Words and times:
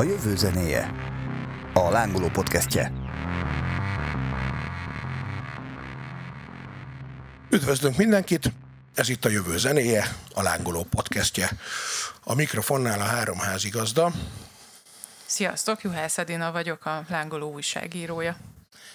A 0.00 0.02
jövő 0.02 0.36
zenéje. 0.36 0.94
A 1.74 1.90
lángoló 1.90 2.28
podcastje. 2.28 2.92
Üdvözlünk 7.50 7.96
mindenkit! 7.96 8.52
Ez 8.94 9.08
itt 9.08 9.24
a 9.24 9.28
jövő 9.28 9.58
zenéje, 9.58 10.16
a 10.34 10.42
lángoló 10.42 10.82
podcastje. 10.82 11.50
A 12.24 12.34
mikrofonnál 12.34 13.00
a 13.00 13.04
három 13.04 13.38
házigazda. 13.38 14.12
Sziasztok, 15.26 15.82
Juhász 15.82 16.18
Edina 16.18 16.52
vagyok, 16.52 16.86
a 16.86 17.04
lángoló 17.08 17.52
újságírója. 17.52 18.36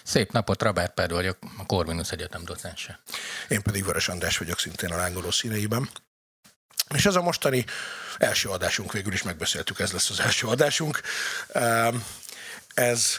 Szép 0.02 0.32
napot, 0.32 0.62
Robert 0.62 0.94
Ped 0.94 1.10
vagyok, 1.10 1.38
a 1.58 1.66
Corvinus 1.66 2.10
Egyetem 2.10 2.44
docense. 2.44 3.00
Én 3.48 3.62
pedig 3.62 3.84
Vörös 3.84 4.08
András 4.08 4.38
vagyok, 4.38 4.58
szintén 4.58 4.92
a 4.92 4.96
lángoló 4.96 5.30
színeiben. 5.30 5.88
És 6.94 7.06
ez 7.06 7.14
a 7.14 7.22
mostani 7.22 7.64
első 8.18 8.48
adásunk, 8.48 8.92
végül 8.92 9.12
is 9.12 9.22
megbeszéltük, 9.22 9.80
ez 9.80 9.92
lesz 9.92 10.10
az 10.10 10.20
első 10.20 10.46
adásunk. 10.46 11.00
Ehm, 11.52 11.96
ez 12.74 13.16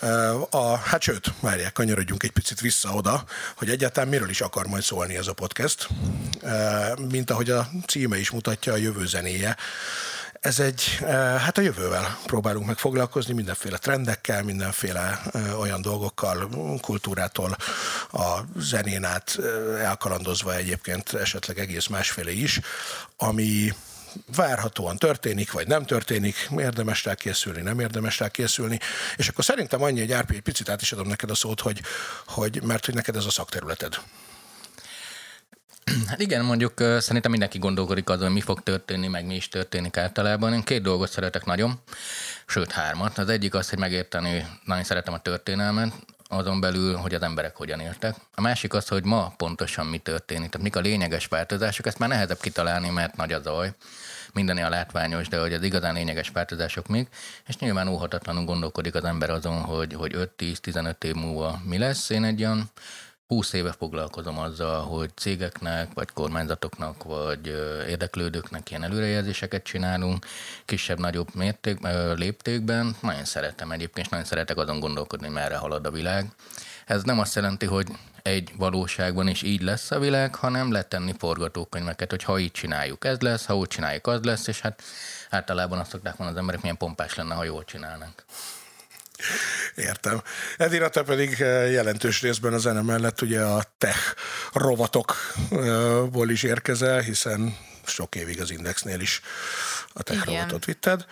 ehm, 0.00 0.40
a, 0.50 0.76
hát 0.76 1.02
sőt, 1.02 1.32
várják, 1.40 1.72
kanyarodjunk 1.72 2.22
egy 2.22 2.30
picit 2.30 2.60
vissza 2.60 2.92
oda, 2.92 3.24
hogy 3.56 3.70
egyáltalán 3.70 4.08
miről 4.08 4.28
is 4.28 4.40
akar 4.40 4.66
majd 4.66 4.82
szólni 4.82 5.16
ez 5.16 5.26
a 5.26 5.32
podcast. 5.32 5.88
Ehm, 6.42 7.02
mint 7.02 7.30
ahogy 7.30 7.50
a 7.50 7.70
címe 7.86 8.18
is 8.18 8.30
mutatja, 8.30 8.72
a 8.72 8.76
jövő 8.76 9.06
zenéje. 9.06 9.56
Ez 10.40 10.58
egy, 10.58 10.98
hát 11.38 11.58
a 11.58 11.60
jövővel 11.60 12.18
próbálunk 12.26 12.66
meg 12.66 12.78
foglalkozni, 12.78 13.34
mindenféle 13.34 13.78
trendekkel, 13.78 14.42
mindenféle 14.42 15.20
olyan 15.58 15.82
dolgokkal, 15.82 16.48
kultúrától, 16.80 17.56
a 18.12 18.38
zenén 18.56 19.04
át 19.04 19.38
elkalandozva 19.78 20.54
egyébként 20.54 21.12
esetleg 21.12 21.58
egész 21.58 21.86
másféle 21.86 22.30
is, 22.30 22.60
ami 23.16 23.72
várhatóan 24.36 24.96
történik, 24.96 25.52
vagy 25.52 25.66
nem 25.66 25.84
történik, 25.84 26.48
érdemes 26.58 27.04
rá 27.04 27.14
készülni, 27.14 27.60
nem 27.60 27.80
érdemes 27.80 28.18
rá 28.18 28.28
készülni. 28.28 28.78
És 29.16 29.28
akkor 29.28 29.44
szerintem 29.44 29.82
annyi, 29.82 30.00
hogy 30.00 30.12
Árpi, 30.12 30.34
egy 30.34 30.40
picit 30.40 30.68
át 30.68 30.82
is 30.82 30.92
adom 30.92 31.08
neked 31.08 31.30
a 31.30 31.34
szót, 31.34 31.60
hogy, 31.60 31.80
hogy 32.26 32.62
mert 32.62 32.84
hogy 32.84 32.94
neked 32.94 33.16
ez 33.16 33.24
a 33.24 33.30
szakterületed. 33.30 33.98
Hát 36.10 36.20
igen, 36.20 36.44
mondjuk 36.44 36.72
szerintem 36.78 37.30
mindenki 37.30 37.58
gondolkodik 37.58 38.08
azon, 38.08 38.24
hogy 38.24 38.34
mi 38.34 38.40
fog 38.40 38.62
történni, 38.62 39.08
meg 39.08 39.26
mi 39.26 39.34
is 39.34 39.48
történik 39.48 39.96
általában. 39.96 40.52
Én 40.52 40.62
két 40.62 40.82
dolgot 40.82 41.10
szeretek 41.10 41.44
nagyon, 41.44 41.80
sőt 42.46 42.72
hármat. 42.72 43.18
Az 43.18 43.28
egyik 43.28 43.54
az, 43.54 43.68
hogy 43.68 43.78
megérteni, 43.78 44.46
nagyon 44.64 44.84
szeretem 44.84 45.14
a 45.14 45.18
történelmet, 45.18 45.92
azon 46.28 46.60
belül, 46.60 46.96
hogy 46.96 47.14
az 47.14 47.22
emberek 47.22 47.56
hogyan 47.56 47.80
éltek. 47.80 48.14
A 48.34 48.40
másik 48.40 48.74
az, 48.74 48.88
hogy 48.88 49.04
ma 49.04 49.34
pontosan 49.36 49.86
mi 49.86 49.98
történik, 49.98 50.48
tehát 50.48 50.66
mik 50.66 50.76
a 50.76 50.80
lényeges 50.80 51.26
változások, 51.26 51.86
ezt 51.86 51.98
már 51.98 52.08
nehezebb 52.08 52.40
kitalálni, 52.40 52.88
mert 52.90 53.16
nagy 53.16 53.32
a 53.32 53.40
zaj, 53.40 53.72
mindeni 54.32 54.62
a 54.62 54.68
látványos, 54.68 55.28
de 55.28 55.40
hogy 55.40 55.52
az 55.52 55.62
igazán 55.62 55.94
lényeges 55.94 56.28
változások 56.28 56.86
még, 56.86 57.08
és 57.46 57.56
nyilván 57.56 57.88
óhatatlanul 57.88 58.44
gondolkodik 58.44 58.94
az 58.94 59.04
ember 59.04 59.30
azon, 59.30 59.60
hogy, 59.60 59.94
hogy 59.94 60.30
5-10-15 60.38 61.04
év 61.04 61.14
múlva 61.14 61.60
mi 61.64 61.78
lesz. 61.78 62.10
Én 62.10 62.24
egy 62.24 62.40
olyan 62.40 62.70
20 63.28 63.52
éve 63.52 63.72
foglalkozom 63.72 64.38
azzal, 64.38 64.82
hogy 64.82 65.10
cégeknek, 65.14 65.92
vagy 65.94 66.10
kormányzatoknak, 66.12 67.04
vagy 67.04 67.46
érdeklődőknek 67.88 68.70
ilyen 68.70 68.82
előrejelzéseket 68.82 69.62
csinálunk, 69.62 70.26
kisebb-nagyobb 70.64 71.34
mérték, 71.34 71.78
léptékben. 72.16 72.96
Nagyon 73.00 73.24
szeretem 73.24 73.70
egyébként, 73.70 74.06
és 74.06 74.12
nagyon 74.12 74.26
szeretek 74.26 74.56
azon 74.56 74.80
gondolkodni, 74.80 75.28
merre 75.28 75.56
halad 75.56 75.86
a 75.86 75.90
világ. 75.90 76.26
Ez 76.86 77.02
nem 77.02 77.18
azt 77.18 77.34
jelenti, 77.34 77.66
hogy 77.66 77.86
egy 78.22 78.52
valóságban 78.56 79.28
is 79.28 79.42
így 79.42 79.62
lesz 79.62 79.90
a 79.90 79.98
világ, 79.98 80.34
hanem 80.34 80.72
letenni 80.72 81.14
forgatókönyveket, 81.18 82.10
hogy 82.10 82.22
ha 82.22 82.38
így 82.38 82.52
csináljuk, 82.52 83.04
ez 83.04 83.20
lesz, 83.20 83.46
ha 83.46 83.56
úgy 83.56 83.68
csináljuk, 83.68 84.06
az 84.06 84.22
lesz, 84.22 84.46
és 84.46 84.60
hát 84.60 84.82
általában 85.30 85.78
azt 85.78 85.90
szokták 85.90 86.16
mondani 86.16 86.32
az 86.32 86.40
emberek, 86.40 86.60
milyen 86.60 86.76
pompás 86.76 87.14
lenne, 87.14 87.34
ha 87.34 87.44
jól 87.44 87.64
csinálnak. 87.64 88.24
Értem. 89.74 90.22
Edina, 90.56 90.88
te 90.88 91.02
pedig 91.02 91.40
eh, 91.40 91.70
jelentős 91.70 92.20
részben 92.20 92.52
a 92.52 92.58
zene 92.58 92.82
mellett 92.82 93.22
ugye 93.22 93.42
a 93.42 93.62
tech 93.78 94.14
rovatokból 94.52 96.30
is 96.30 96.42
érkezel, 96.42 97.00
hiszen 97.00 97.56
sok 97.86 98.14
évig 98.14 98.40
az 98.40 98.50
Indexnél 98.50 99.00
is 99.00 99.20
a 99.92 100.02
tech 100.02 100.20
Igen. 100.22 100.34
rovatot 100.34 100.64
vitted 100.64 101.06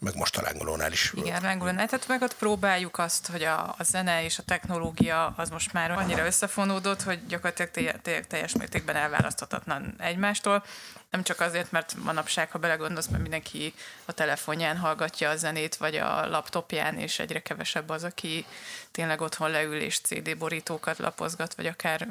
meg 0.00 0.16
most 0.16 0.36
a 0.36 0.42
lángolónál 0.42 0.92
is. 0.92 1.12
Igen, 1.16 1.42
lángolónál. 1.42 1.86
Tehát 1.86 2.08
meg 2.08 2.22
ott 2.22 2.36
próbáljuk 2.36 2.98
azt, 2.98 3.26
hogy 3.26 3.42
a, 3.42 3.74
a 3.78 3.82
zene 3.82 4.24
és 4.24 4.38
a 4.38 4.42
technológia 4.42 5.34
az 5.36 5.50
most 5.50 5.72
már 5.72 5.90
annyira 5.90 6.26
összefonódott, 6.26 7.02
hogy 7.02 7.26
gyakorlatilag 7.26 8.00
teljes 8.28 8.52
mértékben 8.56 8.96
elválaszthatatlan 8.96 9.94
egymástól. 9.98 10.64
Nem 11.10 11.22
csak 11.22 11.40
azért, 11.40 11.70
mert 11.70 11.94
manapság, 12.02 12.50
ha 12.50 12.58
belegondolsz, 12.58 13.06
mert 13.06 13.22
mindenki 13.22 13.74
a 14.04 14.12
telefonján 14.12 14.76
hallgatja 14.76 15.30
a 15.30 15.36
zenét, 15.36 15.76
vagy 15.76 15.96
a 15.96 16.28
laptopján, 16.28 16.98
és 16.98 17.18
egyre 17.18 17.42
kevesebb 17.42 17.88
az, 17.88 18.04
aki 18.04 18.46
tényleg 18.90 19.20
otthon 19.20 19.50
leül 19.50 19.80
és 19.80 19.98
CD 19.98 20.36
borítókat 20.38 20.98
lapozgat, 20.98 21.54
vagy 21.54 21.66
akár 21.66 22.08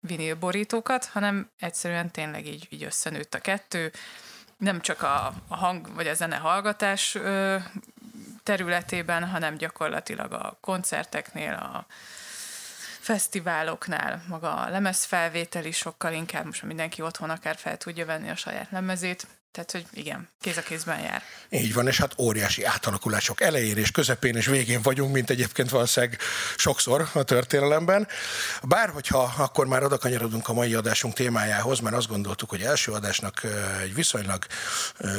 vinil 0.00 0.34
borítókat, 0.34 1.04
hanem 1.04 1.50
egyszerűen 1.58 2.10
tényleg 2.10 2.46
így, 2.46 2.66
így 2.70 2.82
összenőtt 2.84 3.34
a 3.34 3.40
kettő 3.40 3.92
nem 4.58 4.80
csak 4.80 5.02
a, 5.02 5.34
a 5.48 5.56
hang 5.56 5.94
vagy 5.94 6.06
a 6.06 6.14
zene 6.14 6.36
hallgatás 6.36 7.18
területében, 8.42 9.28
hanem 9.28 9.56
gyakorlatilag 9.56 10.32
a 10.32 10.56
koncerteknél, 10.60 11.52
a 11.52 11.86
fesztiváloknál, 13.00 14.22
maga 14.28 14.54
a 14.54 14.68
lemezfelvétel 14.68 15.64
is 15.64 15.76
sokkal 15.76 16.12
inkább, 16.12 16.44
most 16.44 16.62
mindenki 16.62 17.02
otthon 17.02 17.30
akár 17.30 17.56
fel 17.56 17.76
tudja 17.76 18.06
venni 18.06 18.30
a 18.30 18.36
saját 18.36 18.70
lemezét, 18.70 19.26
tehát, 19.54 19.70
hogy 19.70 19.86
igen, 19.92 20.28
kéz 20.40 20.56
a 20.56 20.62
kézben 20.62 21.00
jár. 21.00 21.22
Így 21.48 21.74
van, 21.74 21.86
és 21.86 21.98
hát 21.98 22.14
óriási 22.18 22.64
átalakulások 22.64 23.40
elején 23.40 23.76
és 23.76 23.90
közepén 23.90 24.36
és 24.36 24.46
végén 24.46 24.82
vagyunk, 24.82 25.12
mint 25.12 25.30
egyébként 25.30 25.70
valószínűleg 25.70 26.18
sokszor 26.56 27.08
a 27.12 27.22
történelemben. 27.22 28.08
Bár, 28.62 28.88
hogyha 28.88 29.34
akkor 29.36 29.66
már 29.66 29.82
oda 29.82 29.98
kanyarodunk 29.98 30.48
a 30.48 30.52
mai 30.52 30.74
adásunk 30.74 31.14
témájához, 31.14 31.80
mert 31.80 31.96
azt 31.96 32.08
gondoltuk, 32.08 32.50
hogy 32.50 32.62
első 32.62 32.92
adásnak 32.92 33.42
egy 33.82 33.94
viszonylag 33.94 34.46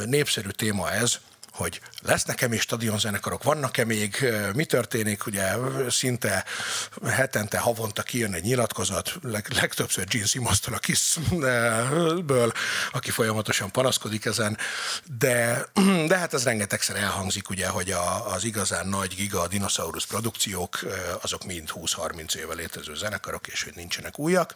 népszerű 0.06 0.50
téma 0.50 0.91
ez, 0.91 1.19
hogy 1.56 1.82
lesznek-e 2.02 2.48
még 2.48 2.62
stadionzenekarok, 2.62 3.44
vannak-e 3.44 3.86
még, 3.86 4.26
mi 4.54 4.66
történik, 4.66 5.26
ugye 5.26 5.54
szinte 5.90 6.46
hetente, 7.08 7.58
havonta 7.58 8.04
kijön 8.04 8.34
egy 8.34 8.44
nyilatkozat, 8.44 9.14
leg, 9.22 9.48
legtöbbször 9.54 10.06
Gene 10.06 10.26
Simmons-tól 10.26 10.74
a 10.74 10.78
Kiss-ből, 10.78 12.52
aki 12.92 13.12
folyamatosan 13.12 13.72
panaszkodik 13.72 14.26
ezen, 14.26 14.58
de, 15.18 15.66
de 16.08 16.18
hát 16.18 16.34
ez 16.34 16.44
rengetegszer 16.44 16.96
elhangzik, 16.96 17.50
ugye, 17.50 17.68
hogy 17.68 17.92
a, 17.92 18.34
az 18.34 18.44
igazán 18.44 18.88
nagy 18.88 19.16
giga 19.16 19.48
dinoszaurusz 19.48 20.06
produkciók, 20.06 20.80
azok 21.22 21.46
mind 21.46 21.70
20-30 21.74 22.36
éve 22.36 22.54
létező 22.54 22.96
zenekarok, 22.96 23.48
és 23.48 23.64
hogy 23.64 23.74
nincsenek 23.76 24.20
újak. 24.20 24.54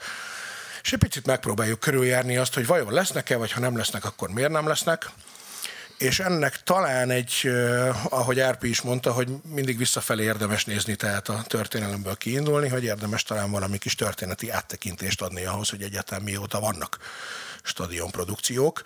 És 0.83 0.93
egy 0.93 0.99
picit 0.99 1.25
megpróbáljuk 1.25 1.79
körüljárni 1.79 2.37
azt, 2.37 2.53
hogy 2.53 2.65
vajon 2.65 2.93
lesznek-e, 2.93 3.35
vagy 3.35 3.51
ha 3.51 3.59
nem 3.59 3.77
lesznek, 3.77 4.05
akkor 4.05 4.29
miért 4.29 4.51
nem 4.51 4.67
lesznek 4.67 5.11
és 5.99 6.19
ennek 6.19 6.63
talán 6.63 7.09
egy, 7.09 7.51
ahogy 8.09 8.39
Árpi 8.39 8.69
is 8.69 8.81
mondta, 8.81 9.11
hogy 9.11 9.27
mindig 9.43 9.77
visszafelé 9.77 10.23
érdemes 10.23 10.65
nézni, 10.65 10.95
tehát 10.95 11.29
a 11.29 11.43
történelemből 11.47 12.15
kiindulni, 12.15 12.67
hogy 12.67 12.83
érdemes 12.83 13.23
talán 13.23 13.51
valami 13.51 13.77
kis 13.77 13.95
történeti 13.95 14.49
áttekintést 14.49 15.21
adni 15.21 15.45
ahhoz, 15.45 15.69
hogy 15.69 15.81
egyáltalán 15.81 16.23
mióta 16.23 16.59
vannak 16.59 16.97
stadionprodukciók. 17.63 18.81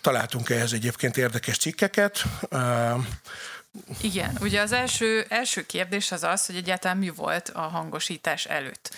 Találtunk 0.00 0.50
ehhez 0.50 0.72
egyébként 0.72 1.16
érdekes 1.16 1.56
cikkeket. 1.56 2.22
Igen, 4.00 4.36
ugye 4.40 4.60
az 4.60 4.72
első, 4.72 5.26
első 5.28 5.66
kérdés 5.66 6.12
az 6.12 6.22
az, 6.22 6.46
hogy 6.46 6.56
egyáltalán 6.56 6.96
mi 6.96 7.08
volt 7.08 7.48
a 7.48 7.60
hangosítás 7.60 8.44
előtt. 8.44 8.94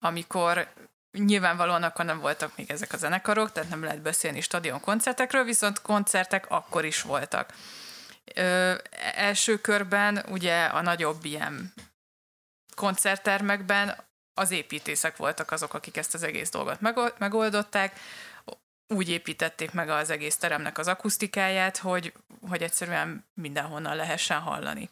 Amikor 0.00 0.68
Nyilvánvalóan 1.12 1.82
akkor 1.82 2.04
nem 2.04 2.20
voltak 2.20 2.56
még 2.56 2.70
ezek 2.70 2.92
a 2.92 2.96
zenekarok, 2.96 3.52
tehát 3.52 3.70
nem 3.70 3.82
lehet 3.82 4.02
beszélni 4.02 4.40
stadion 4.40 4.80
koncertekről, 4.80 5.44
viszont 5.44 5.82
koncertek 5.82 6.50
akkor 6.50 6.84
is 6.84 7.02
voltak. 7.02 7.54
Ö, 8.34 8.74
első 9.14 9.60
körben 9.60 10.24
ugye 10.28 10.64
a 10.64 10.80
nagyobb 10.80 11.24
ilyen 11.24 11.72
koncerttermekben 12.74 13.96
az 14.34 14.50
építészek 14.50 15.16
voltak 15.16 15.50
azok, 15.50 15.74
akik 15.74 15.96
ezt 15.96 16.14
az 16.14 16.22
egész 16.22 16.50
dolgot 16.50 16.80
megoldották. 17.18 18.00
Úgy 18.86 19.08
építették 19.08 19.72
meg 19.72 19.88
az 19.88 20.10
egész 20.10 20.36
teremnek 20.36 20.78
az 20.78 20.88
akusztikáját, 20.88 21.76
hogy, 21.76 22.12
hogy 22.48 22.62
egyszerűen 22.62 23.24
mindenhonnan 23.34 23.96
lehessen 23.96 24.40
hallani. 24.40 24.90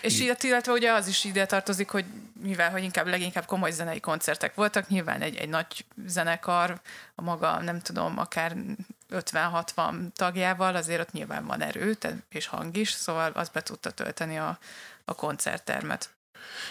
És 0.00 0.20
így, 0.20 0.36
illetve 0.40 0.72
ugye 0.72 0.92
az 0.92 1.06
is 1.06 1.24
ide 1.24 1.46
tartozik, 1.46 1.90
hogy 1.90 2.04
mivel 2.40 2.70
hogy 2.70 2.82
inkább 2.82 3.06
leginkább 3.06 3.44
komoly 3.44 3.70
zenei 3.70 4.00
koncertek 4.00 4.54
voltak, 4.54 4.88
nyilván 4.88 5.20
egy, 5.20 5.36
egy 5.36 5.48
nagy 5.48 5.84
zenekar, 6.06 6.80
a 7.14 7.22
maga, 7.22 7.60
nem 7.60 7.80
tudom, 7.80 8.18
akár 8.18 8.56
50-60 9.10 10.12
tagjával, 10.16 10.76
azért 10.76 11.00
ott 11.00 11.12
nyilván 11.12 11.46
van 11.46 11.60
erő 11.62 11.96
és 12.28 12.46
hang 12.46 12.76
is, 12.76 12.90
szóval 12.90 13.30
az 13.34 13.48
be 13.48 13.62
tudta 13.62 13.90
tölteni 13.90 14.38
a, 14.38 14.58
a 15.04 15.14
koncerttermet. 15.14 16.10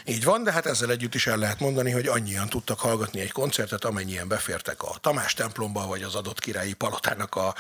Így 0.06 0.24
van, 0.24 0.44
de 0.44 0.52
hát 0.52 0.66
ezzel 0.66 0.92
együtt 0.92 1.16
is 1.16 1.28
el 1.28 1.38
lehet 1.38 1.60
mondani, 1.60 1.92
hogy 1.92 2.08
annyian 2.08 2.50
tudtak 2.50 2.80
hallgatni 2.80 3.20
egy 3.20 3.32
koncertet, 3.32 3.86
amennyien 3.86 4.28
befértek 4.28 4.84
a 4.84 4.96
Tamás 5.02 5.34
templomba, 5.34 5.88
vagy 5.88 6.04
az 6.04 6.16
adott 6.16 6.40
királyi 6.40 6.74
palotának 6.74 7.36
a 7.36 7.56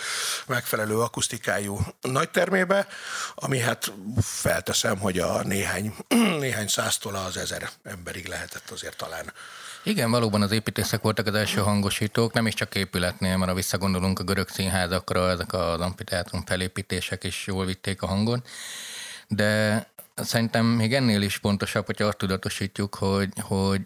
megfelelő 0.48 1.00
akusztikájú 1.00 1.80
nagytermébe, 2.02 2.88
ami 3.36 3.60
hát 3.60 3.92
felteszem, 4.22 4.98
hogy 5.00 5.20
a 5.20 5.44
néhány, 5.44 5.96
néhány 6.40 6.68
száztól 6.68 7.16
az 7.16 7.38
ezer 7.38 7.70
emberig 7.84 8.28
lehetett 8.28 8.70
azért 8.70 8.98
talán. 8.98 9.34
Igen, 9.86 10.12
valóban 10.12 10.42
az 10.42 10.52
építészek 10.52 11.02
voltak 11.02 11.28
az 11.28 11.34
első 11.34 11.62
hangosítók, 11.62 12.34
nem 12.34 12.48
is 12.48 12.54
csak 12.54 12.76
épületnél, 12.76 13.38
mert 13.38 13.50
ha 13.50 13.56
visszagondolunk 13.56 14.20
a 14.20 14.24
görög 14.24 14.50
színházakra, 14.50 15.30
ezek 15.30 15.54
az 15.54 15.80
amfiteátrum 15.80 16.46
felépítések 16.46 17.24
is 17.24 17.48
jól 17.48 17.66
vitték 17.66 18.02
a 18.02 18.08
hangon. 18.08 18.44
De 19.28 19.93
szerintem 20.16 20.66
még 20.66 20.94
ennél 20.94 21.22
is 21.22 21.38
pontosabb, 21.38 21.86
hogyha 21.86 22.06
azt 22.06 22.18
tudatosítjuk, 22.18 22.96
hogy, 22.96 23.30
hogy 23.40 23.82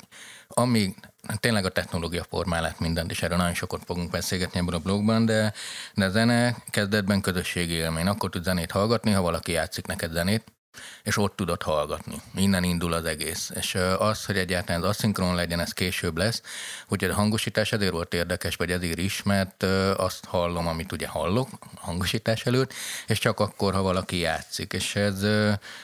amíg 0.47 0.95
tényleg 1.39 1.65
a 1.65 1.69
technológia 1.69 2.23
formál 2.23 2.75
mindent, 2.79 3.11
és 3.11 3.21
erről 3.21 3.37
nagyon 3.37 3.53
sokat 3.53 3.81
fogunk 3.85 4.11
beszélgetni 4.11 4.59
ebben 4.59 4.73
a 4.73 4.79
blogban, 4.79 5.25
de, 5.25 5.53
de 5.93 6.05
a 6.05 6.09
zene 6.09 6.55
kezdetben 6.69 7.21
közösségi 7.21 7.73
élmény. 7.73 8.07
Akkor 8.07 8.29
tud 8.29 8.43
zenét 8.43 8.71
hallgatni, 8.71 9.11
ha 9.11 9.21
valaki 9.21 9.51
játszik 9.51 9.85
neked 9.85 10.11
zenét, 10.11 10.56
és 11.03 11.17
ott 11.17 11.35
tudod 11.35 11.61
hallgatni. 11.61 12.21
Innen 12.35 12.63
indul 12.63 12.93
az 12.93 13.05
egész. 13.05 13.51
És 13.55 13.77
az, 13.97 14.25
hogy 14.25 14.37
egyáltalán 14.37 14.83
az 14.83 14.89
aszinkron 14.89 15.35
legyen, 15.35 15.59
ez 15.59 15.71
később 15.71 16.17
lesz. 16.17 16.41
Úgyhogy 16.87 17.09
a 17.09 17.13
hangosítás 17.13 17.71
ezért 17.71 17.91
volt 17.91 18.13
érdekes, 18.13 18.55
vagy 18.55 18.71
ezért 18.71 18.97
is, 18.97 19.23
mert 19.23 19.63
azt 19.97 20.25
hallom, 20.25 20.67
amit 20.67 20.91
ugye 20.91 21.07
hallok 21.07 21.49
hangosítás 21.75 22.45
előtt, 22.45 22.73
és 23.07 23.19
csak 23.19 23.39
akkor, 23.39 23.73
ha 23.73 23.81
valaki 23.81 24.17
játszik. 24.17 24.73
És 24.73 24.95
ez 24.95 25.21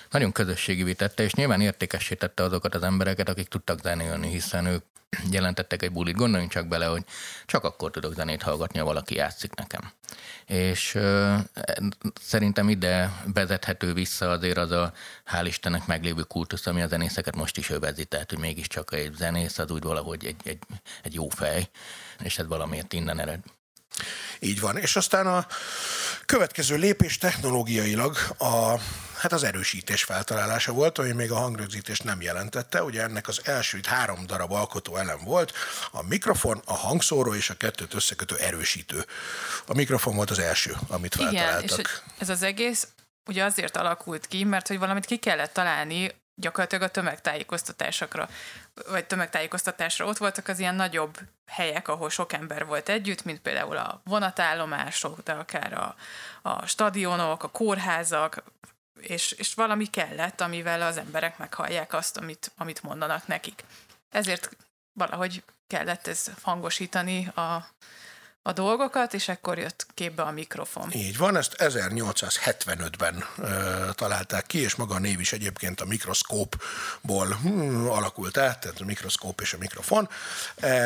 nagyon 0.10 0.31
közösségi 0.31 0.95
tette, 0.95 1.24
és 1.24 1.34
nyilván 1.34 1.62
értékesítette 1.62 2.44
azokat 2.44 2.75
az 2.75 2.84
embereket, 2.84 3.30
akik 3.30 3.48
tudtak 3.48 3.81
zenélni, 3.81 4.30
hiszen 4.30 4.66
ők 4.66 4.84
jelentettek 5.31 5.81
egy 5.81 5.92
bulit. 5.92 6.15
Gondoljunk 6.15 6.51
csak 6.51 6.68
bele, 6.68 6.86
hogy 6.86 7.04
csak 7.45 7.63
akkor 7.63 7.92
tudok 7.92 8.13
zenét 8.13 8.42
hallgatni, 8.42 8.80
ha 8.80 8.86
valaki 8.86 9.15
játszik 9.15 9.56
nekem. 9.56 9.92
És 10.45 10.95
uh, 10.95 11.39
szerintem 12.21 12.69
ide 12.69 13.21
vezethető 13.33 13.94
vissza 13.94 14.30
azért 14.30 14.57
az 14.57 14.71
a 14.71 14.94
hál' 15.31 15.45
Istennek 15.45 15.86
meglévő 15.86 16.21
kultusz, 16.21 16.68
ami 16.68 16.81
a 16.81 16.88
zenészeket 16.88 17.36
most 17.36 17.57
is 17.57 17.69
övezi, 17.69 18.06
tehát 18.06 18.30
hogy 18.30 18.39
mégiscsak 18.39 18.94
egy 18.94 19.13
zenész 19.13 19.57
az 19.57 19.71
úgy 19.71 19.83
valahogy 19.83 20.25
egy, 20.25 20.42
egy, 20.44 20.60
egy 21.04 21.13
jó 21.13 21.30
fej, 21.30 21.69
és 22.19 22.38
ez 22.38 22.48
valamiért 22.48 22.94
innen 22.94 23.19
ered. 23.19 23.39
Így 24.44 24.60
van. 24.60 24.78
És 24.78 24.95
aztán 24.95 25.28
a 25.28 25.48
következő 26.25 26.75
lépés 26.75 27.18
technológiailag 27.18 28.18
a, 28.38 28.80
hát 29.18 29.31
az 29.31 29.44
erősítés 29.44 30.04
feltalálása 30.04 30.72
volt, 30.72 30.98
ami 30.98 31.12
még 31.12 31.31
a 31.31 31.36
hangrögzítés 31.36 32.00
nem 32.00 32.22
jelentette. 32.22 32.84
Ugye 32.84 33.01
ennek 33.01 33.28
az 33.28 33.42
első 33.44 33.80
három 33.88 34.25
darab 34.25 34.51
alkotó 34.51 34.95
elem 34.95 35.19
volt, 35.24 35.54
a 35.92 36.04
mikrofon, 36.04 36.62
a 36.66 36.74
hangszóró 36.74 37.34
és 37.34 37.50
a 37.50 37.54
kettőt 37.54 37.94
összekötő 37.94 38.36
erősítő. 38.36 39.06
A 39.68 39.74
mikrofon 39.74 40.16
volt 40.16 40.30
az 40.30 40.40
első, 40.40 40.75
amit 40.88 41.16
feltaláltak. 41.16 41.63
Igen, 41.63 41.80
és 41.80 41.90
ez 42.18 42.30
az 42.30 42.44
egész 42.44 42.88
ugye 43.25 43.44
azért 43.44 43.78
alakult 43.78 44.28
ki, 44.28 44.44
mert 44.44 44.68
hogy 44.68 44.80
valamit 44.80 45.06
ki 45.06 45.18
kellett 45.18 45.54
találni 45.54 46.12
gyakorlatilag 46.35 46.83
a 46.83 46.91
tömegtájékoztatásokra, 46.91 48.30
vagy 48.88 49.06
tömegtájékoztatásra. 49.06 50.06
Ott 50.06 50.18
voltak 50.18 50.47
az 50.47 50.59
ilyen 50.59 50.75
nagyobb 50.75 51.19
helyek, 51.45 51.88
ahol 51.88 52.09
sok 52.09 52.33
ember 52.33 52.65
volt 52.65 52.89
együtt, 52.89 53.24
mint 53.24 53.41
például 53.41 53.77
a 53.77 54.01
vonatállomások, 54.03 55.24
de 55.24 55.31
akár 55.31 55.74
a, 55.74 55.95
a 56.41 56.65
stadionok, 56.65 57.44
a 57.44 57.50
kórházak, 57.50 58.44
és, 59.00 59.31
és 59.31 59.53
valami 59.53 59.85
kellett, 59.85 60.41
amivel 60.41 60.81
az 60.81 60.97
emberek 60.97 61.38
meghallják 61.38 61.94
azt, 61.94 62.18
amit, 62.18 62.51
amit 62.57 62.83
mondanak 62.83 63.27
nekik. 63.27 63.63
Ezért 64.09 64.57
valahogy 64.94 65.44
kellett 65.68 66.07
ez 66.07 66.31
hangosítani 66.41 67.27
a, 67.27 67.68
a 68.45 68.51
dolgokat, 68.51 69.13
és 69.13 69.28
akkor 69.28 69.57
jött 69.57 69.86
képbe 69.94 70.24
a 70.24 70.31
mikrofon. 70.31 70.92
Így 70.92 71.18
van, 71.18 71.38
ezt 71.38 71.56
1875-ben 71.57 73.25
ö, 73.38 73.90
találták 73.94 74.45
ki, 74.45 74.60
és 74.60 74.75
maga 74.75 74.95
a 74.95 75.00
név 75.00 75.19
is 75.19 75.34
egyébként 75.34 75.81
a 75.81 75.86
mikroszkópból 75.86 77.28
hm, 77.42 77.88
alakult 77.88 78.38
át, 78.38 78.60
tehát 78.60 78.80
a 78.80 78.86
mikroszkóp 78.86 79.42
és 79.42 79.54
a 79.54 79.57
mikrofon. 79.57 80.10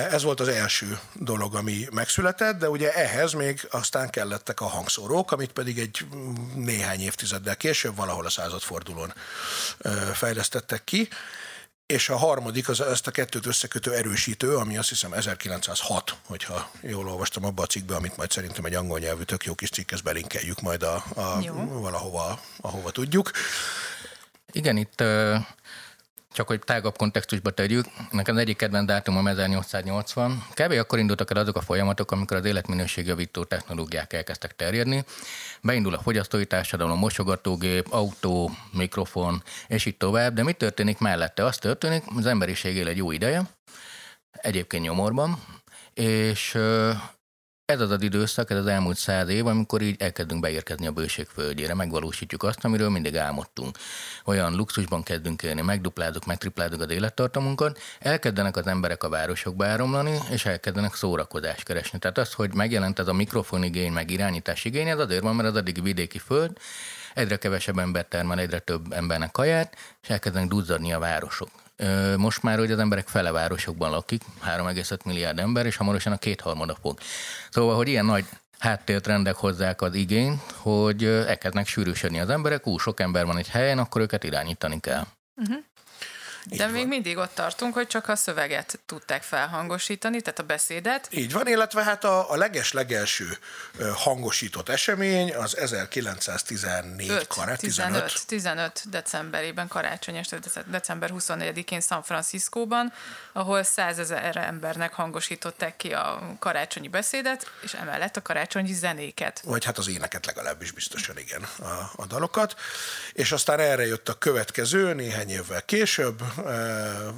Ez 0.10 0.24
volt 0.24 0.40
az 0.40 0.48
első 0.48 1.00
dolog, 1.14 1.56
ami 1.56 1.88
megszületett, 1.92 2.60
de 2.60 2.70
ugye 2.70 2.94
ehhez 2.94 3.34
még 3.34 3.68
aztán 3.72 4.10
kellettek 4.10 4.62
a 4.62 4.66
hangszórók, 4.66 5.32
amit 5.32 5.52
pedig 5.52 5.80
egy 5.80 6.06
néhány 6.56 7.00
évtizeddel 7.00 7.58
később, 7.58 7.96
valahol 7.96 8.26
a 8.26 8.30
századfordulón 8.30 9.14
ö, 9.78 9.90
fejlesztettek 10.14 10.84
ki 10.84 11.10
és 11.88 12.10
a 12.10 12.18
harmadik 12.18 12.70
az 12.70 12.82
ezt 12.82 13.08
a 13.08 13.12
kettőt 13.12 13.46
összekötő 13.46 13.94
erősítő, 13.94 14.56
ami 14.56 14.78
azt 14.78 14.90
hiszem 14.90 15.14
1906, 15.14 16.16
hogyha 16.26 16.72
jól 16.82 17.10
olvastam 17.10 17.46
abba 17.46 17.64
a 17.64 17.66
cikkbe, 17.66 17.96
amit 17.96 18.18
majd 18.18 18.32
szerintem 18.32 18.66
egy 18.66 18.74
angol 18.74 19.00
nyelvű 19.00 19.24
tök 19.24 19.46
jó 19.46 19.56
kis 19.56 19.70
cikk, 19.70 19.92
ezt 19.92 20.04
belinkeljük 20.04 20.62
majd 20.62 20.84
a, 20.84 21.04
a 21.16 21.42
valahova, 21.80 22.40
ahova 22.62 22.92
tudjuk. 22.92 23.32
Igen, 24.52 24.78
itt 24.78 25.04
csak 26.38 26.48
hogy 26.48 26.60
tágabb 26.60 26.98
kontextusba 26.98 27.52
tegyük, 27.52 27.86
nekem 28.12 28.36
az 28.36 28.42
egyik 28.42 28.58
kedvenc 28.58 28.88
dátumom 28.88 29.28
1880. 29.28 30.44
Kb. 30.54 30.72
akkor 30.72 31.00
indultak 31.00 31.32
el 31.32 31.38
azok 31.38 31.56
a 31.56 31.62
folyamatok, 31.62 32.12
amikor 32.12 32.38
az 32.38 32.46
életminőségjavító 32.46 33.44
technológiák 33.44 34.14
elkezdtek 34.14 34.56
terjedni. 34.56 35.04
Beindul 35.62 35.94
a 35.94 36.02
fogyasztói 36.02 36.46
társadalom, 36.46 37.00
mosogatógép, 37.00 37.88
autó, 37.90 38.52
mikrofon, 38.72 39.44
és 39.68 39.86
így 39.86 39.98
tovább. 39.98 40.34
De 40.34 40.44
mi 40.44 40.54
történik 40.54 40.98
mellette? 40.98 41.46
Az 41.46 41.58
történik, 41.58 42.04
az 42.16 42.26
emberiség 42.26 42.76
él 42.76 42.88
egy 42.88 42.98
jó 42.98 43.12
ideje, 43.12 43.42
egyébként 44.32 44.84
nyomorban, 44.84 45.44
és 45.94 46.58
ez 47.68 47.82
az 47.82 47.92
az 47.92 48.02
időszak, 48.02 48.50
ez 48.50 48.58
az 48.58 48.68
elmúlt 48.68 48.98
száz 48.98 49.30
év, 49.30 49.48
amikor 49.48 49.82
így 49.82 50.02
elkezdünk 50.02 50.42
beérkezni 50.42 50.88
a 50.88 50.92
bőség 50.92 51.28
földjére, 51.34 51.74
megvalósítjuk 51.74 52.44
azt, 52.44 52.66
amiről 52.66 52.90
mindig 52.90 53.18
álmodtunk. 53.18 53.78
Olyan 54.26 54.56
luxusban 54.56 55.04
kezdünk 55.04 55.44
élni, 55.44 55.62
megduplázunk, 55.62 56.26
megtriplázunk 56.26 56.82
az 56.82 56.90
élettartamunkat, 56.90 57.80
elkezdenek 58.00 58.58
az 58.58 58.68
emberek 58.68 59.04
a 59.04 59.10
városokba 59.10 59.66
áramlani, 59.66 60.20
és 60.30 60.46
elkezdenek 60.46 60.96
szórakozást 60.96 61.64
keresni. 61.64 62.00
Tehát 62.00 62.18
az, 62.18 62.34
hogy 62.34 62.54
megjelent 62.54 63.00
ez 63.00 63.08
a 63.08 63.14
mikrofonigény, 63.14 63.92
meg 63.92 64.12
irányítás 64.12 64.66
igény, 64.66 64.88
ez 64.88 65.00
azért 65.00 65.24
van, 65.24 65.36
mert 65.36 65.50
az 65.50 65.56
addig 65.56 65.84
vidéki 65.84 66.20
föld, 66.20 66.58
egyre 67.14 67.38
kevesebb 67.38 67.78
ember 67.78 68.06
termel, 68.06 68.40
egyre 68.40 68.60
több 68.60 68.92
embernek 68.92 69.32
kaját, 69.32 69.76
és 70.02 70.10
elkezdenek 70.10 70.48
duzzadni 70.48 70.94
a 70.94 71.00
városok. 71.00 71.50
Most 72.18 72.44
már, 72.44 72.58
hogy 72.58 72.72
az 72.72 72.80
emberek 72.80 73.08
fele 73.08 73.32
városokban 73.32 73.90
lakik, 73.90 74.22
3,5 74.46 75.06
milliárd 75.06 75.40
ember, 75.40 75.66
és 75.66 75.76
hamarosan 75.76 76.14
a 76.14 76.18
kétharmada 76.18 76.78
fog. 76.82 77.00
Szóval, 77.50 77.76
hogy 77.76 77.88
ilyen 77.88 78.06
nagy 78.06 78.26
háttértrendek 78.60 79.36
hozzák 79.36 79.82
az 79.82 79.96
igényt, 79.96 80.42
hogy 80.56 81.04
elkezdnek 81.04 81.68
sűrűsödni 81.68 82.20
az 82.20 82.30
emberek, 82.30 82.68
ú, 82.68 82.78
sok 82.78 83.00
ember 83.00 83.26
van 83.26 83.38
egy 83.38 83.50
helyen, 83.50 83.78
akkor 83.78 84.02
őket 84.02 84.24
irányítani 84.24 84.80
kell. 84.80 85.06
Uh-huh. 85.36 85.58
De 86.50 86.66
Így 86.66 86.72
még 86.72 86.82
van. 86.82 86.88
mindig 86.88 87.18
ott 87.18 87.34
tartunk, 87.34 87.74
hogy 87.74 87.88
csak 87.88 88.08
a 88.08 88.16
szöveget 88.16 88.80
tudták 88.86 89.24
felhangosítani, 89.24 90.22
tehát 90.22 90.40
a 90.40 90.44
beszédet. 90.44 91.08
Így 91.12 91.32
van, 91.32 91.48
illetve 91.48 91.84
hát 91.84 92.04
a, 92.04 92.32
a 92.32 92.36
leges-legelső 92.36 93.38
hangosított 93.96 94.70
esemény 94.70 95.36
az 95.36 95.58
1914 95.58 97.10
5, 97.10 97.28
karát, 97.28 97.60
15. 97.60 98.26
15. 98.28 98.28
15 98.28 98.90
decemberében, 98.90 99.68
karácsony 99.68 100.16
este, 100.16 100.40
december 100.66 101.12
24-én 101.14 101.82
San 101.82 102.04
Franciscóban, 102.04 102.94
ahol 103.34 103.64
százezer 103.64 104.36
embernek 104.38 104.94
hangosították 104.94 105.78
ki 105.78 105.94
a 105.94 106.36
karácsonyi 106.40 106.88
beszédet, 106.88 107.52
és 107.62 107.74
emellett 107.74 108.18
a 108.18 108.22
karácsonyi 108.22 108.74
zenéket. 108.74 109.42
Vagy 109.44 109.66
hát 109.66 109.78
az 109.78 109.88
éneket 109.88 110.26
legalábbis 110.26 110.72
biztosan 110.72 111.18
igen, 111.18 111.42
a, 111.60 111.92
a 111.96 112.06
dalokat. 112.06 112.56
És 113.14 113.32
aztán 113.32 113.60
erre 113.60 113.86
jött 113.86 114.10
a 114.10 114.14
következő, 114.14 114.94
néhány 114.94 115.30
évvel 115.30 115.66
később, 115.66 116.22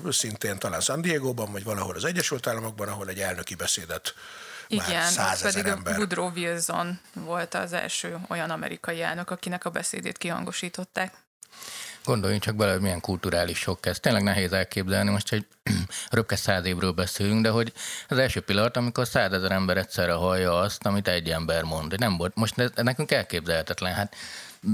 szintén 0.10 0.60
talán 0.60 0.82
San 0.82 1.02
Diego-ban, 1.02 1.52
vagy 1.52 1.64
valahol 1.64 1.96
az 1.96 2.06
Egyesült 2.06 2.48
Államokban, 2.48 2.88
ahol 2.88 3.08
egy 3.08 3.20
elnöki 3.20 3.56
beszédet 3.56 4.14
igen, 4.72 5.14
az 5.18 5.42
pedig 5.42 5.66
ember. 5.66 5.98
Woodrow 5.98 6.32
Wilson 6.36 7.00
volt 7.14 7.54
az 7.54 7.74
első 7.74 8.18
olyan 8.28 8.50
amerikai 8.50 9.02
elnök, 9.02 9.32
akinek 9.32 9.66
a 9.66 9.70
beszédét 9.70 10.18
kihangosították. 10.18 11.14
Gondoljunk 12.04 12.44
csak 12.44 12.56
bele, 12.56 12.72
hogy 12.72 12.82
milyen 12.82 13.02
kulturális 13.02 13.58
sok 13.58 13.86
ez. 13.86 14.00
Tényleg 14.00 14.24
nehéz 14.24 14.54
elképzelni, 14.54 15.10
most 15.10 15.32
egy 15.32 15.46
röpke 16.10 16.36
száz 16.36 16.66
évről 16.66 16.92
beszélünk, 16.92 17.44
de 17.44 17.50
hogy 17.50 17.74
az 18.08 18.18
első 18.18 18.40
pillanat, 18.40 18.78
amikor 18.78 19.08
százezer 19.08 19.52
ember 19.52 19.78
egyszerre 19.78 20.14
hallja 20.14 20.60
azt, 20.60 20.86
amit 20.86 21.08
egy 21.08 21.30
ember 21.30 21.64
mond. 21.64 22.00
Nem 22.00 22.18
volt, 22.18 22.36
most 22.36 22.60
ez, 22.60 22.70
nekünk 22.76 23.12
elképzelhetetlen. 23.12 23.94
Hát 23.94 24.16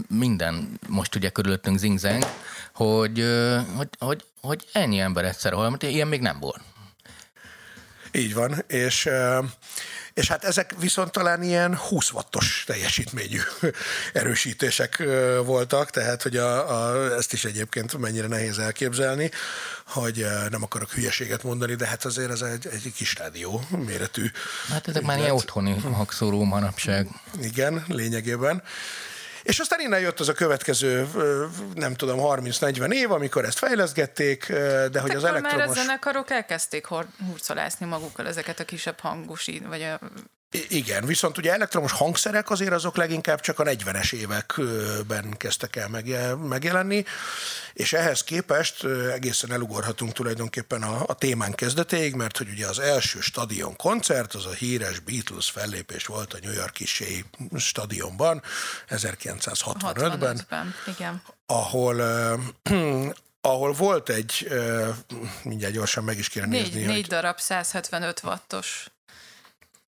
minden 0.07 0.79
most 0.87 1.15
ugye 1.15 1.29
körülöttünk 1.29 1.77
zingzeng, 1.77 2.23
hogy, 2.73 3.25
hogy, 3.75 3.89
hogy, 3.99 4.25
hogy 4.41 4.67
ennyi 4.71 4.99
ember 4.99 5.25
egyszerre 5.25 5.55
hall, 5.55 5.77
ilyen 5.79 6.07
még 6.07 6.21
nem 6.21 6.39
volt. 6.39 6.61
Így 8.11 8.33
van, 8.33 8.63
és 8.67 9.09
és 10.15 10.27
hát 10.27 10.43
ezek 10.43 10.73
viszont 10.79 11.11
talán 11.11 11.43
ilyen 11.43 11.77
20 11.77 12.11
wattos 12.11 12.63
teljesítményű 12.67 13.39
erősítések 14.13 15.03
voltak, 15.45 15.89
tehát 15.89 16.21
hogy 16.21 16.37
a, 16.37 16.79
a, 16.79 17.15
ezt 17.15 17.33
is 17.33 17.45
egyébként 17.45 17.97
mennyire 17.97 18.27
nehéz 18.27 18.57
elképzelni, 18.57 19.31
hogy 19.85 20.25
nem 20.49 20.63
akarok 20.63 20.91
hülyeséget 20.91 21.43
mondani, 21.43 21.75
de 21.75 21.87
hát 21.87 22.05
azért 22.05 22.31
ez 22.31 22.41
egy, 22.41 22.67
egy 22.71 22.93
kis 22.95 23.15
rádió 23.15 23.61
méretű. 23.85 24.31
Hát 24.69 24.87
ezek 24.87 25.03
már 25.03 25.17
ilyen 25.17 25.31
otthoni 25.31 25.79
hangszóró 25.79 26.43
manapság. 26.43 27.07
Igen, 27.41 27.83
lényegében. 27.87 28.63
És 29.45 29.59
aztán 29.59 29.79
innen 29.79 29.99
jött 29.99 30.19
az 30.19 30.29
a 30.29 30.33
következő, 30.33 31.07
nem 31.73 31.93
tudom, 31.93 32.19
30-40 32.21 32.91
év, 32.91 33.11
amikor 33.11 33.45
ezt 33.45 33.57
fejleszgették, 33.57 34.47
de 34.91 34.99
hogy 34.99 35.15
az 35.15 35.23
elektromos... 35.23 35.65
már 35.65 35.69
a 35.69 35.73
zenekarok 35.73 36.29
elkezdték 36.31 36.87
hurcolászni 37.27 37.85
magukkal 37.85 38.27
ezeket 38.27 38.59
a 38.59 38.65
kisebb 38.65 38.99
hangosít, 38.99 39.67
vagy 39.67 39.81
a 39.81 39.99
igen, 40.67 41.05
viszont 41.05 41.37
ugye 41.37 41.53
elektromos 41.53 41.91
hangszerek 41.91 42.49
azért 42.49 42.71
azok 42.71 42.97
leginkább 42.97 43.39
csak 43.39 43.59
a 43.59 43.63
40-es 43.63 44.13
években 44.13 45.37
kezdtek 45.37 45.75
el 45.75 45.87
megjelenni, 46.35 47.05
és 47.73 47.93
ehhez 47.93 48.23
képest 48.23 48.83
egészen 49.13 49.51
elugorhatunk 49.51 50.13
tulajdonképpen 50.13 50.83
a, 50.83 51.03
a 51.07 51.13
témán 51.13 51.51
kezdetéig, 51.51 52.13
mert 52.13 52.37
hogy 52.37 52.49
ugye 52.49 52.67
az 52.67 52.79
első 52.79 53.19
stadion 53.19 53.75
koncert, 53.75 54.33
az 54.33 54.45
a 54.45 54.51
híres 54.51 54.99
Beatles 54.99 55.49
fellépés 55.49 56.05
volt 56.05 56.33
a 56.33 56.37
New 56.41 56.53
York 56.53 56.77
Shea 56.85 57.17
stadionban 57.57 58.41
1965-ben, 58.89 60.37
65-ben, 60.47 60.75
igen. 60.87 61.21
ahol 61.45 62.01
ahol 63.41 63.73
volt 63.73 64.09
egy, 64.09 64.47
mindjárt 65.43 65.73
gyorsan 65.73 66.03
meg 66.03 66.17
is 66.17 66.29
kéne 66.29 66.45
négy, 66.45 66.61
nézni. 66.61 66.79
Négy 66.79 66.95
hogy... 66.95 67.07
darab 67.07 67.39
175 67.39 68.21
wattos 68.23 68.87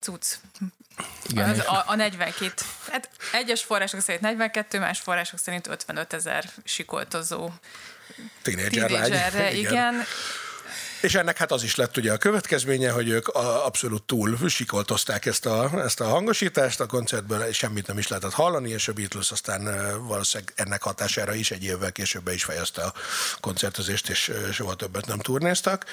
cucc. 0.00 0.34
Igen, 1.30 1.50
az, 1.50 1.58
a, 1.58 1.84
a 1.86 1.94
42, 1.94 2.52
hát 2.90 3.10
egyes 3.32 3.62
források 3.62 4.00
szerint 4.00 4.22
42, 4.22 4.78
más 4.78 5.00
források 5.00 5.38
szerint 5.38 5.66
55 5.66 6.12
ezer 6.12 6.44
sikoltozó 6.64 7.50
tínédzser 8.42 8.90
lány. 8.90 9.12
igen. 9.12 9.54
igen. 9.54 10.04
És 11.00 11.14
ennek 11.14 11.36
hát 11.36 11.52
az 11.52 11.62
is 11.62 11.74
lett 11.74 11.96
ugye 11.96 12.12
a 12.12 12.16
következménye, 12.16 12.90
hogy 12.90 13.08
ők 13.08 13.28
abszolút 13.28 14.02
túl 14.02 14.48
sikoltozták 14.48 15.26
ezt 15.26 15.46
a, 15.46 15.82
ezt 15.84 16.00
a 16.00 16.08
hangosítást, 16.08 16.80
a 16.80 16.86
koncertből 16.86 17.52
semmit 17.52 17.86
nem 17.86 17.98
is 17.98 18.08
lehetett 18.08 18.32
hallani, 18.32 18.70
és 18.70 18.88
a 18.88 18.92
Beatles 18.92 19.30
aztán 19.30 19.64
valószínűleg 20.06 20.52
ennek 20.56 20.82
hatására 20.82 21.34
is 21.34 21.50
egy 21.50 21.64
évvel 21.64 21.92
később 21.92 22.22
be 22.22 22.32
is 22.32 22.44
fejezte 22.44 22.82
a 22.82 22.92
koncertezést, 23.40 24.08
és 24.08 24.32
soha 24.52 24.74
többet 24.74 25.06
nem 25.06 25.18
turnéztak. 25.18 25.84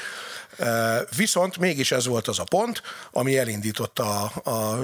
Viszont 1.16 1.58
mégis 1.58 1.92
ez 1.92 2.06
volt 2.06 2.28
az 2.28 2.40
a 2.40 2.44
pont, 2.44 2.82
ami 3.12 3.38
elindította 3.38 4.26
a, 4.26 4.50
a 4.50 4.80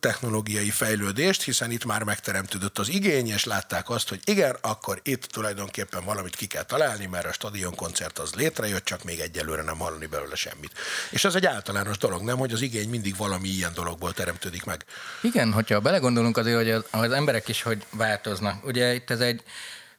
technológiai 0.00 0.70
fejlődést, 0.70 1.42
hiszen 1.42 1.70
itt 1.70 1.84
már 1.84 2.02
megteremtődött 2.02 2.78
az 2.78 2.88
igény, 2.88 3.28
és 3.28 3.44
látták 3.44 3.90
azt, 3.90 4.08
hogy 4.08 4.20
igen, 4.24 4.56
akkor 4.60 5.00
itt 5.02 5.22
tulajdonképpen 5.22 6.04
valamit 6.04 6.36
ki 6.36 6.46
kell 6.46 6.64
találni, 6.64 7.06
mert 7.06 7.26
a 7.26 7.32
stadionkoncert 7.32 8.18
az 8.18 8.34
létrejött, 8.34 8.84
csak 8.84 9.04
még 9.04 9.20
egyelőre 9.20 9.57
egyelőre 9.58 9.62
nem 9.62 9.78
hallani 9.78 10.06
belőle 10.06 10.34
semmit. 10.34 10.72
És 11.10 11.24
ez 11.24 11.34
egy 11.34 11.46
általános 11.46 11.98
dolog, 11.98 12.22
nem, 12.22 12.38
hogy 12.38 12.52
az 12.52 12.60
igény 12.60 12.88
mindig 12.88 13.16
valami 13.16 13.48
ilyen 13.48 13.72
dologból 13.74 14.12
teremtődik 14.12 14.64
meg. 14.64 14.84
Igen, 15.22 15.52
hogyha 15.52 15.80
belegondolunk 15.80 16.36
azért, 16.36 16.56
hogy 16.56 16.70
az, 16.70 16.84
az 16.90 17.10
emberek 17.10 17.48
is 17.48 17.62
hogy 17.62 17.84
változnak. 17.90 18.64
Ugye 18.64 18.94
itt 18.94 19.10
ez 19.10 19.20
egy 19.20 19.42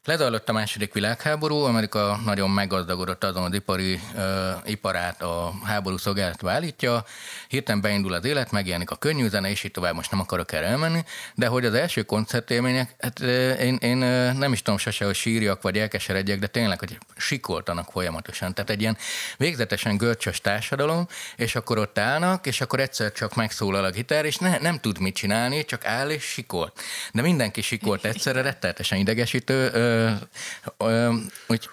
Lezajlott 0.09 0.49
a 0.49 0.53
második 0.53 0.93
világháború, 0.93 1.55
Amerika 1.55 2.19
nagyon 2.25 2.49
meggazdagodott 2.49 3.23
azon 3.23 3.43
az 3.43 3.53
ipari 3.53 3.99
uh, 4.15 4.21
iparát 4.65 5.21
a 5.21 5.53
háború 5.63 5.97
szolgálatba 5.97 6.51
állítja, 6.51 7.03
hirtelen 7.47 7.81
beindul 7.81 8.13
az 8.13 8.25
élet, 8.25 8.51
megjelenik 8.51 8.89
a 8.89 8.95
könnyű 8.95 9.27
zene, 9.27 9.49
és 9.49 9.63
így 9.63 9.71
tovább 9.71 9.95
most 9.95 10.11
nem 10.11 10.19
akarok 10.19 10.51
erre 10.51 10.65
elmenni, 10.65 11.03
de 11.35 11.47
hogy 11.47 11.65
az 11.65 11.73
első 11.73 12.03
koncertélmények, 12.03 12.95
hát 12.99 13.19
én, 13.59 13.75
én 13.75 13.97
nem 14.37 14.51
is 14.51 14.61
tudom 14.61 14.79
sose, 14.79 15.05
hogy 15.05 15.15
sírjak 15.15 15.61
vagy 15.61 15.77
elkeseredjek, 15.77 16.39
de 16.39 16.47
tényleg, 16.47 16.79
hogy 16.79 16.97
sikoltanak 17.17 17.91
folyamatosan. 17.91 18.53
Tehát 18.53 18.69
egy 18.69 18.81
ilyen 18.81 18.97
végzetesen 19.37 19.97
görcsös 19.97 20.41
társadalom, 20.41 21.07
és 21.35 21.55
akkor 21.55 21.77
ott 21.77 21.97
állnak, 21.97 22.45
és 22.45 22.61
akkor 22.61 22.79
egyszer 22.79 23.11
csak 23.11 23.35
megszólal 23.35 23.83
a 23.83 23.89
gitár, 23.89 24.25
és 24.25 24.37
ne, 24.37 24.57
nem 24.57 24.79
tud 24.79 24.99
mit 24.99 25.15
csinálni, 25.15 25.65
csak 25.65 25.85
áll 25.85 26.09
és 26.09 26.23
sikolt. 26.23 26.79
De 27.13 27.21
mindenki 27.21 27.61
sikolt 27.61 28.05
egyszerre, 28.05 28.41
rettenetesen 28.41 28.97
idegesítő, 28.97 29.97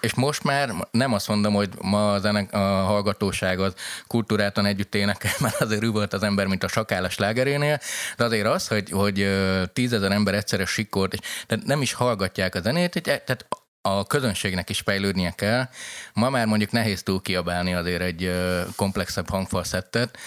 és 0.01 0.13
most 0.13 0.43
már 0.43 0.69
nem 0.91 1.13
azt 1.13 1.27
mondom, 1.27 1.53
hogy 1.53 1.69
ma 1.81 2.11
a, 2.11 2.19
zenek, 2.19 2.53
a 2.53 2.57
hallgatóság 2.83 3.59
az 3.59 3.73
kultúrátan 4.07 4.65
együtt 4.65 4.95
énekel, 4.95 5.31
mert 5.43 5.61
azért 5.61 5.85
volt 5.85 6.13
az 6.13 6.23
ember, 6.23 6.47
mint 6.47 6.63
a 6.63 6.67
sakállas 6.67 7.17
lágerénél, 7.17 7.79
de 8.17 8.23
azért 8.23 8.47
az, 8.47 8.67
hogy, 8.67 8.89
hogy 8.89 9.27
tízezer 9.73 10.11
ember 10.11 10.33
egyszerre 10.33 10.65
sikolt, 10.65 11.13
és 11.13 11.19
tehát 11.47 11.65
nem 11.65 11.81
is 11.81 11.93
hallgatják 11.93 12.55
a 12.55 12.61
zenét, 12.61 13.01
tehát 13.01 13.45
a 13.87 14.05
közönségnek 14.05 14.69
is 14.69 14.79
fejlődnie 14.79 15.31
kell. 15.35 15.67
Ma 16.13 16.29
már 16.29 16.45
mondjuk 16.45 16.71
nehéz 16.71 17.03
túl 17.03 17.21
kiabálni 17.21 17.73
azért 17.73 18.01
egy 18.01 18.33
komplexebb 18.75 19.29
hangfalszettet, 19.29 20.17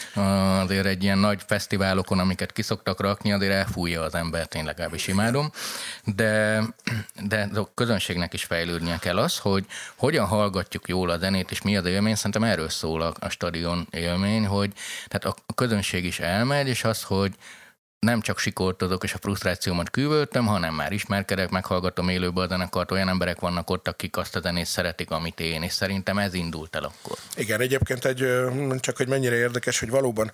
azért 0.61 0.87
egy 0.87 1.02
ilyen 1.02 1.19
nagy 1.19 1.43
fesztiválokon, 1.47 2.19
amiket 2.19 2.52
kiszoktak 2.52 3.00
rakni, 3.00 3.33
azért 3.33 3.52
elfújja 3.52 4.02
az 4.02 4.14
embert, 4.14 4.55
én 4.55 4.64
legalábbis 4.64 5.07
imádom, 5.07 5.50
de, 6.05 6.62
de 7.23 7.50
a 7.55 7.75
közönségnek 7.75 8.33
is 8.33 8.45
fejlődnie 8.45 8.99
kell 8.99 9.19
az, 9.19 9.38
hogy 9.38 9.64
hogyan 9.97 10.26
hallgatjuk 10.26 10.88
jól 10.88 11.11
a 11.11 11.19
zenét, 11.19 11.50
és 11.50 11.62
mi 11.62 11.76
az 11.76 11.85
élmény, 11.85 12.14
szerintem 12.14 12.45
erről 12.45 12.69
szól 12.69 13.02
a, 13.02 13.14
a 13.19 13.29
stadion 13.29 13.87
élmény, 13.90 14.47
hogy 14.47 14.73
tehát 15.09 15.37
a 15.49 15.55
közönség 15.55 16.05
is 16.05 16.21
elmegy, 16.21 16.69
és 16.69 16.85
az, 16.85 17.02
hogy 17.02 17.35
nem 18.00 18.21
csak 18.21 18.38
sikoltozok 18.38 19.04
és 19.04 19.14
a 19.14 19.19
frusztrációmat 19.19 19.90
küvöltöm, 19.90 20.47
hanem 20.47 20.75
már 20.75 20.92
ismerkedek, 20.92 21.50
meghallgatom 21.50 22.09
élőben 22.09 22.45
a 22.45 22.49
zenekart, 22.49 22.90
olyan 22.90 23.09
emberek 23.09 23.40
vannak 23.40 23.71
ott, 23.71 23.88
akik 23.88 24.16
azt 24.16 24.37
a 24.37 24.40
zenét 24.40 24.66
szeretik, 24.66 25.11
amit 25.11 25.40
én, 25.40 25.62
és 25.62 25.73
szerintem 25.73 26.19
ez 26.19 26.35
indult 26.35 26.76
el 26.76 26.85
akkor. 26.85 27.16
Igen, 27.37 27.61
egyébként 27.61 28.04
egy, 28.04 28.26
csak 28.78 28.97
hogy 28.97 29.09
mennyire 29.09 29.35
érdekes, 29.37 29.78
hogy 29.78 29.90
valóban 29.90 30.30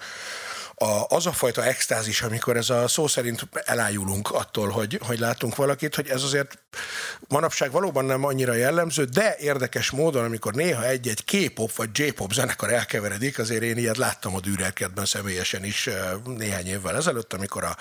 a, 0.78 1.06
az 1.08 1.26
a 1.26 1.32
fajta 1.32 1.64
extázis, 1.64 2.22
amikor 2.22 2.56
ez 2.56 2.70
a 2.70 2.88
szó 2.88 3.06
szerint 3.06 3.48
elájulunk 3.64 4.30
attól, 4.30 4.68
hogy, 4.68 5.00
hogy 5.02 5.18
látunk 5.18 5.56
valakit, 5.56 5.94
hogy 5.94 6.08
ez 6.08 6.22
azért 6.22 6.58
manapság 7.28 7.70
valóban 7.70 8.04
nem 8.04 8.24
annyira 8.24 8.54
jellemző, 8.54 9.04
de 9.04 9.36
érdekes 9.38 9.90
módon, 9.90 10.24
amikor 10.24 10.54
néha 10.54 10.86
egy-egy 10.86 11.24
K-pop 11.24 11.72
vagy 11.72 11.88
J-pop 11.92 12.32
zenekar 12.32 12.72
elkeveredik, 12.72 13.38
azért 13.38 13.62
én 13.62 13.76
ilyet 13.76 13.96
láttam 13.96 14.34
a 14.34 14.40
Dürerkertben 14.40 15.04
személyesen 15.04 15.64
is 15.64 15.88
néhány 16.24 16.66
évvel 16.66 16.96
ezelőtt, 16.96 17.32
amikor 17.32 17.64
a, 17.64 17.76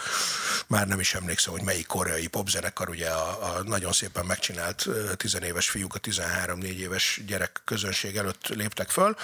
már 0.67 0.87
nem 0.87 0.99
is 0.99 1.13
emlékszem, 1.13 1.53
hogy 1.53 1.63
melyik 1.63 1.87
koreai 1.87 2.27
popzenekar, 2.27 2.89
ugye 2.89 3.09
a, 3.09 3.55
a 3.55 3.63
nagyon 3.63 3.91
szépen 3.91 4.25
megcsinált 4.25 4.87
tizenéves 5.15 5.69
fiúk 5.69 5.95
a 5.95 5.99
13-4 5.99 6.63
éves 6.63 7.21
gyerek 7.27 7.61
közönség 7.65 8.15
előtt 8.17 8.47
léptek 8.47 8.89
föl, 8.89 9.15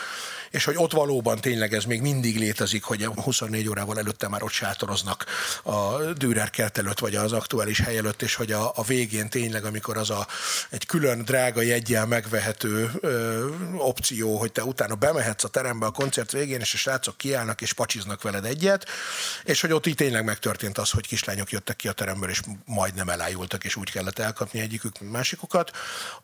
és 0.49 0.63
hogy 0.63 0.75
ott 0.77 0.91
valóban 0.91 1.41
tényleg 1.41 1.73
ez 1.73 1.83
még 1.83 2.01
mindig 2.01 2.37
létezik, 2.37 2.83
hogy 2.83 3.05
24 3.05 3.60
24 3.61 3.67
órával 3.69 3.97
előtte 3.97 4.27
már 4.27 4.43
ott 4.43 4.51
sátoroznak 4.51 5.25
a 5.63 5.97
Dürer 6.13 6.49
kert 6.49 6.77
előtt, 6.77 6.99
vagy 6.99 7.15
az 7.15 7.31
aktuális 7.31 7.79
hely 7.79 7.97
előtt, 7.97 8.21
és 8.21 8.35
hogy 8.35 8.51
a, 8.51 8.71
a 8.75 8.83
végén 8.83 9.29
tényleg, 9.29 9.65
amikor 9.65 9.97
az 9.97 10.09
a 10.09 10.27
egy 10.69 10.85
külön 10.85 11.23
drága 11.25 11.61
jegyel 11.61 12.05
megvehető 12.05 12.91
ö, 12.99 13.47
opció, 13.77 14.37
hogy 14.37 14.51
te 14.51 14.63
utána 14.63 14.95
bemehetsz 14.95 15.43
a 15.43 15.47
terembe 15.47 15.85
a 15.85 15.91
koncert 15.91 16.31
végén, 16.31 16.59
és 16.59 16.73
a 16.73 16.77
srácok 16.77 17.17
kiállnak 17.17 17.61
és 17.61 17.73
pacsiznak 17.73 18.21
veled 18.21 18.45
egyet, 18.45 18.85
és 19.43 19.61
hogy 19.61 19.71
ott 19.71 19.87
így 19.87 19.95
tényleg 19.95 20.23
megtörtént 20.23 20.77
az, 20.77 20.89
hogy 20.89 21.07
kislányok 21.07 21.51
jöttek 21.51 21.75
ki 21.75 21.87
a 21.87 21.91
teremből, 21.91 22.29
és 22.29 22.41
majdnem 22.65 23.09
elájultak, 23.09 23.63
és 23.63 23.75
úgy 23.75 23.91
kellett 23.91 24.19
elkapni 24.19 24.59
egyikük, 24.59 24.99
másikukat, 24.99 25.71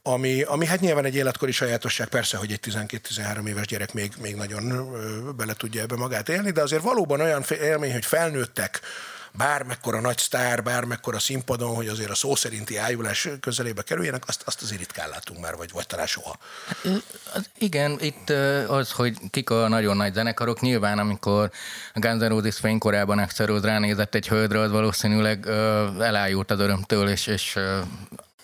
ami, 0.02 0.42
ami 0.42 0.66
hát 0.66 0.80
nyilván 0.80 1.06
egy 1.06 1.16
életkori 1.16 1.52
sajátosság, 1.52 2.08
persze, 2.08 2.38
hogy 2.38 2.52
egy 2.52 2.60
12-13 2.64 3.48
éves 3.48 3.66
gyerek 3.66 3.94
még, 3.94 4.14
még 4.22 4.36
nagyon 4.36 5.36
bele 5.36 5.54
tudja 5.54 5.82
ebbe 5.82 5.96
magát 5.96 6.30
élni, 6.30 6.52
de 6.52 6.62
azért 6.62 6.82
valóban 6.82 7.22
olyan 7.28 7.46
élmény, 7.50 7.92
hogy 7.92 8.06
felnőttek, 8.06 8.82
bármekkora 9.38 10.02
nagy 10.02 10.18
sztár, 10.18 10.64
bármekkora 10.64 11.20
színpadon, 11.20 11.76
hogy 11.76 11.88
azért 11.88 12.10
a 12.10 12.16
szó 12.16 12.36
szerinti 12.36 12.78
ájulás 12.78 13.30
közelébe 13.40 13.82
kerüljenek, 13.82 14.24
azt, 14.28 14.42
azt 14.46 14.62
azért 14.62 14.80
ritkán 14.80 15.10
látunk 15.10 15.40
már, 15.40 15.56
vagy, 15.56 15.72
vagy 15.72 15.88
talán 15.88 16.08
soha. 16.08 16.38
Hát, 17.34 17.50
igen, 17.58 17.98
itt 18.00 18.30
az, 18.68 18.92
hogy 18.92 19.18
kik 19.30 19.50
a 19.50 19.68
nagyon 19.68 19.98
nagy 19.98 20.14
zenekarok, 20.14 20.62
nyilván 20.62 21.00
amikor 21.00 21.52
a 21.94 22.00
Guns 22.00 22.22
N' 22.22 22.28
Roses 22.28 22.58
fénykorában 22.58 23.20
Axel 23.20 23.60
ránézett 23.62 24.16
egy 24.16 24.28
hölgyre, 24.28 24.60
az 24.60 24.72
valószínűleg 24.72 25.48
elájult 26.00 26.52
az 26.52 26.60
örömtől, 26.60 27.10
és, 27.10 27.28
és 27.28 27.58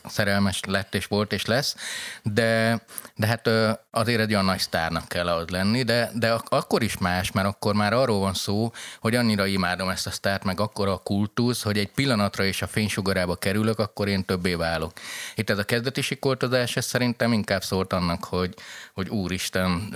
szerelmes 0.06 0.60
lett 0.68 0.96
és 0.96 1.06
volt 1.06 1.34
és 1.34 1.46
lesz, 1.46 1.76
de, 2.24 2.82
de 3.16 3.28
hát 3.28 3.50
azért 3.92 4.20
egy 4.20 4.34
olyan 4.34 4.46
nagy 4.46 4.60
sztárnak 4.60 5.08
kell 5.08 5.28
az 5.28 5.50
lenni, 5.50 5.84
de, 5.84 6.12
de 6.14 6.32
akkor 6.50 6.84
is 6.84 6.98
más, 6.98 7.32
mert 7.32 7.48
akkor 7.48 7.74
már 7.74 7.94
arról 7.94 8.20
van 8.20 8.34
szó, 8.34 8.72
hogy 9.00 9.16
annyira 9.16 9.46
imádom 9.46 9.90
ezt 9.90 10.08
a 10.08 10.12
sztárt, 10.12 10.44
meg 10.44 10.60
akkor 10.60 10.88
a 10.88 10.98
kultusz, 10.98 11.64
hogy 11.64 11.78
egy 11.78 11.92
pillanatra 11.92 12.44
is 12.44 12.62
a 12.62 12.68
fénysugarába 12.68 13.36
kerülök, 13.36 13.80
akkor 13.80 14.08
én 14.08 14.26
többé 14.26 14.54
válok. 14.54 14.92
Itt 15.36 15.50
ez 15.50 15.58
a 15.58 15.64
kezdeti 15.64 16.02
sikoltozás, 16.02 16.76
ez 16.76 16.86
szerintem 16.86 17.34
inkább 17.34 17.64
szólt 17.64 17.94
annak, 17.94 18.24
hogy, 18.24 18.54
hogy 18.94 19.10
úristen, 19.10 19.94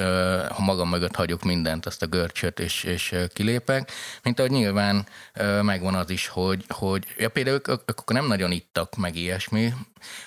ha 0.50 0.64
magam 0.64 0.90
mögött 0.90 1.16
hagyok 1.16 1.44
mindent, 1.44 1.86
azt 1.86 2.02
a 2.02 2.08
görcsöt, 2.08 2.60
és, 2.60 2.84
és 2.84 3.16
kilépek, 3.34 3.92
mint 4.24 4.40
ahogy 4.40 4.52
nyilván 4.52 5.06
megvan 5.62 5.96
az 5.96 6.10
is, 6.10 6.28
hogy, 6.28 6.66
hogy 6.68 7.06
ja, 7.18 7.30
például 7.30 7.56
ők, 7.56 7.68
ők, 7.68 7.82
ők 7.90 8.12
nem 8.12 8.28
nagyon 8.28 8.52
ittak, 8.52 8.96
meg 8.96 9.16
ilyesmi, 9.16 9.74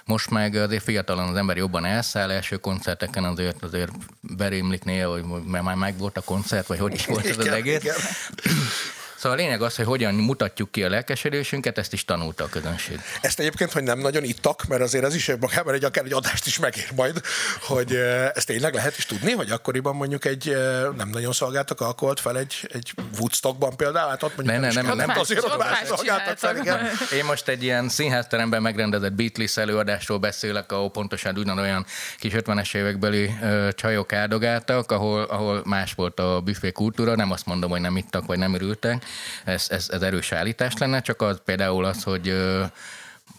most 0.05 0.31
meg 0.31 0.55
azért 0.55 0.83
fiatalon 0.83 1.29
az 1.29 1.37
ember 1.37 1.57
jobban 1.57 1.85
elszáll, 1.85 2.31
első 2.31 2.57
koncerteken 2.57 3.25
azért, 3.25 3.63
azért 3.63 3.93
berémlik 4.21 4.85
néha, 4.85 5.11
hogy 5.11 5.25
már 5.45 5.75
meg 5.75 5.99
volt 5.99 6.17
a 6.17 6.21
koncert, 6.21 6.67
vagy 6.67 6.79
hogy 6.79 6.95
is 6.95 7.07
volt 7.07 7.27
ez 7.27 7.39
az 7.39 7.47
egész. 7.47 7.83
Szóval 9.21 9.39
a 9.39 9.41
lényeg 9.41 9.63
az, 9.63 9.77
hogy 9.77 9.85
hogyan 9.85 10.15
mutatjuk 10.15 10.73
ki 10.73 10.85
a 10.85 10.89
lelkesedésünket, 10.89 11.79
ezt 11.79 11.93
is 11.93 12.05
tanulta 12.05 12.45
a 12.45 12.49
közönség. 12.49 13.01
Ezt 13.21 13.39
egyébként, 13.39 13.73
hogy 13.73 13.83
nem 13.83 13.99
nagyon 13.99 14.25
ittak, 14.25 14.65
mert 14.69 14.83
azért 14.83 15.05
ez 15.05 15.15
is 15.15 15.31
magában 15.41 15.75
egy 15.75 15.85
akár 15.85 16.05
egy 16.05 16.13
adást 16.13 16.47
is 16.47 16.59
megér 16.59 16.89
majd, 16.97 17.21
hogy 17.61 17.95
ezt 18.35 18.47
tényleg 18.47 18.75
lehet 18.75 18.97
is 18.97 19.07
tudni, 19.07 19.33
hogy 19.33 19.51
akkoriban 19.51 19.97
mondjuk 19.97 20.25
egy 20.25 20.57
nem 20.97 21.09
nagyon 21.09 21.33
szolgáltak 21.33 21.81
alkoholt 21.81 22.21
fel 22.21 22.39
egy, 22.39 22.71
egy 22.73 22.93
Woodstockban 23.19 23.77
például, 23.77 24.09
hát 24.09 24.23
ott 24.23 24.37
mondjuk 24.37 24.61
ne, 24.61 24.67
nem, 24.67 24.73
nem, 24.75 24.97
nem, 24.97 25.07
nem, 25.07 25.19
azért 25.19 25.45
ott 25.45 25.59
más 25.59 25.87
szolgáltak 25.87 26.39
fel, 26.39 26.57
igen. 26.57 26.79
Én 27.19 27.25
most 27.25 27.49
egy 27.49 27.63
ilyen 27.63 27.89
színházteremben 27.89 28.63
megrendezett 28.63 29.13
Beatles 29.13 29.57
előadásról 29.57 30.19
beszélek, 30.19 30.73
ahol 30.73 30.91
pontosan 30.91 31.39
ugyanolyan 31.39 31.87
kis 32.19 32.33
50-es 32.37 32.75
évekbeli 32.75 33.35
csajok 33.75 34.13
áldogáltak, 34.13 34.93
ahol, 34.93 35.23
ahol 35.23 35.63
más 35.65 35.93
volt 35.95 36.21
a 36.21 36.41
büfé 36.41 36.73
kultúra, 36.73 37.17
nem 37.17 37.31
azt 37.31 37.47
mondom, 37.47 37.71
hogy 37.71 37.81
nem 37.81 37.97
ittak, 37.97 38.27
vagy 38.27 38.39
nem 38.39 38.55
örültek, 38.55 39.09
ez, 39.45 39.67
ez, 39.69 39.89
ez 39.91 40.03
erős 40.03 40.33
állítás 40.33 40.73
lenne, 40.79 41.01
csak 41.01 41.23
az 41.23 41.41
például 41.45 41.85
az, 41.85 42.03
hogy 42.03 42.35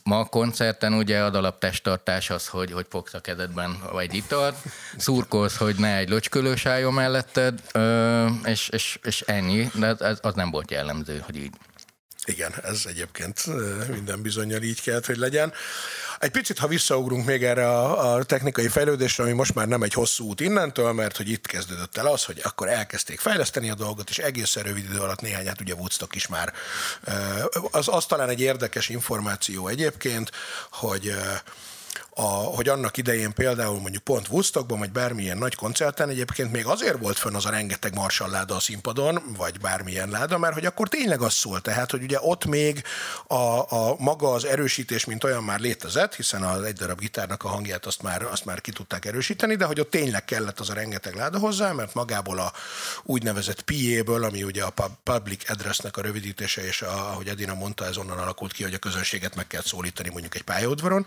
Ma 0.03 0.19
a 0.19 0.25
koncerten 0.25 0.93
ugye 0.93 1.23
ad 1.23 1.35
alaptesttartás 1.35 2.29
az, 2.29 2.47
hogy, 2.47 2.71
hogy 2.71 2.85
fogsz 2.89 3.13
a 3.13 3.19
kezedben 3.19 3.77
vagy 3.91 4.13
italt, 4.13 4.55
szurkolsz, 4.97 5.57
hogy 5.57 5.75
ne 5.75 5.97
egy 5.97 6.09
löcskölős 6.09 6.65
álljon 6.65 6.93
melletted, 6.93 7.61
és, 8.43 8.69
és, 8.69 8.99
és 9.03 9.21
ennyi, 9.21 9.69
de 9.73 9.95
az, 9.99 10.19
az 10.21 10.33
nem 10.33 10.51
volt 10.51 10.71
jellemző, 10.71 11.23
hogy 11.25 11.35
így. 11.35 11.53
Igen, 12.25 12.53
ez 12.63 12.81
egyébként 12.87 13.45
minden 13.87 14.21
bizonyal 14.21 14.61
így 14.61 14.81
kellett, 14.81 15.05
hogy 15.05 15.17
legyen. 15.17 15.53
Egy 16.19 16.31
picit, 16.31 16.57
ha 16.59 16.67
visszaugrunk 16.67 17.25
még 17.25 17.43
erre 17.43 17.67
a, 17.67 18.13
a 18.13 18.23
technikai 18.23 18.67
fejlődésre, 18.67 19.23
ami 19.23 19.31
most 19.33 19.55
már 19.55 19.67
nem 19.67 19.83
egy 19.83 19.93
hosszú 19.93 20.25
út 20.25 20.39
innentől, 20.39 20.91
mert 20.91 21.17
hogy 21.17 21.29
itt 21.29 21.45
kezdődött 21.45 21.97
el 21.97 22.07
az, 22.07 22.23
hogy 22.23 22.41
akkor 22.43 22.67
elkezdték 22.67 23.19
fejleszteni 23.19 23.69
a 23.69 23.75
dolgot, 23.75 24.09
és 24.09 24.17
egészen 24.17 24.63
rövid 24.63 24.83
idő 24.83 24.99
alatt 24.99 25.21
néhányat 25.21 25.61
ugye 25.61 25.73
Woodstock 25.73 26.15
is 26.15 26.27
már. 26.27 26.53
Az, 27.71 27.87
az 27.87 28.05
talán 28.05 28.29
egy 28.29 28.41
érdekes 28.41 28.89
információ 28.89 29.67
egyébként, 29.67 30.31
hogy 30.71 31.15
a, 32.13 32.21
hogy 32.23 32.69
annak 32.69 32.97
idején 32.97 33.33
például 33.33 33.79
mondjuk 33.79 34.03
pont 34.03 34.27
Woodstockban, 34.27 34.79
vagy 34.79 34.91
bármilyen 34.91 35.37
nagy 35.37 35.55
koncerten 35.55 36.09
egyébként 36.09 36.51
még 36.51 36.65
azért 36.65 36.97
volt 36.99 37.17
fönn 37.17 37.35
az 37.35 37.45
a 37.45 37.49
rengeteg 37.49 37.93
láda 38.31 38.55
a 38.55 38.59
színpadon, 38.59 39.21
vagy 39.37 39.59
bármilyen 39.59 40.09
láda, 40.09 40.37
mert 40.37 40.53
hogy 40.53 40.65
akkor 40.65 40.87
tényleg 40.87 41.21
az 41.21 41.33
szól, 41.33 41.61
tehát 41.61 41.91
hogy 41.91 42.03
ugye 42.03 42.17
ott 42.21 42.45
még 42.45 42.83
a, 43.27 43.35
a 43.75 43.95
maga 43.97 44.31
az 44.33 44.45
erősítés, 44.45 45.05
mint 45.05 45.23
olyan 45.23 45.43
már 45.43 45.59
létezett, 45.59 46.15
hiszen 46.15 46.43
az 46.43 46.63
egy 46.63 46.73
darab 46.73 46.99
gitárnak 46.99 47.43
a 47.43 47.47
hangját 47.47 47.85
azt 47.85 48.01
már, 48.01 48.23
azt 48.23 48.45
már 48.45 48.61
ki 48.61 48.71
tudták 48.71 49.05
erősíteni, 49.05 49.55
de 49.55 49.65
hogy 49.65 49.79
ott 49.79 49.89
tényleg 49.89 50.25
kellett 50.25 50.59
az 50.59 50.69
a 50.69 50.73
rengeteg 50.73 51.15
láda 51.15 51.37
hozzá, 51.37 51.71
mert 51.71 51.93
magából 51.93 52.39
a 52.39 52.53
úgynevezett 53.03 53.61
PA-ből, 53.61 54.23
ami 54.23 54.43
ugye 54.43 54.63
a 54.63 54.73
Public 55.03 55.49
Addressnek 55.49 55.97
a 55.97 56.01
rövidítése, 56.01 56.65
és 56.65 56.81
a, 56.81 57.09
ahogy 57.11 57.27
Edina 57.27 57.53
mondta, 57.53 57.85
ez 57.85 57.97
onnan 57.97 58.17
alakult 58.17 58.51
ki, 58.51 58.63
hogy 58.63 58.73
a 58.73 58.77
közönséget 58.77 59.35
meg 59.35 59.47
kell 59.47 59.61
szólítani 59.61 60.09
mondjuk 60.09 60.35
egy 60.35 60.43
pályaudvaron, 60.43 61.05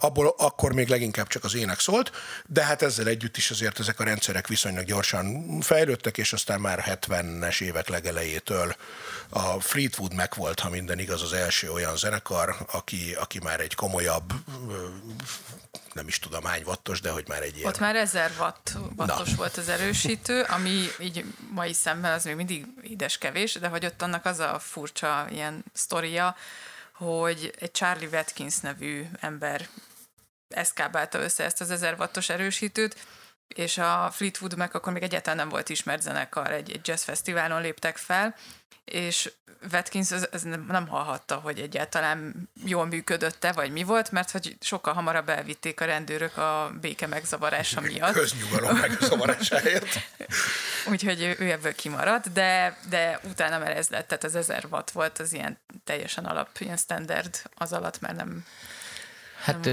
abból 0.00 0.34
akkor 0.38 0.72
még 0.72 0.88
leginkább 0.88 1.26
csak 1.26 1.44
az 1.44 1.54
ének 1.54 1.80
szólt, 1.80 2.12
de 2.46 2.64
hát 2.64 2.82
ezzel 2.82 3.06
együtt 3.06 3.36
is 3.36 3.50
azért 3.50 3.78
ezek 3.78 4.00
a 4.00 4.04
rendszerek 4.04 4.46
viszonylag 4.46 4.84
gyorsan 4.84 5.60
fejlődtek, 5.60 6.18
és 6.18 6.32
aztán 6.32 6.60
már 6.60 6.98
70-es 7.08 7.60
évek 7.60 7.88
legelejétől 7.88 8.76
a 9.28 9.60
Fleetwood 9.60 10.14
meg 10.14 10.32
volt, 10.36 10.60
ha 10.60 10.70
minden 10.70 10.98
igaz, 10.98 11.22
az 11.22 11.32
első 11.32 11.70
olyan 11.70 11.96
zenekar, 11.96 12.56
aki, 12.72 13.14
aki 13.18 13.38
már 13.42 13.60
egy 13.60 13.74
komolyabb 13.74 14.32
nem 15.96 16.08
is 16.08 16.18
tudom 16.18 16.44
hány 16.44 16.62
wattos, 16.66 17.00
de 17.00 17.10
hogy 17.10 17.24
már 17.28 17.42
egy 17.42 17.56
ilyen... 17.56 17.68
Ott 17.68 17.78
már 17.78 17.96
1000 17.96 18.30
watt, 18.38 18.72
wattos 18.96 19.30
Na. 19.30 19.36
volt 19.36 19.56
az 19.56 19.68
erősítő, 19.68 20.42
ami 20.42 20.86
így 21.00 21.24
mai 21.50 21.72
szemmel 21.72 22.12
az 22.12 22.24
még 22.24 22.34
mindig 22.34 22.66
édes 22.82 23.18
kevés, 23.18 23.52
de 23.52 23.68
hogy 23.68 23.84
ott 23.84 24.02
annak 24.02 24.24
az 24.24 24.38
a 24.38 24.58
furcsa 24.58 25.26
ilyen 25.30 25.64
sztoria, 25.72 26.36
hogy 26.96 27.54
egy 27.58 27.70
Charlie 27.70 28.08
Watkins 28.08 28.60
nevű 28.60 29.04
ember 29.20 29.68
eszkábálta 30.48 31.18
össze 31.18 31.44
ezt 31.44 31.60
az 31.60 31.70
1000 31.70 31.94
wattos 31.98 32.28
erősítőt, 32.28 32.96
és 33.48 33.78
a 33.78 34.10
Fleetwood 34.10 34.56
meg 34.56 34.74
akkor 34.74 34.92
még 34.92 35.02
egyáltalán 35.02 35.38
nem 35.38 35.48
volt 35.48 35.68
ismert 35.68 36.02
zenekar, 36.02 36.50
egy, 36.50 36.70
egy 36.70 36.88
jazz 36.88 37.02
fesztiválon 37.02 37.60
léptek 37.60 37.96
fel, 37.96 38.34
és 38.86 39.30
Watkins 39.72 40.12
ez, 40.12 40.26
ez 40.32 40.42
nem, 40.42 40.66
nem 40.68 40.88
hallhatta, 40.88 41.34
hogy 41.34 41.58
egyáltalán 41.58 42.48
jól 42.64 42.86
működött-e, 42.86 43.52
vagy 43.52 43.72
mi 43.72 43.82
volt, 43.82 44.10
mert 44.10 44.30
hogy 44.30 44.56
sokkal 44.60 44.94
hamarabb 44.94 45.28
elvitték 45.28 45.80
a 45.80 45.84
rendőrök 45.84 46.36
a 46.36 46.72
béke 46.80 47.06
megzavarása 47.06 47.80
miatt. 47.80 48.12
Köznyugalom 48.12 48.76
megzavarásáért. 48.76 49.86
Úgyhogy 50.90 51.22
ő, 51.22 51.36
ő 51.38 51.50
ebből 51.50 51.74
kimaradt, 51.74 52.32
de, 52.32 52.78
de 52.88 53.20
utána 53.22 53.58
már 53.58 53.76
ez 53.76 53.88
lett, 53.88 54.08
tehát 54.08 54.24
az 54.24 54.34
1000 54.34 54.64
watt 54.70 54.90
volt 54.90 55.18
az 55.18 55.32
ilyen 55.32 55.58
teljesen 55.84 56.24
alap, 56.24 56.48
ilyen 56.58 56.76
standard 56.76 57.42
az 57.54 57.72
alatt, 57.72 58.00
mert 58.00 58.16
nem 58.16 58.44
Hát 59.46 59.70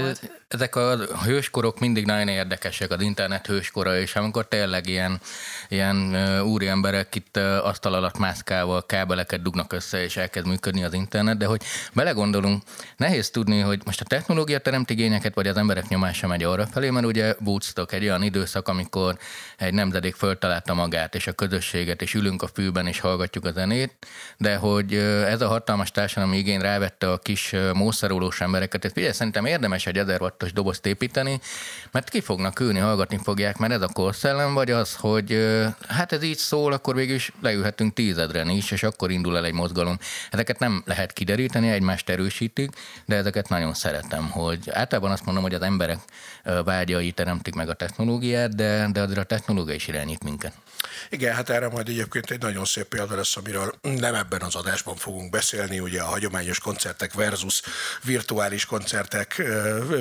ezek 0.48 0.76
a 0.76 0.96
hőskorok 1.24 1.78
mindig 1.78 2.06
nagyon 2.06 2.28
érdekesek, 2.28 2.90
az 2.90 3.00
internet 3.00 3.46
hőskora, 3.46 3.98
és 3.98 4.16
amikor 4.16 4.48
tényleg 4.48 4.86
ilyen, 4.86 5.20
ilyen 5.68 6.16
úri 6.42 6.66
emberek 6.66 7.14
itt 7.14 7.36
asztal 7.36 7.94
alatt 7.94 8.18
mászkával 8.18 8.86
kábeleket 8.86 9.42
dugnak 9.42 9.72
össze, 9.72 10.02
és 10.02 10.16
elkezd 10.16 10.46
működni 10.46 10.84
az 10.84 10.92
internet, 10.92 11.36
de 11.36 11.46
hogy 11.46 11.62
belegondolunk, 11.92 12.62
nehéz 12.96 13.30
tudni, 13.30 13.60
hogy 13.60 13.80
most 13.84 14.00
a 14.00 14.04
technológia 14.04 14.58
teremt 14.58 14.90
igényeket, 14.90 15.34
vagy 15.34 15.46
az 15.46 15.56
emberek 15.56 15.88
nyomása 15.88 16.26
megy 16.26 16.42
arra 16.42 16.66
felé, 16.66 16.90
mert 16.90 17.06
ugye 17.06 17.34
Woodstock 17.40 17.92
egy 17.92 18.02
olyan 18.04 18.22
időszak, 18.22 18.68
amikor 18.68 19.18
egy 19.58 19.74
nemzedék 19.74 20.14
föltalálta 20.14 20.74
magát 20.74 21.14
és 21.14 21.26
a 21.26 21.32
közösséget, 21.32 22.02
és 22.02 22.14
ülünk 22.14 22.42
a 22.42 22.46
fűben, 22.46 22.86
és 22.86 23.00
hallgatjuk 23.00 23.44
a 23.44 23.52
zenét, 23.52 24.06
de 24.36 24.56
hogy 24.56 24.94
ez 24.94 25.40
a 25.40 25.48
hatalmas 25.48 25.90
társadalmi 25.90 26.36
igény 26.36 26.60
rávette 26.60 27.12
a 27.12 27.18
kis 27.18 27.54
mószerolós 27.72 28.40
embereket, 28.40 28.84
ez 28.84 28.92
figyelj, 28.92 29.12
szerintem 29.12 29.44
érdemes 29.44 29.62
egy 29.72 29.98
1000 29.98 30.20
wattos 30.20 30.52
dobozt 30.52 30.86
építeni, 30.86 31.40
mert 31.90 32.08
ki 32.08 32.20
fognak 32.20 32.60
ülni, 32.60 32.78
hallgatni 32.78 33.18
fogják, 33.22 33.56
mert 33.56 33.72
ez 33.72 33.82
a 33.82 33.88
korszellem, 33.92 34.54
vagy 34.54 34.70
az, 34.70 34.94
hogy 34.94 35.58
hát 35.88 36.12
ez 36.12 36.22
így 36.22 36.36
szól, 36.36 36.72
akkor 36.72 36.94
végül 36.94 37.14
is 37.14 37.32
leülhetünk 37.40 37.94
tízedren 37.94 38.48
is, 38.48 38.70
és 38.70 38.82
akkor 38.82 39.10
indul 39.10 39.36
el 39.36 39.44
egy 39.44 39.52
mozgalom. 39.52 39.98
Ezeket 40.30 40.58
nem 40.58 40.82
lehet 40.86 41.12
kideríteni, 41.12 41.70
egymást 41.70 42.08
erősítik, 42.08 42.70
de 43.06 43.16
ezeket 43.16 43.48
nagyon 43.48 43.74
szeretem, 43.74 44.30
hogy 44.30 44.70
általában 44.70 45.10
azt 45.10 45.24
mondom, 45.24 45.42
hogy 45.42 45.54
az 45.54 45.62
emberek 45.62 45.98
vágyai 46.64 47.12
teremtik 47.12 47.54
meg 47.54 47.68
a 47.68 47.74
technológiát, 47.74 48.54
de, 48.54 48.88
de 48.92 49.00
azért 49.00 49.18
a 49.18 49.24
technológia 49.24 49.74
is 49.74 49.88
irányít 49.88 50.24
minket. 50.24 50.52
Igen, 51.08 51.34
hát 51.34 51.50
erre 51.50 51.68
majd 51.68 51.88
egyébként 51.88 52.30
egy 52.30 52.40
nagyon 52.40 52.64
szép 52.64 52.84
példa 52.84 53.16
lesz, 53.16 53.36
amiről 53.36 53.74
nem 53.82 54.14
ebben 54.14 54.40
az 54.40 54.54
adásban 54.54 54.96
fogunk 54.96 55.30
beszélni, 55.30 55.80
ugye 55.80 56.00
a 56.00 56.06
hagyományos 56.06 56.58
koncertek 56.58 57.12
versus 57.12 57.62
virtuális 58.02 58.64
koncertek 58.66 59.42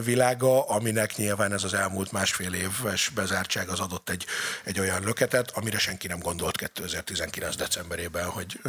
világa, 0.04 0.68
aminek 0.68 1.16
nyilván 1.16 1.54
ez 1.54 1.64
az 1.64 1.74
elmúlt 1.74 2.12
másfél 2.12 2.54
éves 2.54 3.10
bezártság 3.10 3.70
az 3.70 3.80
adott 3.80 4.10
egy, 4.10 4.26
egy 4.64 4.80
olyan 4.80 5.04
löketet, 5.04 5.52
amire 5.52 5.78
senki 5.78 6.08
nem 6.08 6.20
gondolt 6.20 6.58
2019. 6.58 7.56
decemberében, 7.56 8.26
hogy, 8.26 8.60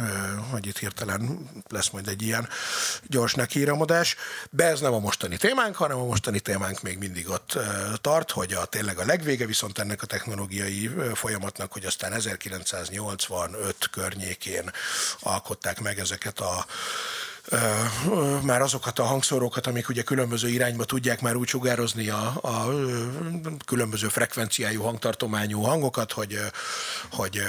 hogy 0.51 0.65
itt 0.65 0.77
hirtelen 0.77 1.49
lesz 1.69 1.89
majd 1.89 2.07
egy 2.07 2.21
ilyen 2.21 2.49
gyors 3.07 3.33
nekiíramodás. 3.33 4.15
De 4.49 4.65
ez 4.65 4.79
nem 4.79 4.93
a 4.93 4.99
mostani 4.99 5.37
témánk, 5.37 5.75
hanem 5.75 5.97
a 5.97 6.05
mostani 6.05 6.39
témánk 6.39 6.81
még 6.81 6.97
mindig 6.97 7.29
ott 7.29 7.57
tart, 8.01 8.31
hogy 8.31 8.53
a 8.53 8.65
tényleg 8.65 8.97
a 8.97 9.05
legvége 9.05 9.45
viszont 9.45 9.79
ennek 9.79 10.01
a 10.01 10.05
technológiai 10.05 10.89
folyamatnak, 11.13 11.71
hogy 11.71 11.85
aztán 11.85 12.13
1985 12.15 13.89
környékén 13.91 14.71
alkották 15.19 15.79
meg 15.79 15.99
ezeket 15.99 16.39
a 16.39 16.65
már 18.41 18.61
azokat 18.61 18.99
a 18.99 19.03
hangszórókat, 19.03 19.67
amik 19.67 19.89
ugye 19.89 20.01
különböző 20.01 20.49
irányba 20.49 20.85
tudják 20.85 21.21
már 21.21 21.35
úgy 21.35 21.47
sugározni 21.47 22.09
a, 22.09 22.33
a 22.41 22.69
különböző 23.65 24.07
frekvenciájú 24.07 24.81
hangtartományú 24.81 25.61
hangokat, 25.61 26.11
hogy, 26.11 26.39
hogy 27.11 27.41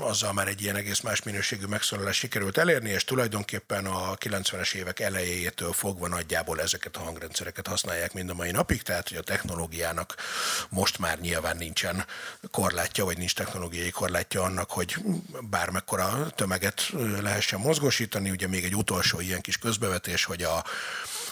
azzal 0.00 0.32
már 0.32 0.48
egy 0.48 0.62
ilyen 0.62 0.76
egész 0.76 1.00
más 1.00 1.22
minőségű 1.22 1.66
megszólalást 1.66 2.18
sikerült 2.18 2.58
elérni, 2.58 2.90
és 2.90 3.04
tulajdonképpen 3.04 3.86
a 3.86 4.14
90-es 4.14 4.74
évek 4.74 5.00
elejétől 5.00 5.72
fogva 5.72 6.08
nagyjából 6.08 6.60
ezeket 6.60 6.96
a 6.96 7.00
hangrendszereket 7.00 7.66
használják 7.66 8.12
mind 8.12 8.30
a 8.30 8.34
mai 8.34 8.50
napig, 8.50 8.82
tehát 8.82 9.08
hogy 9.08 9.18
a 9.18 9.22
technológiának 9.22 10.14
most 10.68 10.98
már 10.98 11.20
nyilván 11.20 11.56
nincsen 11.56 12.04
korlátja, 12.50 13.04
vagy 13.04 13.18
nincs 13.18 13.34
technológiai 13.34 13.90
korlátja 13.90 14.42
annak, 14.42 14.70
hogy 14.70 14.96
bármekkora 15.40 16.30
tömeget 16.34 16.92
lehessen 17.20 17.60
mozgósítani. 17.60 18.30
Ugye 18.30 18.48
még 18.48 18.64
egy 18.64 18.76
utolsó 18.76 19.20
ilyen 19.20 19.35
kis 19.40 19.58
közbevetés, 19.58 20.24
hogy 20.24 20.42
a, 20.42 20.64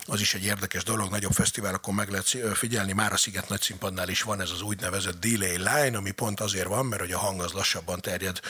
az 0.06 0.20
is 0.20 0.34
egy 0.34 0.44
érdekes 0.44 0.82
dolog, 0.82 1.10
nagyobb 1.10 1.32
fesztiválokon 1.32 1.94
meg 1.94 2.10
lehet 2.10 2.36
figyelni, 2.54 2.92
már 2.92 3.12
a 3.12 3.16
Sziget 3.16 3.48
nagy 3.48 3.60
színpadnál 3.60 4.08
is 4.08 4.22
van 4.22 4.40
ez 4.40 4.50
az 4.50 4.60
úgynevezett 4.60 5.20
delay 5.20 5.56
line, 5.56 5.96
ami 5.96 6.10
pont 6.10 6.40
azért 6.40 6.66
van, 6.66 6.86
mert 6.86 7.00
hogy 7.00 7.12
a 7.12 7.18
hang 7.18 7.40
az 7.40 7.52
lassabban 7.52 8.00
terjed, 8.00 8.40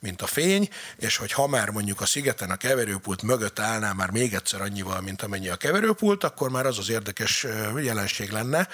mint 0.00 0.22
a 0.22 0.26
fény, 0.26 0.68
és 0.96 1.16
hogy 1.16 1.32
ha 1.32 1.46
már 1.46 1.70
mondjuk 1.70 2.00
a 2.00 2.06
Szigeten 2.06 2.50
a 2.50 2.56
keverőpult 2.56 3.22
mögött 3.22 3.58
állná 3.58 3.92
már 3.92 4.10
még 4.10 4.34
egyszer 4.34 4.60
annyival, 4.60 5.00
mint 5.00 5.22
amennyi 5.22 5.48
a 5.48 5.56
keverőpult, 5.56 6.24
akkor 6.24 6.50
már 6.50 6.66
az 6.66 6.78
az 6.78 6.88
érdekes 6.88 7.46
jelenség 7.82 8.30
lenne, 8.30 8.68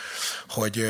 hogy, 0.48 0.86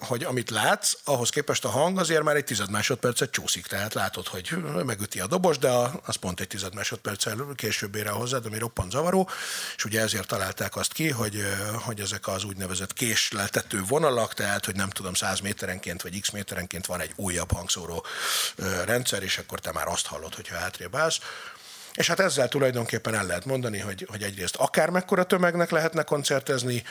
hogy 0.00 0.24
amit 0.24 0.50
látsz, 0.50 0.92
ahhoz 1.04 1.30
képest 1.30 1.64
a 1.64 1.68
hang 1.68 1.98
azért 1.98 2.22
már 2.22 2.36
egy 2.36 2.44
tized 2.44 2.70
másodpercet 2.70 3.30
csúszik, 3.30 3.66
tehát 3.66 3.94
látod, 3.94 4.26
hogy 4.26 4.56
megüti 4.84 5.20
a 5.20 5.26
dobos, 5.26 5.58
de 5.58 5.70
az 6.04 6.16
pont 6.16 6.40
egy 6.40 6.48
tized 6.48 6.74
másodperccel 6.74 7.46
később 7.54 7.94
ér 7.94 8.06
hozzád, 8.06 8.46
ami 8.46 8.58
roppant 8.58 8.90
zavaró, 8.90 9.28
és 9.76 9.84
ugye 9.84 10.00
ezért 10.00 10.26
találták 10.26 10.76
azt 10.76 10.89
azt 10.90 10.98
ki, 10.98 11.10
hogy, 11.10 11.42
hogy 11.84 12.00
ezek 12.00 12.26
az 12.28 12.44
úgynevezett 12.44 12.92
késleltető 12.92 13.82
vonalak, 13.88 14.34
tehát 14.34 14.64
hogy 14.64 14.76
nem 14.76 14.90
tudom, 14.90 15.14
100 15.14 15.40
méterenként 15.40 16.02
vagy 16.02 16.20
x 16.20 16.30
méterenként 16.30 16.86
van 16.86 17.00
egy 17.00 17.12
újabb 17.16 17.52
hangszóró 17.52 18.06
rendszer, 18.84 19.22
és 19.22 19.38
akkor 19.38 19.60
te 19.60 19.72
már 19.72 19.88
azt 19.88 20.06
hallod, 20.06 20.34
hogyha 20.34 20.56
hátrébb 20.56 20.96
állsz. 20.96 21.18
És 21.94 22.06
hát 22.06 22.20
ezzel 22.20 22.48
tulajdonképpen 22.48 23.14
el 23.14 23.26
lehet 23.26 23.44
mondani, 23.44 23.78
hogy, 23.78 24.06
hogy 24.10 24.22
egyrészt 24.22 24.56
akármekkora 24.56 25.24
tömegnek 25.24 25.70
lehetne 25.70 26.02
koncertezni, 26.02 26.82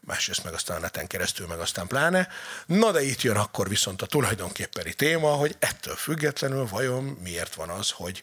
másrészt 0.00 0.44
meg 0.44 0.52
aztán 0.52 0.76
a 0.76 0.80
neten 0.80 1.06
keresztül, 1.06 1.46
meg 1.46 1.58
aztán 1.58 1.86
pláne. 1.86 2.28
Na 2.66 2.90
de 2.92 3.02
itt 3.02 3.22
jön 3.22 3.36
akkor 3.36 3.68
viszont 3.68 4.02
a 4.02 4.06
tulajdonképpeni 4.06 4.92
téma, 4.92 5.30
hogy 5.30 5.56
ettől 5.58 5.94
függetlenül 5.94 6.66
vajon 6.66 7.04
miért 7.04 7.54
van 7.54 7.68
az, 7.68 7.90
hogy, 7.90 8.22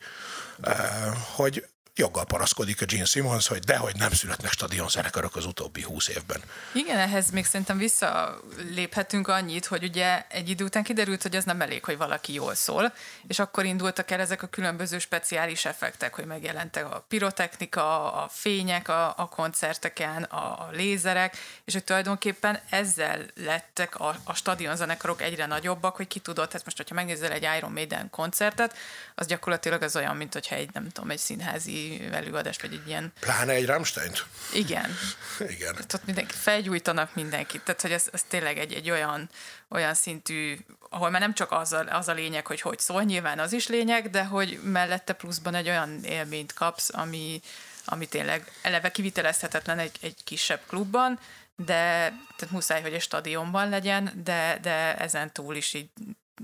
hogy 1.36 1.66
joggal 1.98 2.26
paraszkodik 2.26 2.82
a 2.82 2.86
Gene 2.86 3.06
Simmons, 3.06 3.48
hogy 3.48 3.60
dehogy 3.60 3.96
nem 3.96 4.12
születnek 4.12 4.52
stadionzenekarok 4.52 5.36
az 5.36 5.46
utóbbi 5.46 5.82
húsz 5.82 6.08
évben. 6.08 6.42
Igen, 6.74 6.98
ehhez 6.98 7.30
még 7.30 7.46
szerintem 7.46 7.78
visszaléphetünk 7.78 9.28
annyit, 9.28 9.66
hogy 9.66 9.84
ugye 9.84 10.26
egy 10.30 10.50
idő 10.50 10.64
után 10.64 10.84
kiderült, 10.84 11.22
hogy 11.22 11.36
ez 11.36 11.44
nem 11.44 11.62
elég, 11.62 11.84
hogy 11.84 11.98
valaki 11.98 12.34
jól 12.34 12.56
szól, 12.56 12.94
és 13.28 13.40
akkor 13.40 13.66
indultak 13.66 14.12
el 14.12 14.20
ezek 14.20 14.44
a 14.44 14.48
különböző 14.48 15.00
speciális 15.00 15.66
effektek, 15.66 16.16
hogy 16.16 16.26
megjelentek 16.26 16.86
a 16.86 17.06
pirotechnika, 17.08 18.14
a 18.14 18.28
fények 18.28 18.88
a, 18.88 19.14
a 19.18 19.30
koncerteken, 19.30 20.24
a, 20.24 20.38
a 20.38 20.70
lézerek, 20.72 21.38
és 21.66 21.74
hogy 21.74 21.84
tulajdonképpen 21.84 22.60
ezzel 22.70 23.26
lettek 23.36 24.00
a, 24.00 24.16
a 24.24 24.34
stadionzenekarok 24.34 25.22
egyre 25.22 25.46
nagyobbak, 25.46 25.96
hogy 25.96 26.08
ki 26.08 26.20
tudott, 26.20 26.52
hát 26.52 26.66
most, 26.66 26.78
hogyha 26.78 26.96
megnézel 26.96 27.32
egy 27.32 27.48
Iron 27.58 27.72
Maiden 27.72 28.10
koncertet, 28.10 28.76
az 29.16 29.28
gyakorlatilag 29.28 29.82
az 29.82 29.96
olyan, 29.96 30.16
mint 30.16 30.34
hogyha 30.34 30.56
egy, 30.56 30.70
nem 30.74 30.90
tudom, 30.92 31.10
egy 31.10 31.18
színházi 31.18 31.85
előadást, 32.12 32.62
vagy 32.62 32.74
egy 32.74 32.88
ilyen... 32.88 33.14
Pláne 33.20 33.52
egy 33.52 33.66
rammstein 33.66 34.12
Igen. 34.54 34.98
Igen. 35.56 35.72
Tehát 35.72 35.94
ott 35.94 36.06
mindenki, 36.06 36.34
felgyújtanak 36.34 37.16
mindenkit. 37.16 37.62
Tehát, 37.62 37.82
hogy 37.82 37.92
ez, 37.92 38.08
ez 38.12 38.24
tényleg 38.24 38.58
egy, 38.58 38.74
egy 38.74 38.90
olyan, 38.90 39.30
olyan 39.70 39.94
szintű, 39.94 40.58
ahol 40.90 41.10
már 41.10 41.22
nem 41.22 41.34
csak 41.34 41.52
az 41.52 41.74
a, 41.74 41.86
az 41.90 42.08
a 42.08 42.14
lényeg, 42.14 42.48
hogy 42.48 42.62
hogy 42.62 42.80
szól, 42.80 43.04
nyilván 43.04 43.40
az 43.40 43.54
is 43.54 43.68
lényeg, 43.68 44.10
de 44.10 44.24
hogy 44.24 44.60
mellette 44.64 45.14
pluszban 45.14 45.56
egy 45.56 45.68
olyan 45.68 46.04
élményt 46.04 46.54
kapsz, 46.54 46.90
ami, 46.94 47.42
ami 47.86 48.06
tényleg 48.06 48.52
eleve 48.62 48.92
kivitelezhetetlen 48.92 49.80
egy, 49.80 49.98
egy 50.02 50.24
kisebb 50.24 50.62
klubban, 50.68 51.20
de 51.56 52.14
tehát 52.36 52.52
muszáj, 52.52 52.82
hogy 52.82 52.94
egy 52.94 53.02
stadionban 53.02 53.70
legyen, 53.70 54.22
de, 54.24 54.58
de 54.62 54.98
ezen 54.98 55.34
túl 55.34 55.56
is 55.56 55.74
így 55.74 55.90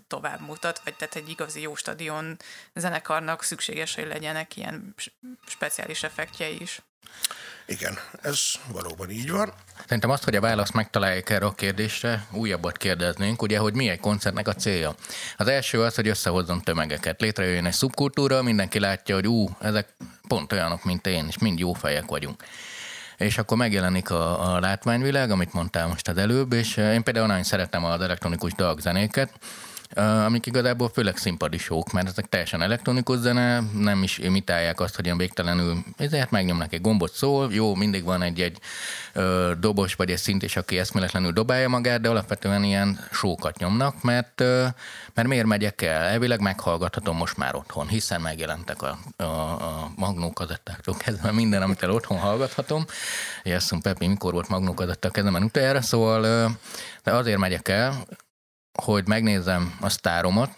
tovább 0.07 0.41
mutat, 0.41 0.81
vagy 0.83 0.95
tehát 0.95 1.15
egy 1.15 1.29
igazi 1.29 1.61
jó 1.61 1.75
stadion 1.75 2.37
zenekarnak 2.73 3.43
szükséges, 3.43 3.95
hogy 3.95 4.07
legyenek 4.07 4.57
ilyen 4.57 4.95
speciális 5.47 6.03
effektjei 6.03 6.61
is. 6.61 6.81
Igen, 7.65 7.97
ez 8.21 8.39
valóban 8.71 9.09
így 9.09 9.31
van. 9.31 9.53
Szerintem 9.83 10.09
azt, 10.09 10.23
hogy 10.23 10.35
a 10.35 10.41
választ 10.41 10.73
megtalálják 10.73 11.29
erre 11.29 11.45
a 11.45 11.51
kérdésre, 11.51 12.25
újabbat 12.31 12.77
kérdeznénk, 12.77 13.41
ugye, 13.41 13.57
hogy 13.57 13.73
mi 13.73 13.89
egy 13.89 13.99
koncertnek 13.99 14.47
a 14.47 14.53
célja. 14.53 14.95
Az 15.37 15.47
első 15.47 15.81
az, 15.81 15.95
hogy 15.95 16.07
összehozzon 16.07 16.61
tömegeket. 16.61 17.21
Létrejöjjön 17.21 17.65
egy 17.65 17.73
szubkultúra, 17.73 18.41
mindenki 18.41 18.79
látja, 18.79 19.15
hogy 19.15 19.27
ú, 19.27 19.49
ezek 19.59 19.93
pont 20.27 20.51
olyanok, 20.51 20.83
mint 20.83 21.07
én, 21.07 21.27
és 21.27 21.37
mind 21.37 21.59
jó 21.59 21.73
fejek 21.73 22.05
vagyunk 22.05 22.43
és 23.17 23.37
akkor 23.37 23.57
megjelenik 23.57 24.09
a, 24.09 24.53
a 24.53 24.59
látványvilág, 24.59 25.31
amit 25.31 25.53
mondtál 25.53 25.87
most 25.87 26.07
az 26.07 26.17
előbb, 26.17 26.53
és 26.53 26.77
én 26.77 27.03
például 27.03 27.27
nagyon 27.27 27.43
szeretem 27.43 27.85
az 27.85 28.01
elektronikus 28.01 28.53
dalzenéket, 28.53 29.31
amik 29.93 30.45
igazából 30.45 30.89
főleg 30.89 31.17
színpadi 31.17 31.57
sók, 31.57 31.91
mert 31.91 32.07
ezek 32.07 32.25
teljesen 32.25 32.61
elektronikus 32.61 33.17
zene, 33.17 33.59
nem 33.73 34.03
is 34.03 34.17
imitálják 34.17 34.79
azt, 34.79 34.95
hogy 34.95 35.05
ilyen 35.05 35.17
végtelenül, 35.17 35.77
ezért 35.97 36.31
megnyomnak 36.31 36.73
egy 36.73 36.81
gombot 36.81 37.13
szól, 37.13 37.53
jó, 37.53 37.75
mindig 37.75 38.03
van 38.03 38.21
egy-egy 38.21 38.59
ö, 39.13 39.51
dobos 39.59 39.93
vagy 39.93 40.11
egy 40.11 40.17
szint, 40.17 40.43
és 40.43 40.55
aki 40.55 40.79
eszméletlenül 40.79 41.31
dobálja 41.31 41.69
magát, 41.69 42.01
de 42.01 42.09
alapvetően 42.09 42.63
ilyen 42.63 43.07
sókat 43.11 43.57
nyomnak, 43.57 44.03
mert, 44.03 44.39
mert 45.13 45.27
miért 45.27 45.45
megyek 45.45 45.81
el? 45.81 46.03
Elvileg 46.03 46.41
meghallgathatom 46.41 47.17
most 47.17 47.37
már 47.37 47.55
otthon, 47.55 47.87
hiszen 47.87 48.21
megjelentek 48.21 48.81
a, 48.81 48.97
a, 49.15 49.23
a 49.23 49.91
magnókazettáktól 49.95 50.95
kezdve 50.97 51.31
minden, 51.31 51.61
amit 51.61 51.83
el 51.83 51.91
otthon 51.91 52.17
hallgathatom. 52.17 52.85
Jesszum 53.43 53.81
Pepi, 53.81 54.07
mikor 54.07 54.33
volt 54.33 54.49
magnókazetta 54.49 55.07
a 55.07 55.11
kezemen 55.11 55.43
utoljára, 55.43 55.81
szóval 55.81 56.21
de 57.03 57.13
azért 57.13 57.37
megyek 57.37 57.67
el, 57.67 58.05
hogy 58.81 59.07
megnézem 59.07 59.77
a 59.81 59.89
sztáromat, 59.89 60.49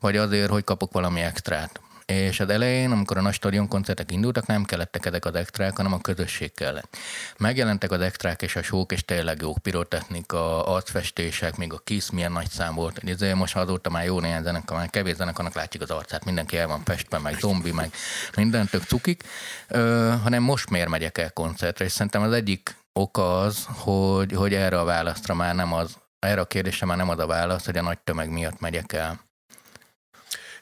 vagy 0.00 0.16
azért, 0.16 0.50
hogy 0.50 0.64
kapok 0.64 0.92
valami 0.92 1.20
extrát. 1.20 1.80
És 2.06 2.40
az 2.40 2.48
elején, 2.48 2.90
amikor 2.90 3.16
a 3.16 3.20
nagy 3.20 3.32
stadion 3.32 3.68
koncertek 3.68 4.12
indultak, 4.12 4.46
nem 4.46 4.64
kellettek 4.64 5.06
ezek 5.06 5.24
az 5.24 5.34
extrák, 5.34 5.76
hanem 5.76 5.92
a 5.92 6.00
közösség 6.00 6.54
kellett. 6.54 6.96
Megjelentek 7.38 7.90
az 7.90 8.00
extrák 8.00 8.42
és 8.42 8.56
a 8.56 8.62
sók, 8.62 8.92
és 8.92 9.04
tényleg 9.04 9.40
jók 9.40 9.58
pirotechnika, 9.58 10.66
arcfestések, 10.66 11.56
még 11.56 11.72
a 11.72 11.80
KISZ 11.84 12.10
milyen 12.10 12.32
nagy 12.32 12.50
szám 12.50 12.74
volt. 12.74 13.00
Ezért 13.04 13.34
most 13.34 13.56
azóta 13.56 13.90
már 13.90 14.04
jó 14.04 14.20
néhány 14.20 14.42
zenekar, 14.42 14.76
már 14.76 14.90
kevés 14.90 15.16
zenekarnak 15.16 15.54
látjuk 15.54 15.82
az 15.82 15.90
arcát, 15.90 16.24
mindenki 16.24 16.56
el 16.56 16.66
van 16.66 16.82
festve, 16.84 17.18
meg 17.18 17.38
zombi, 17.38 17.72
meg 17.72 17.92
minden 18.36 18.66
tök 18.66 18.82
cukik, 18.82 19.22
ö, 19.68 20.14
hanem 20.22 20.42
most 20.42 20.70
miért 20.70 20.88
megyek 20.88 21.18
el 21.18 21.32
koncertre, 21.32 21.84
és 21.84 21.92
szerintem 21.92 22.22
az 22.22 22.32
egyik 22.32 22.76
oka 22.92 23.40
az, 23.40 23.66
hogy, 23.68 24.32
hogy 24.32 24.54
erre 24.54 24.80
a 24.80 24.84
választra 24.84 25.34
már 25.34 25.54
nem 25.54 25.72
az 25.72 25.96
erre 26.18 26.40
a 26.40 26.46
kérdésre 26.46 26.86
már 26.86 26.96
nem 26.96 27.08
ad 27.08 27.20
a 27.20 27.26
válasz, 27.26 27.64
hogy 27.64 27.76
a 27.76 27.82
nagy 27.82 27.98
tömeg 27.98 28.30
miatt 28.30 28.60
megyek 28.60 28.92
el. 28.92 29.24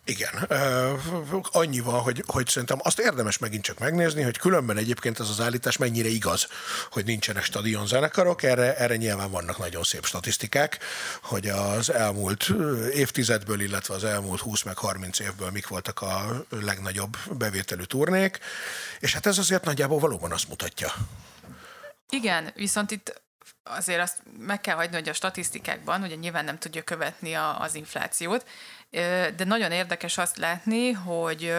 Igen, 0.07 0.35
annyi 1.43 1.81
van, 1.81 2.01
hogy, 2.01 2.23
hogy 2.27 2.47
szerintem 2.47 2.79
azt 2.83 2.99
érdemes 2.99 3.39
megint 3.39 3.63
csak 3.63 3.79
megnézni, 3.79 4.23
hogy 4.23 4.39
különben 4.39 4.77
egyébként 4.77 5.21
ez 5.21 5.29
az 5.29 5.41
állítás 5.41 5.77
mennyire 5.77 6.09
igaz, 6.09 6.49
hogy 6.91 7.05
nincsenek 7.05 7.45
stadion 7.45 7.87
zenekarok, 7.87 8.43
erre, 8.43 8.77
erre 8.77 8.97
nyilván 8.97 9.31
vannak 9.31 9.59
nagyon 9.59 9.83
szép 9.83 10.05
statisztikák, 10.05 10.79
hogy 11.23 11.49
az 11.49 11.91
elmúlt 11.91 12.53
évtizedből, 12.93 13.61
illetve 13.61 13.95
az 13.95 14.05
elmúlt 14.05 14.41
20 14.41 14.63
meg 14.63 14.77
30 14.77 15.19
évből 15.19 15.51
mik 15.51 15.69
voltak 15.69 16.01
a 16.01 16.45
legnagyobb 16.51 17.17
bevételű 17.31 17.83
turnék, 17.83 18.39
és 19.01 19.13
hát 19.13 19.27
ez 19.27 19.39
azért 19.39 19.65
nagyjából 19.65 19.99
valóban 19.99 20.33
azt 20.33 20.49
mutatja. 20.49 20.93
Igen, 22.09 22.53
viszont 22.55 22.91
itt 22.91 23.23
azért 23.65 24.01
azt 24.01 24.23
meg 24.39 24.61
kell 24.61 24.77
hagyni, 24.77 24.95
hogy 24.95 25.09
a 25.09 25.13
statisztikákban, 25.13 26.03
ugye 26.03 26.15
nyilván 26.15 26.45
nem 26.45 26.59
tudja 26.59 26.83
követni 26.83 27.35
a, 27.35 27.61
az 27.61 27.75
inflációt, 27.75 28.49
de 29.37 29.45
nagyon 29.45 29.73
érdekes 29.73 30.19
azt 30.19 30.37
látni, 30.37 30.93
hogy 30.93 31.55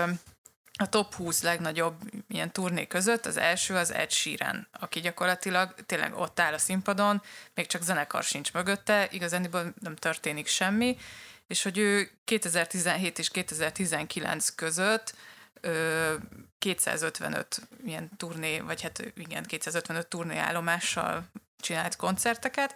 a 0.77 0.89
top 0.89 1.13
20 1.13 1.41
legnagyobb 1.41 1.95
ilyen 2.27 2.51
turné 2.51 2.87
között 2.87 3.25
az 3.25 3.37
első 3.37 3.75
az 3.75 3.93
Ed 3.93 4.11
Sheeran, 4.11 4.67
aki 4.79 4.99
gyakorlatilag 4.99 5.75
tényleg 5.85 6.17
ott 6.17 6.39
áll 6.39 6.53
a 6.53 6.57
színpadon, 6.57 7.21
még 7.53 7.67
csak 7.67 7.81
zenekar 7.81 8.23
sincs 8.23 8.53
mögötte, 8.53 9.07
igazániból 9.11 9.73
nem 9.79 9.95
történik 9.95 10.47
semmi, 10.47 10.97
és 11.47 11.63
hogy 11.63 11.77
ő 11.77 12.11
2017 12.23 13.19
és 13.19 13.29
2019 13.29 14.49
között 14.55 15.15
255 16.57 17.61
ilyen 17.85 18.09
turné, 18.17 18.59
vagy 18.59 18.81
hát 18.81 19.11
igen, 19.15 19.43
255 19.43 20.07
turné 20.07 20.37
állomással 20.37 21.29
csinált 21.59 21.95
koncerteket, 21.95 22.75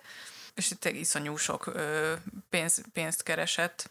és 0.54 0.72
itt 0.72 0.86
iszonyú 0.86 1.38
sok 1.38 1.66
ö, 1.66 2.14
pénz, 2.50 2.82
pénzt 2.94 3.24
keresett. 3.24 3.90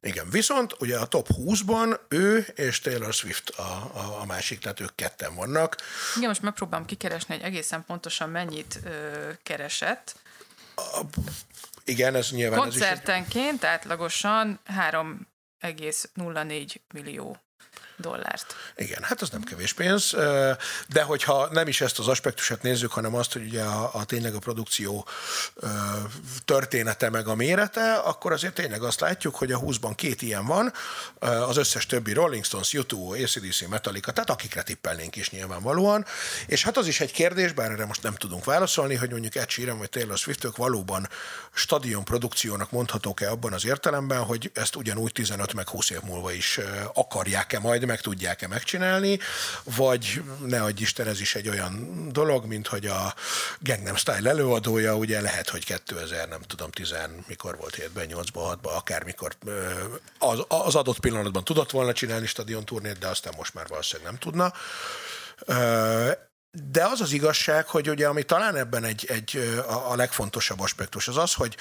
Igen, 0.00 0.30
viszont 0.30 0.76
ugye 0.78 0.98
a 0.98 1.06
top 1.06 1.28
20-ban 1.32 2.00
ő 2.08 2.38
és 2.38 2.80
Taylor 2.80 3.12
Swift 3.12 3.48
a, 3.48 3.90
a, 3.94 4.20
a 4.20 4.24
másik, 4.24 4.58
tehát 4.58 4.80
ők 4.80 4.94
ketten 4.94 5.34
vannak. 5.34 5.76
Igen, 6.16 6.28
most 6.28 6.42
megpróbálom 6.42 6.86
kikeresni, 6.86 7.34
hogy 7.34 7.44
egészen 7.44 7.84
pontosan 7.84 8.30
mennyit 8.30 8.80
ö, 8.84 9.30
keresett. 9.42 10.18
A, 10.76 11.00
igen, 11.84 12.14
ez 12.14 12.30
nyilván 12.30 12.58
Koncertenként 12.58 13.64
ez 13.64 13.68
is 13.68 13.74
átlagosan 13.74 14.60
3,04 14.66 16.74
millió 16.94 17.36
dollárt. 18.00 18.56
Igen, 18.76 19.02
hát 19.02 19.22
az 19.22 19.30
nem 19.30 19.42
kevés 19.42 19.72
pénz, 19.72 20.10
de 20.88 21.02
hogyha 21.02 21.48
nem 21.50 21.68
is 21.68 21.80
ezt 21.80 21.98
az 21.98 22.08
aspektusát 22.08 22.62
nézzük, 22.62 22.92
hanem 22.92 23.14
azt, 23.14 23.32
hogy 23.32 23.42
ugye 23.42 23.62
a, 23.62 23.90
a 23.94 24.04
tényleg 24.04 24.34
a 24.34 24.38
produkció 24.38 25.08
története 26.44 27.10
meg 27.10 27.28
a 27.28 27.34
mérete, 27.34 27.94
akkor 27.94 28.32
azért 28.32 28.54
tényleg 28.54 28.82
azt 28.82 29.00
látjuk, 29.00 29.34
hogy 29.36 29.52
a 29.52 29.58
20-ban 29.58 29.92
két 29.96 30.22
ilyen 30.22 30.46
van, 30.46 30.72
az 31.18 31.56
összes 31.56 31.86
többi 31.86 32.12
Rolling 32.12 32.44
Stones, 32.44 32.70
U2, 32.72 33.22
ACDC, 33.22 33.68
Metallica, 33.68 34.12
tehát 34.12 34.30
akikre 34.30 34.62
tippelnénk 34.62 35.16
is 35.16 35.30
nyilvánvalóan. 35.30 36.04
És 36.46 36.64
hát 36.64 36.76
az 36.76 36.86
is 36.86 37.00
egy 37.00 37.12
kérdés, 37.12 37.52
bár 37.52 37.70
erre 37.70 37.86
most 37.86 38.02
nem 38.02 38.14
tudunk 38.14 38.44
válaszolni, 38.44 38.94
hogy 38.94 39.10
mondjuk 39.10 39.34
Ed 39.34 39.50
Sheeran 39.50 39.78
vagy 39.78 39.88
Taylor 39.88 40.18
Swift 40.18 40.56
valóban 40.56 41.08
stadion 41.52 42.04
produkciónak 42.04 42.70
mondhatók-e 42.70 43.30
abban 43.30 43.52
az 43.52 43.66
értelemben, 43.66 44.22
hogy 44.22 44.50
ezt 44.54 44.76
ugyanúgy 44.76 45.12
15 45.12 45.54
meg 45.54 45.68
20 45.68 45.90
év 45.90 46.00
múlva 46.00 46.32
is 46.32 46.60
akarják-e 46.94 47.58
majd 47.58 47.84
meg 47.90 48.00
tudják-e 48.00 48.48
megcsinálni, 48.48 49.18
vagy 49.64 50.22
ne 50.44 50.62
adj 50.62 50.82
Isten, 50.82 51.06
ez 51.06 51.20
is 51.20 51.34
egy 51.34 51.48
olyan 51.48 52.06
dolog, 52.12 52.44
mint 52.44 52.66
hogy 52.66 52.86
a 52.86 53.14
Gangnam 53.58 53.96
Style 53.96 54.30
előadója, 54.30 54.96
ugye 54.96 55.20
lehet, 55.20 55.48
hogy 55.48 55.64
2000, 55.64 56.28
nem 56.28 56.40
tudom, 56.40 56.70
10, 56.70 56.94
mikor 57.26 57.56
volt 57.56 57.76
7-ben, 57.76 58.06
8-ban, 58.08 58.58
6-ban, 58.62 58.74
akármikor 58.76 59.36
az, 60.18 60.44
az 60.48 60.74
adott 60.74 61.00
pillanatban 61.00 61.44
tudott 61.44 61.70
volna 61.70 61.92
csinálni 61.92 62.26
stadion 62.26 62.64
turnét, 62.64 62.98
de 62.98 63.06
aztán 63.06 63.32
most 63.36 63.54
már 63.54 63.66
valószínűleg 63.68 64.10
nem 64.10 64.20
tudna. 64.20 64.52
De 66.72 66.84
az 66.84 67.00
az 67.00 67.12
igazság, 67.12 67.66
hogy 67.66 67.90
ugye 67.90 68.06
ami 68.06 68.22
talán 68.22 68.56
ebben 68.56 68.84
egy, 68.84 69.06
egy 69.08 69.62
a, 69.88 69.94
legfontosabb 69.94 70.60
aspektus 70.60 71.08
az 71.08 71.16
az, 71.16 71.34
hogy 71.34 71.56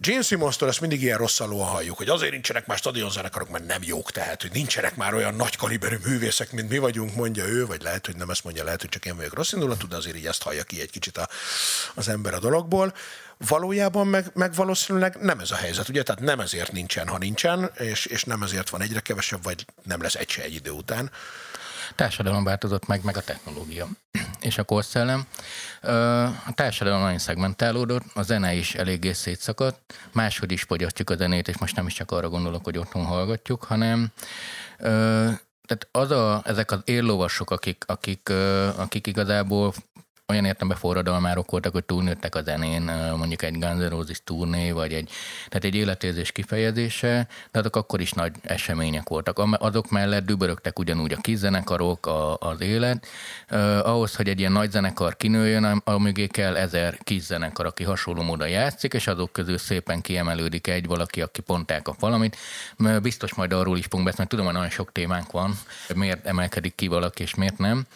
Gene 0.00 0.22
Simmons-tól 0.22 0.68
ezt 0.68 0.80
mindig 0.80 1.02
ilyen 1.02 1.18
rosszalóan 1.18 1.68
halljuk, 1.68 1.96
hogy 1.96 2.08
azért 2.08 2.32
nincsenek 2.32 2.66
már 2.66 2.78
stadionzenekarok, 2.78 3.48
mert 3.48 3.66
nem 3.66 3.82
jók, 3.82 4.10
tehát 4.10 4.42
hogy 4.42 4.50
nincsenek 4.52 4.96
már 4.96 5.14
olyan 5.14 5.34
nagy 5.34 5.56
kaliberű 5.56 5.96
művészek, 6.04 6.52
mint 6.52 6.68
mi 6.68 6.78
vagyunk, 6.78 7.14
mondja 7.14 7.44
ő, 7.44 7.66
vagy 7.66 7.82
lehet, 7.82 8.06
hogy 8.06 8.16
nem 8.16 8.30
ezt 8.30 8.44
mondja, 8.44 8.64
lehet, 8.64 8.80
hogy 8.80 8.90
csak 8.90 9.06
én 9.06 9.16
vagyok 9.16 9.34
rossz 9.34 9.52
indulatú, 9.52 9.88
de 9.88 9.96
azért 9.96 10.16
így 10.16 10.26
ezt 10.26 10.42
hallja 10.42 10.62
ki 10.62 10.80
egy 10.80 10.90
kicsit 10.90 11.18
a, 11.18 11.28
az 11.94 12.08
ember 12.08 12.34
a 12.34 12.38
dologból. 12.38 12.94
Valójában 13.48 14.06
meg, 14.06 14.30
meg 14.34 14.54
valószínűleg 14.54 15.16
nem 15.20 15.38
ez 15.38 15.50
a 15.50 15.56
helyzet, 15.56 15.88
ugye? 15.88 16.02
Tehát 16.02 16.20
nem 16.20 16.40
ezért 16.40 16.72
nincsen, 16.72 17.08
ha 17.08 17.18
nincsen, 17.18 17.70
és, 17.78 18.06
és 18.06 18.24
nem 18.24 18.42
ezért 18.42 18.70
van 18.70 18.82
egyre 18.82 19.00
kevesebb, 19.00 19.42
vagy 19.42 19.64
nem 19.82 20.02
lesz 20.02 20.14
egy 20.14 20.30
se 20.30 20.42
egy 20.42 20.54
idő 20.54 20.70
után 20.70 21.10
társadalom 21.94 22.44
változott 22.44 22.86
meg, 22.86 23.04
meg 23.04 23.16
a 23.16 23.20
technológia 23.20 23.88
és 24.42 24.58
a 24.58 24.64
korszellem. 24.64 25.26
A 26.46 26.52
társadalom 26.54 27.00
nagyon 27.00 27.18
szegmentálódott, 27.18 28.04
a 28.14 28.22
zene 28.22 28.54
is 28.54 28.74
eléggé 28.74 29.12
szétszakadt, 29.12 29.94
máshogy 30.12 30.52
is 30.52 30.62
fogyasztjuk 30.62 31.10
a 31.10 31.16
zenét, 31.16 31.48
és 31.48 31.58
most 31.58 31.76
nem 31.76 31.86
is 31.86 31.94
csak 31.94 32.10
arra 32.10 32.28
gondolok, 32.28 32.64
hogy 32.64 32.78
otthon 32.78 33.04
hallgatjuk, 33.04 33.64
hanem 33.64 34.12
tehát 35.66 35.88
az 35.90 36.10
a, 36.10 36.42
ezek 36.44 36.70
az 36.70 36.80
éllovasok, 36.84 37.50
akik, 37.50 37.84
akik, 37.86 38.28
akik 38.76 39.06
igazából 39.06 39.72
olyan 40.28 40.44
értemben 40.44 40.76
forradalmárok 40.76 41.50
voltak, 41.50 41.72
hogy 41.72 41.84
túlnőttek 41.84 42.34
a 42.34 42.42
zenén, 42.42 42.82
mondjuk 43.16 43.42
egy 43.42 43.58
Guns 43.58 44.22
turné, 44.24 44.70
vagy 44.70 44.92
egy, 44.92 45.10
tehát 45.48 45.64
egy 45.64 45.74
életérzés 45.74 46.32
kifejezése, 46.32 47.26
azok 47.52 47.76
akkor 47.76 48.00
is 48.00 48.12
nagy 48.12 48.32
események 48.42 49.08
voltak. 49.08 49.42
Azok 49.52 49.90
mellett 49.90 50.24
dübörögtek 50.24 50.78
ugyanúgy 50.78 51.12
a 51.12 51.16
kizzenekarok, 51.16 52.06
a, 52.06 52.36
az 52.36 52.60
élet. 52.60 53.06
Uh, 53.50 53.88
ahhoz, 53.88 54.16
hogy 54.16 54.28
egy 54.28 54.38
ilyen 54.38 54.52
nagy 54.52 54.70
zenekar 54.70 55.16
kinőjön, 55.16 55.64
amíg 55.84 56.30
kell 56.30 56.56
ezer 56.56 56.98
kizzenekar, 57.02 57.66
aki 57.66 57.84
hasonló 57.84 58.22
módon 58.22 58.48
játszik, 58.48 58.94
és 58.94 59.06
azok 59.06 59.32
közül 59.32 59.58
szépen 59.58 60.00
kiemelődik 60.00 60.66
egy 60.66 60.86
valaki, 60.86 61.22
aki 61.22 61.40
pont 61.40 61.70
elkap 61.70 62.00
valamit. 62.00 62.36
Biztos 63.02 63.34
majd 63.34 63.52
arról 63.52 63.78
is 63.78 63.84
fogunk 63.84 64.04
beszélni, 64.04 64.14
mert 64.16 64.28
tudom, 64.28 64.44
hogy 64.44 64.54
nagyon 64.54 64.70
sok 64.70 64.92
témánk 64.92 65.30
van, 65.30 65.58
miért 65.94 66.26
emelkedik 66.26 66.74
ki 66.74 66.86
valaki, 66.86 67.22
és 67.22 67.34
miért 67.34 67.58
nem. 67.58 67.86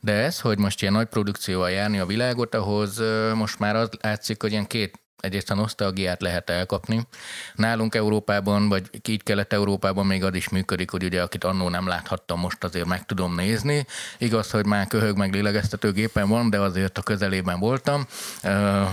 De 0.00 0.12
ez, 0.12 0.40
hogy 0.40 0.58
most 0.58 0.82
ilyen 0.82 0.94
nagy 0.94 1.06
produkcióval 1.06 1.70
járni 1.76 1.98
a 1.98 2.06
világot, 2.06 2.54
ahhoz 2.54 3.02
most 3.34 3.58
már 3.58 3.76
az 3.76 3.88
látszik, 4.00 4.42
hogy 4.42 4.50
ilyen 4.50 4.66
két 4.66 5.00
egyrészt 5.20 5.50
a 5.50 5.54
nosztalgiát 5.54 6.20
lehet 6.20 6.50
elkapni. 6.50 7.06
Nálunk 7.54 7.94
Európában, 7.94 8.68
vagy 8.68 8.90
így 9.08 9.22
Kelet-Európában 9.22 10.06
még 10.06 10.24
az 10.24 10.34
is 10.34 10.48
működik, 10.48 10.90
hogy 10.90 11.04
ugye 11.04 11.22
akit 11.22 11.44
annó 11.44 11.68
nem 11.68 11.86
láthattam, 11.86 12.40
most 12.40 12.64
azért 12.64 12.86
meg 12.86 13.06
tudom 13.06 13.34
nézni. 13.34 13.86
Igaz, 14.18 14.50
hogy 14.50 14.66
már 14.66 14.86
köhög 14.86 15.16
meg 15.16 15.32
lélegeztetőgépen 15.32 16.28
van, 16.28 16.50
de 16.50 16.60
azért 16.60 16.98
a 16.98 17.02
közelében 17.02 17.58
voltam. 17.58 18.06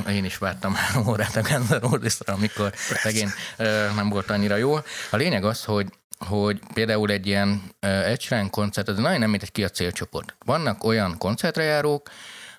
Én 0.09 0.25
is 0.25 0.37
vártam 0.37 0.73
három 0.73 1.07
órát 1.11 1.35
a 1.35 1.41
Guns 1.41 2.19
amikor 2.25 2.71
szegény 2.75 3.29
nem 3.95 4.09
volt 4.09 4.29
annyira 4.29 4.55
jó. 4.55 4.75
A 5.09 5.15
lényeg 5.15 5.43
az, 5.43 5.63
hogy 5.63 5.87
hogy 6.17 6.59
például 6.73 7.09
egy 7.09 7.27
ilyen 7.27 7.61
egy 7.79 8.49
koncert, 8.49 8.87
az 8.87 8.97
nagyon 8.97 9.19
nem 9.19 9.29
mint 9.29 9.43
egy 9.43 9.51
ki 9.51 9.63
a 9.63 9.69
célcsoport. 9.69 10.35
Vannak 10.45 10.83
olyan 10.83 11.17
koncertre 11.17 11.63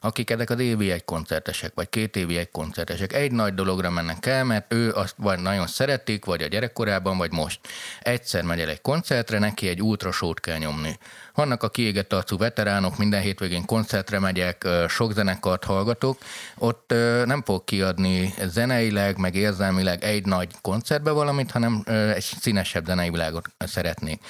akik 0.05 0.31
ezek 0.31 0.51
az 0.51 0.61
évi 0.61 0.91
egy 0.91 1.05
koncertesek, 1.05 1.73
vagy 1.75 1.89
két 1.89 2.17
évi 2.17 2.37
egy 2.37 2.51
koncertesek. 2.51 3.13
Egy 3.13 3.33
nagy 3.33 3.55
dologra 3.55 3.91
mennek 3.91 4.27
el, 4.27 4.45
mert 4.45 4.73
ő 4.73 4.93
azt 4.93 5.15
vagy 5.17 5.39
nagyon 5.39 5.67
szeretik, 5.67 6.25
vagy 6.25 6.43
a 6.43 6.47
gyerekkorában, 6.47 7.19
vagy 7.19 7.33
most. 7.33 7.61
Egyszer 8.01 8.43
megy 8.43 8.61
el 8.61 8.69
egy 8.69 8.81
koncertre, 8.81 9.39
neki 9.39 9.69
egy 9.69 9.83
ultrasót 9.83 10.41
kell 10.41 10.59
nyomni. 10.59 10.99
Vannak 11.35 11.63
a 11.63 11.69
kiégett 11.69 12.13
arcú 12.13 12.37
veteránok, 12.37 12.99
minden 12.99 13.21
hétvégén 13.21 13.65
koncertre 13.65 14.19
megyek, 14.19 14.67
sok 14.89 15.13
zenekart 15.13 15.65
hallgatok, 15.65 16.19
ott 16.59 16.95
nem 17.25 17.43
fog 17.45 17.65
kiadni 17.65 18.35
zeneileg, 18.47 19.19
meg 19.19 19.35
érzelmileg 19.35 20.05
egy 20.05 20.27
nagy 20.27 20.49
koncertbe 20.61 21.11
valamit, 21.11 21.51
hanem 21.51 21.83
egy 22.15 22.23
színesebb 22.41 22.87
zenei 22.87 23.11
világot 23.11 23.49
szeretnék. 23.59 24.21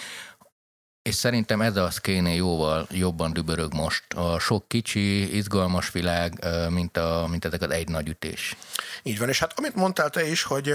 És 1.04 1.14
szerintem 1.14 1.60
ez 1.60 1.76
az 1.76 1.98
kéne 1.98 2.34
jóval 2.34 2.86
jobban 2.90 3.32
dübörög 3.32 3.74
most. 3.74 4.04
A 4.14 4.38
sok 4.38 4.68
kicsi, 4.68 5.36
izgalmas 5.36 5.90
világ, 5.90 6.44
mint, 6.68 6.96
a, 6.96 7.26
mint 7.30 7.44
ezek 7.44 7.62
az 7.62 7.70
egy 7.70 7.88
nagy 7.88 8.08
ütés. 8.08 8.56
Így 9.02 9.18
van, 9.18 9.28
és 9.28 9.38
hát 9.38 9.58
amit 9.58 9.74
mondtál 9.74 10.10
te 10.10 10.26
is, 10.28 10.42
hogy, 10.42 10.74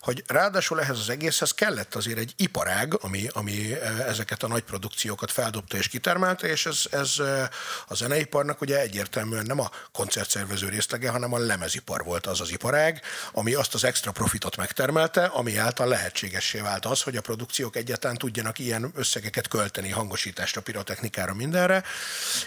hogy 0.00 0.22
ráadásul 0.26 0.80
ehhez 0.80 0.98
az 0.98 1.08
egészhez 1.08 1.50
kellett 1.50 1.94
azért 1.94 2.18
egy 2.18 2.32
iparág, 2.36 3.04
ami, 3.04 3.26
ami 3.32 3.72
ezeket 4.06 4.42
a 4.42 4.48
nagy 4.48 4.62
produkciókat 4.62 5.30
feldobta 5.30 5.76
és 5.76 5.88
kitermelte, 5.88 6.46
és 6.46 6.66
ez, 6.66 6.82
ez 6.90 7.18
a 7.86 7.94
zeneiparnak 7.94 8.60
ugye 8.60 8.80
egyértelműen 8.80 9.46
nem 9.46 9.60
a 9.60 9.70
koncertszervező 9.92 10.68
részlege, 10.68 11.10
hanem 11.10 11.32
a 11.32 11.38
lemezipar 11.38 12.04
volt 12.04 12.26
az 12.26 12.40
az 12.40 12.50
iparág, 12.50 13.00
ami 13.32 13.54
azt 13.54 13.74
az 13.74 13.84
extra 13.84 14.12
profitot 14.12 14.56
megtermelte, 14.56 15.24
ami 15.24 15.56
által 15.56 15.88
lehetségessé 15.88 16.60
vált 16.60 16.84
az, 16.84 17.02
hogy 17.02 17.16
a 17.16 17.20
produkciók 17.20 17.76
egyáltalán 17.76 18.16
tudjanak 18.16 18.58
ilyen 18.58 18.92
összegeket 18.94 19.52
költeni 19.54 19.90
hangosításra, 19.90 20.60
pirotechnikára, 20.60 21.34
mindenre, 21.34 21.82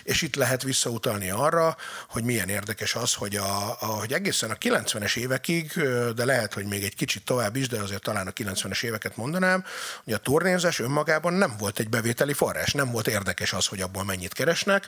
és 0.04 0.22
itt 0.22 0.36
lehet 0.36 0.64
visszautalni 0.64 1.30
arra, 1.30 1.78
hogy 2.10 2.24
milyen 2.24 2.50
érdekes 2.50 2.96
az, 2.96 3.14
hogy, 3.14 3.36
a, 3.36 3.70
a, 3.80 3.86
hogy 3.86 4.14
egészen 4.14 4.52
a 4.52 4.56
90-es 4.56 5.16
évekig, 5.18 5.72
de 6.16 6.26
lehet, 6.26 6.54
hogy 6.54 6.66
még 6.66 6.84
egy 6.84 6.96
kicsit 6.96 7.24
tovább 7.24 7.56
is, 7.56 7.68
de 7.68 7.82
azért 7.82 8.02
talán 8.02 8.28
a 8.28 8.32
90-es 8.32 8.84
éveket 8.84 9.16
mondanám, 9.16 9.66
hogy 10.04 10.14
a 10.14 10.18
turnézás 10.18 10.80
önmagában 10.80 11.34
nem 11.34 11.56
volt 11.58 11.80
egy 11.80 11.90
bevételi 11.90 12.34
forrás, 12.34 12.72
nem 12.72 12.92
volt 12.92 13.08
érdekes 13.08 13.54
az, 13.54 13.66
hogy 13.66 13.82
abból 13.82 14.04
mennyit 14.04 14.34
keresnek, 14.34 14.88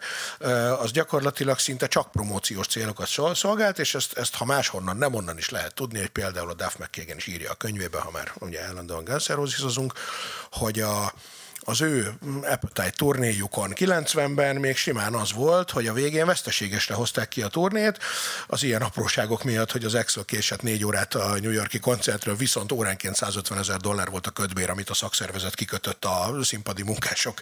az 0.79 0.91
gyakorlatilag 0.91 1.60
szinte 1.60 1.88
csak 1.88 2.12
promóciós 2.12 2.67
célokat 2.67 3.08
szolgált, 3.34 3.79
és 3.79 3.95
ezt, 3.95 4.17
ezt 4.17 4.36
ha 4.36 4.45
máshonnan, 4.45 4.97
nem 4.97 5.13
onnan 5.13 5.38
is 5.38 5.49
lehet 5.49 5.73
tudni, 5.73 5.99
hogy 5.99 6.10
például 6.10 6.49
a 6.49 6.53
Duff 6.53 6.75
McKagan 6.75 7.17
is 7.17 7.27
írja 7.27 7.51
a 7.51 7.55
könyvében, 7.55 8.01
ha 8.01 8.12
már 8.12 8.32
ugye 8.39 8.63
állandóan 8.63 9.03
Guns 9.03 9.32
hogy 10.51 10.79
a, 10.79 11.13
az 11.69 11.82
ő 11.82 12.13
Appetite 12.43 12.93
turnéjukon 12.95 13.71
90-ben 13.75 14.55
még 14.55 14.77
simán 14.77 15.13
az 15.13 15.34
volt, 15.34 15.71
hogy 15.71 15.88
a 15.88 15.93
végén 15.93 16.25
veszteségesre 16.25 16.93
hozták 16.93 17.27
ki 17.27 17.41
a 17.41 17.47
turnét, 17.47 17.97
az 18.47 18.63
ilyen 18.63 18.82
apróságok 18.82 19.43
miatt, 19.43 19.71
hogy 19.71 19.84
az 19.84 19.95
Exo 19.95 20.23
késett 20.23 20.62
négy 20.62 20.86
órát 20.86 21.15
a 21.15 21.39
New 21.41 21.51
Yorki 21.51 21.79
koncertről, 21.79 22.36
viszont 22.36 22.71
óránként 22.71 23.15
150 23.15 23.58
ezer 23.58 23.77
dollár 23.77 24.10
volt 24.10 24.27
a 24.27 24.32
ködbér, 24.32 24.69
amit 24.69 24.89
a 24.89 24.93
szakszervezet 24.93 25.55
kikötött 25.55 26.05
a 26.05 26.36
színpadi 26.41 26.84
munkások 26.84 27.39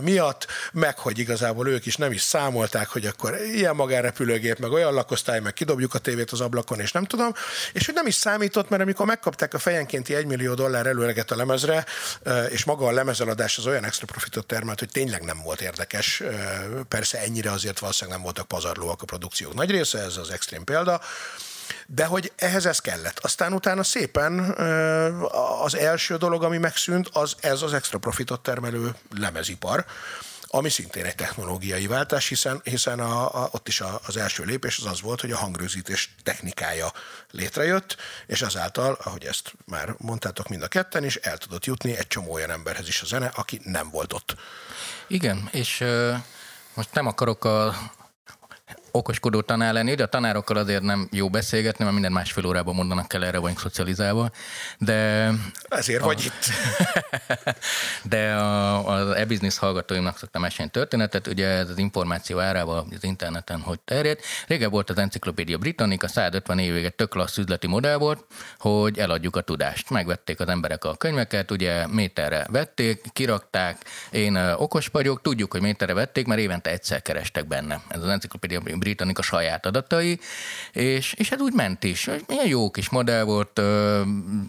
miatt, 0.00 0.46
meg 0.72 0.98
hogy 0.98 1.18
igazából 1.18 1.68
ők 1.68 1.86
is 1.86 1.96
nem 1.96 2.12
is 2.12 2.22
számolták, 2.22 2.88
hogy 2.88 3.06
akkor 3.06 3.40
ilyen 3.54 3.76
magánrepülőgép, 3.76 4.58
meg 4.58 4.72
olyan 4.72 4.92
lakosztály, 4.92 5.40
meg 5.40 5.52
kidobjuk 5.52 5.94
a 5.94 5.98
tévét 5.98 6.30
az 6.30 6.40
ablakon, 6.40 6.80
és 6.80 6.92
nem 6.92 7.04
tudom, 7.04 7.32
és 7.72 7.84
hogy 7.86 7.94
nem 7.94 8.06
is 8.06 8.14
számított, 8.14 8.68
mert 8.68 8.82
amikor 8.82 9.06
megkapták 9.06 9.54
a 9.54 9.58
fejenkénti 9.58 10.14
1 10.14 10.26
millió 10.26 10.54
dollár 10.54 10.86
előleget 10.86 11.30
a 11.30 11.36
lemezre, 11.36 11.84
és 12.48 12.64
maga 12.64 12.86
a 12.86 12.92
lemez 12.92 13.20
közeladás 13.22 13.58
az 13.58 13.66
olyan 13.66 13.84
extra 13.84 14.06
profitot 14.06 14.46
termelt, 14.46 14.78
hogy 14.78 14.88
tényleg 14.88 15.22
nem 15.22 15.42
volt 15.42 15.60
érdekes. 15.60 16.22
Persze 16.88 17.18
ennyire 17.18 17.50
azért 17.50 17.78
valószínűleg 17.78 18.16
nem 18.16 18.24
voltak 18.24 18.48
pazarlóak 18.48 19.02
a 19.02 19.04
produkciók 19.04 19.54
nagy 19.54 19.70
része, 19.70 19.98
ez 19.98 20.16
az 20.16 20.30
extrém 20.30 20.64
példa. 20.64 21.00
De 21.86 22.04
hogy 22.04 22.32
ehhez 22.36 22.66
ez 22.66 22.78
kellett. 22.78 23.18
Aztán 23.18 23.52
utána 23.52 23.82
szépen 23.82 24.38
az 25.62 25.76
első 25.76 26.16
dolog, 26.16 26.42
ami 26.42 26.58
megszűnt, 26.58 27.08
az 27.12 27.36
ez 27.40 27.62
az 27.62 27.72
extra 27.72 27.98
profitot 27.98 28.40
termelő 28.42 28.94
lemezipar, 29.16 29.84
ami 30.54 30.68
szintén 30.68 31.04
egy 31.04 31.14
technológiai 31.14 31.86
váltás, 31.86 32.28
hiszen, 32.28 32.60
hiszen 32.64 33.00
a, 33.00 33.42
a, 33.42 33.48
ott 33.52 33.68
is 33.68 33.80
a, 33.80 34.00
az 34.06 34.16
első 34.16 34.44
lépés 34.44 34.78
az 34.78 34.86
az 34.86 35.00
volt, 35.00 35.20
hogy 35.20 35.30
a 35.30 35.36
hangrőzítés 35.36 36.14
technikája 36.22 36.92
létrejött, 37.30 37.96
és 38.26 38.42
azáltal, 38.42 38.98
ahogy 39.04 39.24
ezt 39.24 39.52
már 39.64 39.94
mondtátok 39.98 40.48
mind 40.48 40.62
a 40.62 40.68
ketten 40.68 41.04
is, 41.04 41.16
el 41.16 41.38
tudott 41.38 41.64
jutni 41.64 41.96
egy 41.96 42.06
csomó 42.06 42.32
olyan 42.32 42.50
emberhez 42.50 42.88
is 42.88 43.02
a 43.02 43.06
zene, 43.06 43.26
aki 43.34 43.60
nem 43.64 43.90
volt 43.90 44.12
ott. 44.12 44.36
Igen, 45.06 45.48
és 45.52 45.80
uh, 45.80 46.14
most 46.74 46.92
nem 46.92 47.06
akarok 47.06 47.44
a 47.44 47.74
okoskodó 48.92 49.40
tanár 49.40 49.72
lenni, 49.72 49.94
de 49.94 50.02
a 50.02 50.06
tanárokkal 50.06 50.56
azért 50.56 50.82
nem 50.82 51.08
jó 51.10 51.30
beszélgetni, 51.30 51.84
mert 51.84 51.92
minden 51.92 52.12
másfél 52.12 52.46
órában 52.46 52.74
mondanak 52.74 53.14
el, 53.14 53.24
erre 53.24 53.38
vagyunk 53.38 53.60
szocializálva. 53.60 54.30
De... 54.78 55.30
Ezért 55.68 56.02
a, 56.02 56.04
vagy 56.04 56.24
itt. 56.24 56.46
de 58.12 58.32
a, 58.32 58.86
az 58.86 59.16
e-business 59.16 59.58
hallgatóimnak 59.58 60.18
szoktam 60.18 60.42
mesélni 60.42 60.70
történetet, 60.70 61.26
ugye 61.26 61.46
ez 61.46 61.68
az 61.68 61.78
információ 61.78 62.38
árával 62.38 62.86
az 62.90 63.04
interneten 63.04 63.60
hogy 63.60 63.80
terjed. 63.80 64.18
Régen 64.46 64.70
volt 64.70 64.90
az 64.90 64.98
Encyclopedia 64.98 65.58
Britannica, 65.58 66.08
150 66.08 66.58
évig 66.58 66.84
egy 66.84 66.94
tök 66.94 67.10
klassz 67.10 67.38
üzleti 67.38 67.66
modell 67.66 67.96
volt, 67.96 68.24
hogy 68.58 68.98
eladjuk 68.98 69.36
a 69.36 69.40
tudást. 69.40 69.90
Megvették 69.90 70.40
az 70.40 70.48
emberek 70.48 70.84
a 70.84 70.94
könyveket, 70.94 71.50
ugye 71.50 71.86
méterre 71.86 72.46
vették, 72.50 73.04
kirakták, 73.12 73.84
én 74.10 74.36
okos 74.36 74.86
vagyok, 74.86 75.20
tudjuk, 75.22 75.52
hogy 75.52 75.60
méterre 75.60 75.94
vették, 75.94 76.26
mert 76.26 76.40
évente 76.40 76.70
egyszer 76.70 77.02
kerestek 77.02 77.46
benne. 77.46 77.82
Ez 77.88 78.02
az 78.02 78.08
Encyclopedia 78.82 78.90
Britannica 78.92 79.22
saját 79.22 79.66
adatai, 79.66 80.20
és, 80.72 81.12
és 81.12 81.30
ez 81.30 81.40
úgy 81.40 81.52
ment 81.52 81.84
is. 81.84 82.10
Milyen 82.26 82.46
jó 82.46 82.70
kis 82.70 82.90
modell 82.90 83.22
volt, 83.24 83.58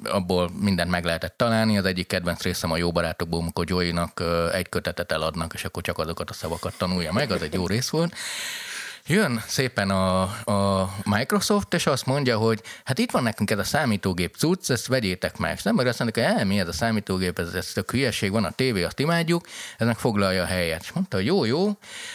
abból 0.04 0.50
mindent 0.60 0.90
meg 0.90 1.06
lehetett 1.06 1.38
találni. 1.38 1.78
Az 1.78 1.86
egyik 1.86 2.08
kedvenc 2.08 2.42
részem 2.42 2.72
a 2.72 2.78
jó 2.78 2.92
barátokból, 2.92 3.40
amikor 3.40 3.70
Joey-nak 3.70 4.24
egy 4.54 4.70
kötetet 4.70 5.12
eladnak, 5.12 5.54
és 5.54 5.64
akkor 5.64 5.84
csak 5.84 5.98
azokat 5.98 6.30
a 6.30 6.34
szavakat 6.34 6.74
tanulja 6.78 7.12
meg, 7.12 7.32
az 7.32 7.42
egy 7.42 7.54
jó 7.54 7.68
rész 7.68 7.90
volt. 7.90 8.16
Jön 9.08 9.44
szépen 9.48 9.90
a, 9.90 10.22
a 10.44 10.90
Microsoft, 11.04 11.74
és 11.74 11.86
azt 11.86 12.06
mondja, 12.06 12.38
hogy 12.38 12.62
hát 12.84 13.00
itt 13.00 13.12
van 13.12 13.24
nekünk 13.24 13.52
ez 13.52 13.58
a 13.58 13.64
számítógép 13.64 14.36
cucc, 14.36 14.70
ezt 14.70 14.88
vegyétek 14.88 15.38
meg. 15.38 15.54
És 15.56 15.64
nem 15.64 15.78
azt 15.78 16.00
mondják, 16.00 16.38
hogy 16.38 16.48
mi 16.48 16.60
ez 16.60 16.68
a 16.68 16.72
számítógép, 16.72 17.40
ez, 17.40 17.54
ez 17.54 17.72
tök 17.74 17.92
hülyeség, 17.92 18.32
van 18.32 18.44
a 18.44 18.52
tévé, 18.52 18.84
azt 18.84 19.00
imádjuk, 19.00 19.46
eznek 19.78 19.98
foglalja 19.98 20.44
a 20.44 20.46
helyet. 20.46 20.82
És 20.82 20.92
mondta, 20.92 21.18
hogy 21.18 21.26
jó, 21.26 21.46
jó, 21.46 21.72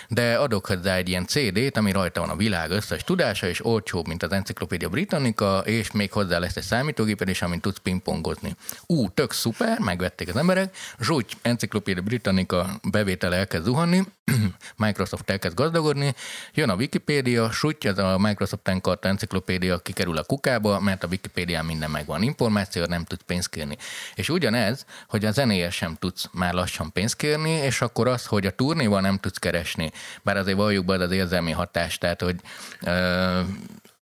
de 0.09 0.37
adok 0.39 0.67
hozzá 0.67 0.95
egy 0.95 1.09
ilyen 1.09 1.27
CD-t, 1.27 1.77
ami 1.77 1.93
rajta 1.93 2.21
van 2.21 2.31
a 2.31 2.37
világ 2.37 2.71
összes 2.71 3.05
tudása, 3.05 3.47
és 3.47 3.65
olcsóbb, 3.65 4.07
mint 4.07 4.23
az 4.23 4.33
Encyclopedia 4.33 4.89
Britannica, 4.89 5.63
és 5.65 5.91
még 5.91 6.13
hozzá 6.13 6.39
lesz 6.39 6.57
egy 6.57 6.63
számítógéped, 6.63 7.29
és 7.29 7.43
amint 7.43 7.63
tudsz 7.63 7.79
pingpongozni. 7.79 8.57
Ú, 8.87 9.11
tök 9.11 9.33
szuper, 9.33 9.79
megvették 9.79 10.29
az 10.29 10.37
emberek, 10.37 10.77
zsúgy, 11.01 11.27
Encyclopedia 11.43 12.03
Britannica 12.03 12.81
bevétele 12.91 13.37
elkezd 13.37 13.65
zuhanni, 13.65 14.03
Microsoft 14.77 15.31
elkezd 15.31 15.57
gazdagodni, 15.57 16.15
jön 16.55 16.71
a 16.71 16.77
Wikipédia, 16.79 17.51
suty, 17.51 17.89
ez 17.89 17.99
a 17.99 18.19
Microsoft 18.19 18.81
karta 18.81 19.09
enciklopédia 19.09 19.79
kikerül 19.79 20.17
a 20.17 20.25
kukába, 20.25 20.81
mert 20.81 21.05
a 21.05 21.07
Wikipédián 21.07 21.65
minden 21.65 21.91
megvan. 21.91 22.23
Információ, 22.23 22.85
nem 22.85 23.05
tudsz 23.05 23.23
pénzt 23.27 23.49
kérni. 23.49 23.77
És 24.15 24.29
ugyanez, 24.29 24.85
hogy 25.09 25.25
a 25.25 25.31
zenéért 25.31 25.73
sem 25.73 25.97
tudsz 25.99 26.29
már 26.33 26.55
lassan 26.55 26.93
pénzt 26.93 27.17
kérni, 27.17 27.51
és 27.51 27.81
akkor 27.81 28.09
az, 28.09 28.27
hogy 28.27 28.47
a 28.47 28.51
turnéval 28.51 29.01
nem 29.01 29.19
tudsz 29.19 29.39
keresni. 29.39 29.93
Bár 30.23 30.37
azért 30.37 30.57
valljuk 30.57 30.85
be 30.85 30.95
az 30.95 31.11
érzelmi 31.11 31.53
hatást, 31.53 32.01
tehát 32.01 32.23
hogy 32.23 32.41
ö, 32.83 33.41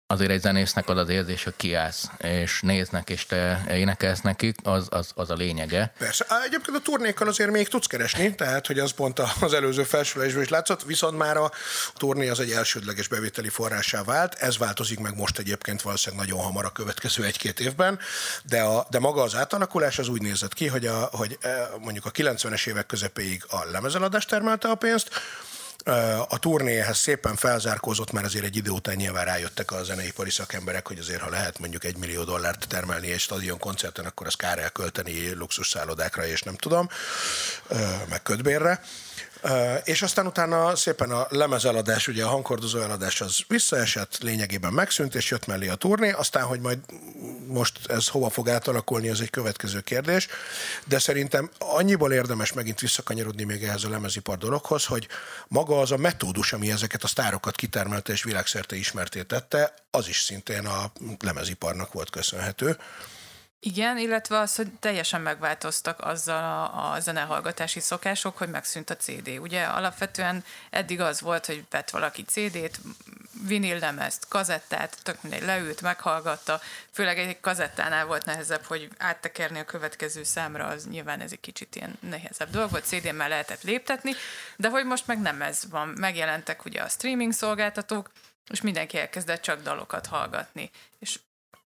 azért 0.07 0.31
egy 0.31 0.41
zenésznek 0.41 0.89
az 0.89 0.97
az 0.97 1.09
érzés, 1.09 1.43
hogy 1.43 1.53
kiállsz, 1.57 2.09
és 2.17 2.59
néznek, 2.61 3.09
és 3.09 3.25
te 3.25 3.65
énekelsz 3.69 4.21
nekik, 4.21 4.57
az, 4.63 4.87
az, 4.89 5.11
az 5.15 5.29
a 5.29 5.33
lényege. 5.33 5.93
Persze. 5.97 6.25
Egyébként 6.45 6.77
a 6.77 6.81
turnékkal 6.81 7.27
azért 7.27 7.51
még 7.51 7.67
tudsz 7.67 7.87
keresni, 7.87 8.35
tehát, 8.35 8.67
hogy 8.67 8.79
az 8.79 8.91
pont 8.91 9.19
az 9.41 9.53
előző 9.53 9.83
felsőlésből 9.83 10.41
is 10.41 10.49
látszott, 10.49 10.83
viszont 10.83 11.17
már 11.17 11.37
a 11.37 11.51
turné 11.95 12.29
az 12.29 12.39
egy 12.39 12.51
elsődleges 12.51 13.07
bevételi 13.07 13.49
forrásá 13.49 14.03
vált. 14.03 14.33
Ez 14.33 14.57
változik 14.57 14.99
meg 14.99 15.15
most 15.15 15.39
egyébként 15.39 15.81
valószínűleg 15.81 16.25
nagyon 16.25 16.45
hamar 16.45 16.65
a 16.65 16.71
következő 16.71 17.23
egy-két 17.23 17.59
évben, 17.59 17.99
de, 18.43 18.61
a, 18.61 18.87
de 18.89 18.99
maga 18.99 19.21
az 19.21 19.35
átalakulás 19.35 19.99
az 19.99 20.07
úgy 20.07 20.21
nézett 20.21 20.53
ki, 20.53 20.67
hogy, 20.67 20.85
a, 20.85 21.09
hogy 21.11 21.37
e, 21.41 21.69
mondjuk 21.79 22.05
a 22.05 22.11
90-es 22.11 22.67
évek 22.67 22.85
közepéig 22.85 23.45
a 23.49 23.65
lemezeladás 23.71 24.25
termelte 24.25 24.67
a 24.67 24.75
pénzt, 24.75 25.09
a 26.27 26.39
turnéhez 26.39 26.97
szépen 26.97 27.35
felzárkózott, 27.35 28.11
mert 28.11 28.25
azért 28.25 28.45
egy 28.45 28.55
idő 28.55 28.69
után 28.69 28.95
nyilván 28.95 29.25
rájöttek 29.25 29.71
a 29.71 29.83
zeneipari 29.83 30.29
szakemberek, 30.29 30.87
hogy 30.87 30.99
azért 30.99 31.21
ha 31.21 31.29
lehet 31.29 31.59
mondjuk 31.59 31.83
egy 31.83 31.97
millió 31.97 32.23
dollárt 32.23 32.67
termelni 32.67 33.11
egy 33.11 33.19
stadion 33.19 33.59
koncerten, 33.59 34.05
akkor 34.05 34.27
az 34.27 34.35
kár 34.35 34.59
elkölteni 34.59 35.33
luxus 35.33 35.69
szállodákra, 35.69 36.25
és 36.25 36.41
nem 36.41 36.55
tudom, 36.55 36.89
meg 38.09 38.21
ködbérre. 38.21 38.81
És 39.83 40.01
aztán 40.01 40.25
utána 40.25 40.75
szépen 40.75 41.11
a 41.11 41.27
lemezeladás, 41.29 42.07
ugye 42.07 42.23
a 42.23 42.27
hangkordozó 42.27 42.79
eladás 42.79 43.21
az 43.21 43.37
visszaesett, 43.47 44.17
lényegében 44.17 44.73
megszűnt, 44.73 45.15
és 45.15 45.29
jött 45.29 45.45
mellé 45.45 45.67
a 45.67 45.75
turné, 45.75 46.11
aztán, 46.11 46.43
hogy 46.43 46.59
majd 46.59 46.79
most 47.47 47.79
ez 47.87 48.07
hova 48.07 48.29
fog 48.29 48.49
átalakulni, 48.49 49.09
az 49.09 49.21
egy 49.21 49.29
következő 49.29 49.79
kérdés, 49.79 50.27
de 50.85 50.99
szerintem 50.99 51.49
annyiból 51.57 52.13
érdemes 52.13 52.53
megint 52.53 52.79
visszakanyarodni 52.79 53.43
még 53.43 53.63
ehhez 53.63 53.83
a 53.83 53.89
lemezipar 53.89 54.37
dologhoz, 54.37 54.85
hogy 54.85 55.07
maga 55.47 55.79
az 55.79 55.91
a 55.91 55.97
metódus, 55.97 56.53
ami 56.53 56.71
ezeket 56.71 57.03
a 57.03 57.07
sztárokat 57.07 57.55
kitermelte 57.55 58.13
és 58.13 58.23
világszerte 58.23 58.75
ismerté 58.75 59.21
tette, 59.21 59.73
az 59.91 60.07
is 60.07 60.21
szintén 60.21 60.65
a 60.65 60.91
lemeziparnak 61.19 61.93
volt 61.93 62.09
köszönhető. 62.09 62.77
Igen, 63.65 63.97
illetve 63.97 64.39
az, 64.39 64.55
hogy 64.55 64.71
teljesen 64.79 65.21
megváltoztak 65.21 65.99
azzal 66.05 66.43
a, 66.43 66.91
a 66.91 66.99
zenehallgatási 66.99 67.79
szokások, 67.79 68.37
hogy 68.37 68.49
megszűnt 68.49 68.89
a 68.89 68.95
CD. 68.95 69.29
Ugye 69.39 69.63
alapvetően 69.63 70.43
eddig 70.69 71.01
az 71.01 71.21
volt, 71.21 71.45
hogy 71.45 71.63
vett 71.69 71.89
valaki 71.89 72.23
CD-t, 72.23 72.79
vinillemezt, 73.47 74.27
kazettát, 74.27 74.97
tök 75.03 75.21
mindegy, 75.21 75.43
leült, 75.43 75.81
meghallgatta. 75.81 76.61
Főleg 76.91 77.19
egy 77.19 77.39
kazettánál 77.39 78.05
volt 78.05 78.25
nehezebb, 78.25 78.63
hogy 78.63 78.89
áttekerni 78.97 79.59
a 79.59 79.65
következő 79.65 80.23
számra, 80.23 80.65
az 80.65 80.87
nyilván 80.87 81.21
ez 81.21 81.31
egy 81.31 81.39
kicsit 81.39 81.75
ilyen 81.75 81.97
nehezebb 81.99 82.49
dolog 82.49 82.71
volt, 82.71 82.85
CD-n 82.85 83.15
már 83.15 83.29
lehetett 83.29 83.63
léptetni, 83.63 84.11
de 84.55 84.69
hogy 84.69 84.85
most 84.85 85.07
meg 85.07 85.21
nem 85.21 85.41
ez 85.41 85.69
van. 85.69 85.87
Megjelentek 85.87 86.65
ugye 86.65 86.81
a 86.81 86.89
streaming 86.89 87.31
szolgáltatók, 87.31 88.11
és 88.51 88.61
mindenki 88.61 88.97
elkezdett 88.97 89.41
csak 89.41 89.61
dalokat 89.61 90.05
hallgatni. 90.05 90.71
És 90.99 91.19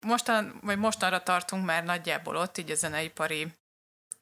mostan, 0.01 0.59
vagy 0.61 0.77
mostanra 0.77 1.23
tartunk 1.23 1.65
már 1.65 1.83
nagyjából 1.83 2.35
ott, 2.35 2.57
így 2.57 2.71
a 2.71 2.75
zeneipari 2.75 3.53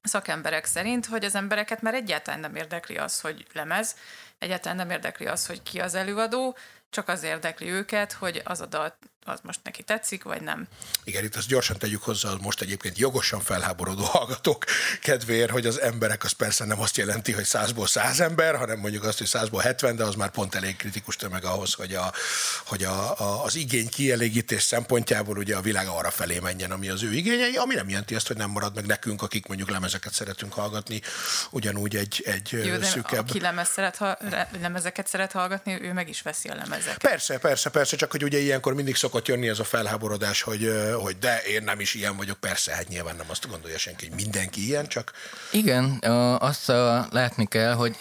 szakemberek 0.02 0.66
szerint, 0.66 1.06
hogy 1.06 1.26
az 1.26 1.36
embereket 1.36 1.82
már 1.82 1.94
egyáltalán 1.94 2.40
nem 2.40 2.56
érdekli 2.56 2.98
az, 2.98 3.22
hogy 3.22 3.46
lemez, 3.54 3.96
egyáltalán 4.38 4.78
nem 4.78 4.90
érdekli 4.90 5.26
az, 5.26 5.46
hogy 5.46 5.64
ki 5.64 5.80
az 5.80 5.96
előadó, 5.96 6.58
csak 6.94 7.08
az 7.08 7.24
érdekli 7.24 7.70
őket, 7.70 8.14
hogy 8.14 8.42
az 8.44 8.62
a 8.62 8.66
dal 8.66 8.98
az 9.26 9.40
most 9.44 9.60
neki 9.64 9.84
tetszik, 9.84 10.24
vagy 10.24 10.42
nem. 10.42 10.68
Igen, 11.04 11.24
itt 11.24 11.36
azt 11.36 11.48
gyorsan 11.48 11.78
tegyük 11.78 12.04
hozzá, 12.04 12.30
hogy 12.30 12.42
most 12.42 12.62
egyébként 12.62 12.98
jogosan 12.98 13.40
felháborodó 13.40 14.04
hallgatók 14.04 14.66
kedvéért, 15.02 15.52
hogy 15.52 15.66
az 15.66 15.82
emberek 15.82 16.24
az 16.24 16.32
persze 16.32 16.66
nem 16.66 16.80
azt 16.80 16.98
jelenti, 16.98 17.32
hogy 17.32 17.44
százból 17.44 17.88
száz 17.88 18.20
ember, 18.20 18.56
hanem 18.56 18.80
mondjuk 18.80 19.04
azt, 19.04 19.18
hogy 19.18 19.28
százból 19.28 19.62
hetven, 19.62 19.96
de 19.96 20.04
az 20.04 20.16
már 20.16 20.30
pont 20.30 20.56
elég 20.56 20.76
kritikus 20.76 21.16
tömeg 21.16 21.46
ahhoz, 21.46 21.74
hogy, 21.74 21.94
a, 21.94 22.14
hogy 22.66 22.84
a, 22.84 23.20
a, 23.20 23.44
az 23.44 23.56
igény 23.56 23.90
kielégítés 23.90 24.64
szempontjából 24.64 25.38
ugye 25.38 25.56
a 25.56 25.62
világ 25.62 25.88
arra 25.88 26.12
felé 26.12 26.40
menjen, 26.40 26.72
ami 26.72 26.90
az 26.90 27.04
ő 27.04 27.14
igényei, 27.14 27.56
ami 27.56 27.76
nem 27.76 27.90
jelenti 27.90 28.16
azt, 28.16 28.28
hogy 28.28 28.38
nem 28.38 28.50
marad 28.50 28.76
meg 28.76 28.86
nekünk, 28.86 29.22
akik 29.22 29.48
mondjuk 29.48 29.70
lemezeket 29.70 30.14
szeretünk 30.14 30.54
hallgatni, 30.54 31.02
ugyanúgy 31.50 31.96
egy, 31.96 32.24
egy 32.26 32.50
Jó, 32.52 32.78
de 32.78 32.86
szűkebb... 32.86 33.30
aki 33.30 33.40
lemez 33.40 33.70
szeret, 33.70 33.96
ha, 33.96 34.18
lemezeket 34.62 35.08
szeret 35.08 35.32
hallgatni, 35.32 35.82
ő 35.82 35.94
meg 35.94 36.10
is 36.10 36.22
veszi 36.22 36.50
a 36.50 36.56
lemezeket. 36.56 36.83
Persze, 36.98 37.38
persze, 37.38 37.70
persze, 37.70 37.96
csak 37.96 38.12
hogy 38.12 38.24
ugye 38.24 38.40
ilyenkor 38.40 38.74
mindig 38.74 38.96
szok 38.96 39.14
szokott 39.14 39.28
jönni 39.28 39.50
ez 39.50 39.60
a 39.60 39.64
felháborodás, 39.64 40.42
hogy, 40.42 40.74
hogy 41.02 41.18
de 41.18 41.42
én 41.42 41.64
nem 41.64 41.80
is 41.80 41.94
ilyen 41.94 42.18
vagyok, 42.18 42.38
persze, 42.38 42.76
hát 42.76 42.88
nyilván 42.88 43.16
nem 43.16 43.26
azt 43.30 43.50
gondolja 43.50 43.78
senki, 43.78 44.08
hogy 44.08 44.16
mindenki 44.16 44.66
ilyen, 44.66 44.88
csak... 44.88 45.12
Igen, 45.52 46.00
azt 46.40 46.68
látni 47.10 47.46
kell, 47.48 47.74
hogy 47.74 47.96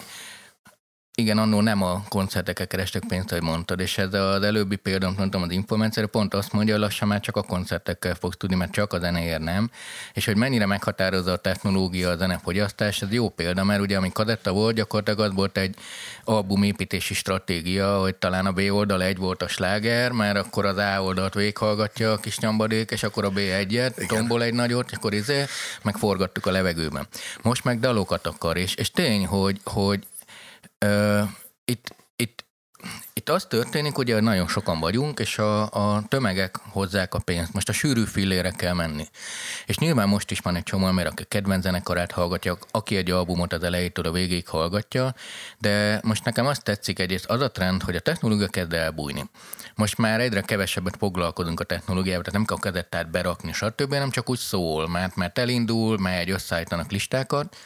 igen, 1.14 1.38
annó 1.38 1.60
nem 1.60 1.82
a 1.82 2.02
koncertekkel 2.08 2.66
kerestek 2.66 3.02
pénzt, 3.08 3.30
ahogy 3.30 3.42
mondtad, 3.42 3.80
és 3.80 3.98
ez 3.98 4.14
az 4.14 4.42
előbbi 4.42 4.76
példát 4.76 5.16
mondtam 5.16 5.42
az 5.42 5.50
információra, 5.50 6.08
pont 6.08 6.34
azt 6.34 6.52
mondja, 6.52 6.74
hogy 6.74 6.82
lassan 6.82 7.08
már 7.08 7.20
csak 7.20 7.36
a 7.36 7.42
koncertekkel 7.42 8.14
fogsz 8.14 8.36
tudni, 8.36 8.56
mert 8.56 8.72
csak 8.72 8.92
a 8.92 8.98
zenéért 8.98 9.40
nem, 9.40 9.70
és 10.12 10.24
hogy 10.24 10.36
mennyire 10.36 10.66
meghatározza 10.66 11.32
a 11.32 11.36
technológia 11.36 12.10
a 12.10 12.16
zenefogyasztás, 12.16 13.02
ez 13.02 13.12
jó 13.12 13.28
példa, 13.28 13.64
mert 13.64 13.80
ugye 13.80 13.96
ami 13.96 14.12
kadetta 14.12 14.52
volt, 14.52 14.74
gyakorlatilag 14.74 15.20
az 15.20 15.34
volt 15.34 15.58
egy 15.58 15.76
albumépítési 16.24 17.14
stratégia, 17.14 17.98
hogy 17.98 18.14
talán 18.14 18.46
a 18.46 18.52
B 18.52 18.60
oldal 18.70 19.02
egy 19.02 19.16
volt 19.16 19.42
a 19.42 19.48
sláger, 19.48 20.12
mert 20.12 20.36
akkor 20.36 20.64
az 20.64 20.76
A 20.76 21.02
oldalt 21.02 21.34
véghallgatja 21.34 22.12
a 22.12 22.16
kis 22.16 22.38
nyambadék, 22.38 22.90
és 22.90 23.02
akkor 23.02 23.24
a 23.24 23.30
B1-et, 23.30 24.06
tombol 24.06 24.42
egy 24.42 24.54
nagyot, 24.54 24.90
és 24.90 24.96
akkor 24.96 25.14
izé, 25.14 25.44
megforgattuk 25.82 26.46
a 26.46 26.50
levegőben. 26.50 27.06
Most 27.42 27.64
meg 27.64 27.80
dalokat 27.80 28.26
akar, 28.26 28.56
és, 28.56 28.74
és 28.74 28.90
tény, 28.90 29.26
hogy, 29.26 29.60
hogy 29.64 30.06
itt, 31.64 31.64
itt, 31.64 31.94
itt 32.16 32.44
Itt 33.14 33.28
az 33.28 33.44
történik, 33.44 33.98
ugye 33.98 34.20
nagyon 34.20 34.48
sokan 34.48 34.80
vagyunk, 34.80 35.18
és 35.18 35.38
a, 35.38 35.62
a 35.70 36.02
tömegek 36.08 36.56
hozzák 36.56 37.14
a 37.14 37.18
pénzt. 37.18 37.52
Most 37.52 37.68
a 37.68 37.72
sűrű 37.72 38.04
fillére 38.04 38.50
kell 38.50 38.74
menni. 38.74 39.06
És 39.66 39.78
nyilván 39.78 40.08
most 40.08 40.30
is 40.30 40.38
van 40.38 40.56
egy 40.56 40.62
csomó 40.62 40.90
mert 40.90 41.08
aki 41.08 41.24
kedvenc 41.28 41.62
zenekarát 41.62 42.12
hallgatja, 42.12 42.58
aki 42.70 42.96
egy 42.96 43.10
albumot 43.10 43.52
az 43.52 43.62
elejétől 43.62 44.06
a 44.06 44.12
végéig 44.12 44.48
hallgatja, 44.48 45.14
de 45.58 46.00
most 46.02 46.24
nekem 46.24 46.46
azt 46.46 46.64
tetszik 46.64 46.98
egyrészt 46.98 47.26
az 47.30 47.40
a 47.40 47.50
trend, 47.50 47.82
hogy 47.82 47.96
a 47.96 48.00
technológia 48.00 48.48
kezd 48.48 48.72
elbújni. 48.72 49.30
Most 49.74 49.98
már 49.98 50.20
egyre 50.20 50.40
kevesebbet 50.40 50.96
foglalkozunk 50.98 51.60
a 51.60 51.64
technológiával, 51.64 52.22
tehát 52.22 52.38
nem 52.38 52.44
kell 52.44 52.56
a 52.56 52.72
kazettát 52.72 53.10
berakni, 53.10 53.52
stb., 53.52 53.92
nem 53.92 54.10
csak 54.10 54.30
úgy 54.30 54.38
szól, 54.38 54.88
mert, 54.88 55.16
mert 55.16 55.38
elindul, 55.38 55.98
megy, 55.98 56.30
összeállítanak 56.30 56.90
listákat, 56.90 57.56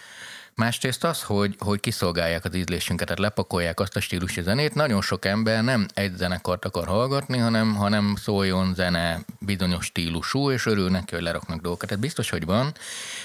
Másrészt 0.57 1.05
az, 1.05 1.23
hogy, 1.23 1.57
hogy 1.59 1.81
kiszolgálják 1.81 2.45
az 2.45 2.55
ízlésünket, 2.55 3.07
tehát 3.07 3.23
lepakolják 3.23 3.81
azt 3.81 3.97
a 3.97 4.01
stílusú 4.01 4.43
zenét. 4.43 4.75
Nagyon 4.75 5.03
sok 5.03 5.25
ember 5.25 5.63
nem 5.63 5.87
egy 5.95 6.17
zenekart 6.17 6.65
akar 6.65 6.87
hallgatni, 6.87 7.39
hanem, 7.39 7.75
hanem 7.75 8.15
szóljon 8.23 8.75
zene 8.75 9.21
bizonyos 9.39 9.85
stílusú, 9.85 10.51
és 10.51 10.67
örül 10.67 10.91
neki, 10.91 11.15
hogy 11.15 11.23
leraknak 11.23 11.61
dolgokat. 11.61 11.89
Tehát 11.89 12.03
biztos, 12.03 12.31
hogy 12.31 12.45
van, 12.45 12.75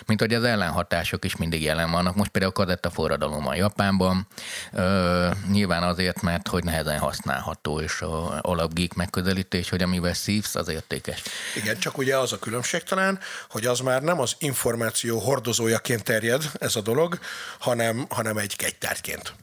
mint 0.06 0.20
hogy 0.20 0.34
az 0.34 0.44
ellenhatások 0.44 1.26
is 1.26 1.36
mindig 1.36 1.62
jelen 1.62 1.92
vannak. 1.92 2.16
Most 2.16 2.32
például 2.32 2.54
a 2.54 2.56
kazetta 2.56 2.90
forradalom 2.90 3.48
a 3.48 3.56
Japánban, 3.56 4.28
ö, 4.72 5.30
nyilván 5.52 5.84
azért, 5.84 6.22
mert 6.22 6.48
hogy 6.48 6.64
nehezen 6.64 7.00
használható, 7.00 7.80
és 7.80 8.02
a 8.02 8.40
alapgeek 8.42 8.94
megközelítés, 8.94 9.70
hogy 9.70 9.82
amivel 9.82 10.14
szívsz, 10.14 10.56
az 10.56 10.68
értékes. 10.68 11.22
Igen, 11.56 11.80
csak 11.80 11.98
ugye 11.98 12.18
az 12.18 12.34
a 12.34 12.40
különbség 12.40 12.84
talán, 12.84 13.20
hogy 13.50 13.66
az 13.66 13.80
már 13.80 14.02
nem 14.02 14.20
az 14.20 14.36
információ 14.38 15.20
hordozójaként 15.20 16.04
terjed 16.04 16.44
ez 16.60 16.76
a 16.76 16.82
dolog, 16.82 17.20
hanem, 17.60 18.06
hanem 18.10 18.38
egy 18.38 18.56
kegytárgyként. 18.56 19.34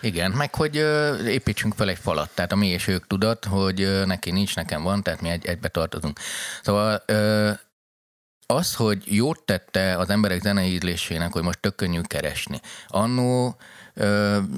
Igen, 0.00 0.30
meg 0.30 0.54
hogy 0.54 0.76
ö, 0.76 1.24
építsünk 1.26 1.74
fel 1.74 1.88
egy 1.88 1.98
falat, 1.98 2.30
tehát 2.34 2.52
a 2.52 2.56
mi 2.56 2.66
és 2.66 2.86
ők 2.86 3.06
tudat, 3.06 3.44
hogy 3.44 4.06
neki 4.06 4.30
nincs, 4.30 4.56
nekem 4.56 4.82
van, 4.82 5.02
tehát 5.02 5.20
mi 5.20 5.28
egy, 5.28 5.46
egybe 5.46 5.68
tartozunk. 5.68 6.18
Szóval 6.62 7.02
ö, 7.06 7.50
az, 8.46 8.74
hogy 8.74 9.02
jót 9.16 9.42
tette 9.42 9.96
az 9.96 10.10
emberek 10.10 10.42
zenei 10.42 10.72
ízlésének, 10.72 11.32
hogy 11.32 11.42
most 11.42 11.60
tök 11.60 11.74
könnyű 11.74 12.00
keresni. 12.00 12.60
Annó 12.86 13.56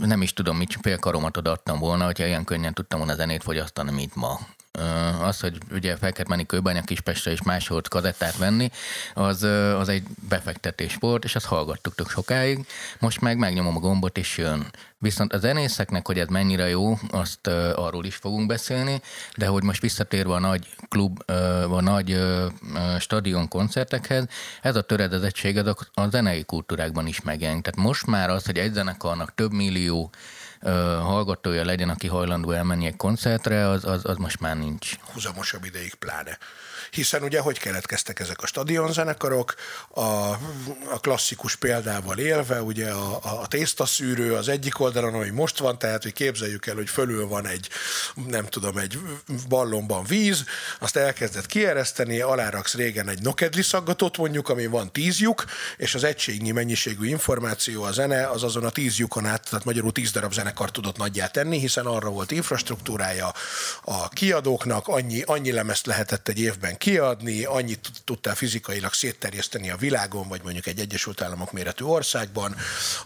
nem 0.00 0.22
is 0.22 0.32
tudom, 0.32 0.56
mit 0.56 0.78
fél 0.82 0.98
karomat 0.98 1.36
adtam 1.36 1.78
volna, 1.78 2.04
hogyha 2.04 2.26
ilyen 2.26 2.44
könnyen 2.44 2.74
tudtam 2.74 2.98
volna 2.98 3.14
zenét 3.14 3.42
fogyasztani, 3.42 3.90
mint 3.90 4.14
ma 4.14 4.38
az, 5.20 5.40
hogy 5.40 5.58
ugye 5.72 5.96
fel 5.96 6.12
kellett 6.12 6.28
menni 6.28 6.46
Kőbánya 6.46 6.82
Kispestre 6.82 7.30
és 7.30 7.42
máshol 7.42 7.80
kazettát 7.88 8.36
venni, 8.36 8.70
az, 9.14 9.42
az 9.78 9.88
egy 9.88 10.02
befektetés 10.28 10.96
volt, 11.00 11.24
és 11.24 11.34
azt 11.34 11.46
hallgattuk 11.46 11.94
tök 11.94 12.08
sokáig. 12.08 12.66
Most 12.98 13.20
meg 13.20 13.38
megnyomom 13.38 13.76
a 13.76 13.80
gombot, 13.80 14.18
és 14.18 14.38
jön. 14.38 14.66
Viszont 14.98 15.32
a 15.32 15.38
zenészeknek, 15.38 16.06
hogy 16.06 16.18
ez 16.18 16.28
mennyire 16.28 16.68
jó, 16.68 16.98
azt 17.10 17.46
uh, 17.46 17.72
arról 17.74 18.04
is 18.04 18.14
fogunk 18.14 18.46
beszélni, 18.46 19.00
de 19.36 19.46
hogy 19.46 19.62
most 19.62 19.80
visszatérve 19.80 20.34
a 20.34 20.38
nagy 20.38 20.68
klub, 20.88 21.22
uh, 21.28 21.76
a 21.76 21.80
nagy 21.80 22.12
uh, 22.12 22.98
stadion 22.98 23.48
koncertekhez, 23.48 24.24
ez 24.62 24.76
a 24.76 24.82
töredezettség 24.82 25.56
ez 25.56 25.66
a, 25.66 25.76
a 25.94 26.08
zenei 26.08 26.44
kultúrákban 26.44 27.06
is 27.06 27.20
megjelenik. 27.20 27.62
Tehát 27.62 27.88
most 27.88 28.06
már 28.06 28.30
az, 28.30 28.44
hogy 28.44 28.58
egy 28.58 28.72
zenekarnak 28.72 29.34
több 29.34 29.52
millió 29.52 30.10
hallgatója 31.00 31.64
legyen, 31.64 31.88
aki 31.88 32.06
hajlandó 32.06 32.50
elmenni 32.50 32.86
egy 32.86 32.96
koncertre, 32.96 33.68
az, 33.68 33.84
az, 33.84 34.00
az 34.04 34.16
most 34.16 34.40
már 34.40 34.56
nincs. 34.56 34.96
Húzamosabb 35.12 35.64
ideig 35.64 35.94
pláne 35.94 36.38
hiszen 36.92 37.22
ugye 37.22 37.40
hogy 37.40 37.58
keletkeztek 37.58 38.20
ezek 38.20 38.42
a 38.42 38.46
stadionzenekarok, 38.46 39.54
a, 39.88 40.00
a 40.90 41.00
klasszikus 41.00 41.56
példával 41.56 42.18
élve, 42.18 42.62
ugye 42.62 42.90
a, 42.90 43.40
a 43.40 43.46
tésztaszűrő 43.46 44.34
az 44.34 44.48
egyik 44.48 44.80
oldalon, 44.80 45.14
ami 45.14 45.28
most 45.28 45.58
van, 45.58 45.78
tehát 45.78 46.02
hogy 46.02 46.12
képzeljük 46.12 46.66
el, 46.66 46.74
hogy 46.74 46.88
fölül 46.88 47.26
van 47.26 47.46
egy, 47.46 47.68
nem 48.26 48.46
tudom, 48.46 48.76
egy 48.76 48.98
ballonban 49.48 50.04
víz, 50.04 50.44
azt 50.78 50.96
elkezdett 50.96 51.46
kiereszteni, 51.46 52.20
aláraksz 52.20 52.74
régen 52.74 53.08
egy 53.08 53.22
nokedli 53.22 53.62
szaggatót 53.62 54.16
mondjuk, 54.16 54.48
ami 54.48 54.66
van 54.66 54.92
tíz 54.92 55.20
lyuk, 55.20 55.44
és 55.76 55.94
az 55.94 56.04
egységnyi 56.04 56.50
mennyiségű 56.50 57.06
információ, 57.06 57.82
a 57.82 57.92
zene, 57.92 58.28
az 58.28 58.42
azon 58.42 58.64
a 58.64 58.70
tíz 58.70 58.98
lyukon 58.98 59.26
át, 59.26 59.48
tehát 59.50 59.64
magyarul 59.64 59.92
tíz 59.92 60.10
darab 60.10 60.32
zenekar 60.32 60.70
tudott 60.70 60.96
nagyját 60.96 61.32
tenni, 61.32 61.58
hiszen 61.58 61.86
arra 61.86 62.08
volt 62.08 62.30
infrastruktúrája 62.30 63.32
a 63.84 64.08
kiadóknak, 64.08 64.88
annyi, 64.88 65.22
annyi 65.22 65.52
lemezt 65.52 65.86
lehetett 65.86 66.28
egy 66.28 66.40
évben 66.40 66.80
kiadni, 66.82 67.44
annyit 67.44 67.90
tudtál 68.04 68.34
fizikailag 68.34 68.92
szétterjeszteni 68.92 69.70
a 69.70 69.76
világon, 69.76 70.28
vagy 70.28 70.40
mondjuk 70.42 70.66
egy 70.66 70.78
Egyesült 70.78 71.22
Államok 71.22 71.52
méretű 71.52 71.84
országban, 71.84 72.56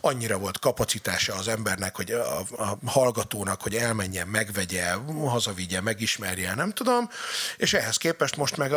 annyira 0.01 0.39
volt 0.39 0.59
kapacitása 0.59 1.35
az 1.35 1.49
embernek, 1.49 1.97
hogy 1.97 2.11
a, 2.11 2.39
a 2.41 2.79
hallgatónak, 2.85 3.63
hogy 3.63 3.75
elmenjen, 3.75 4.29
megvegye, 4.29 4.93
hazavigye, 5.27 5.81
megismerje, 5.81 6.55
nem 6.55 6.73
tudom, 6.73 7.09
és 7.57 7.75
ehhez 7.75 7.97
képest 7.97 8.37
most 8.37 8.57
meg 8.57 8.73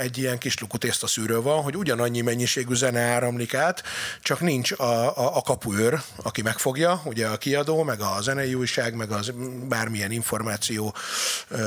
egy 0.00 0.18
ilyen 0.18 0.38
kis 0.38 0.58
luku 0.58 0.78
szűrő 0.90 1.40
van, 1.40 1.62
hogy 1.62 1.76
ugyanannyi 1.76 2.20
mennyiségű 2.20 2.74
zene 2.74 3.00
áramlik 3.00 3.54
át, 3.54 3.82
csak 4.22 4.40
nincs 4.40 4.72
a, 4.72 4.82
a, 5.18 5.36
a 5.36 5.42
kapuőr, 5.42 6.02
aki 6.16 6.42
megfogja, 6.42 7.02
ugye 7.04 7.26
a 7.26 7.36
kiadó, 7.36 7.82
meg 7.82 8.00
a 8.00 8.18
zenei 8.20 8.54
újság, 8.54 8.94
meg 8.94 9.10
az 9.10 9.32
bármilyen 9.68 10.10
információ 10.10 10.94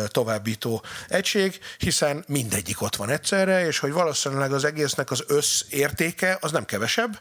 továbbító 0.08 0.84
egység, 1.08 1.60
hiszen 1.78 2.24
mindegyik 2.28 2.74
mindegyik 2.76 2.82
ott 2.82 2.95
van 2.95 3.09
egyszerre, 3.09 3.67
és 3.67 3.80
hogy 3.80 3.91
valószínűleg 3.91 4.53
az 4.53 4.63
egésznek 4.63 5.11
az 5.11 5.23
összértéke 5.28 6.38
az 6.41 6.51
nem 6.51 6.65
kevesebb, 6.65 7.19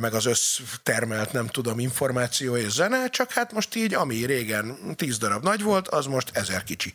meg 0.00 0.14
az 0.14 0.26
össztermelt, 0.26 1.32
nem 1.32 1.46
tudom, 1.46 1.78
információ 1.78 2.56
és 2.56 2.72
zene, 2.72 3.08
csak 3.08 3.32
hát 3.32 3.52
most 3.52 3.74
így, 3.74 3.94
ami 3.94 4.24
régen 4.24 4.76
tíz 4.96 5.18
darab 5.18 5.44
nagy 5.44 5.62
volt, 5.62 5.88
az 5.88 6.06
most 6.06 6.30
ezer 6.32 6.64
kicsi. 6.64 6.92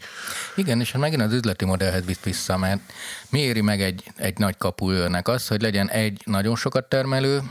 Igen, 0.56 0.80
és 0.80 0.92
hát 0.92 1.02
megint 1.02 1.22
az 1.22 1.34
üzleti 1.34 1.66
modellhez 1.66 2.06
visz 2.06 2.24
vissza, 2.24 2.58
mert 2.58 2.80
mi 3.30 3.40
éri 3.40 3.62
meg 3.62 3.82
egy, 3.82 4.04
egy 4.18 4.38
nagy 4.38 4.58
kapuőrnek 4.58 5.28
az, 5.28 5.48
hogy 5.48 5.62
legyen 5.62 5.90
egy 5.90 6.22
nagyon 6.26 6.56
sokat 6.56 6.90
termelő, 6.90 7.42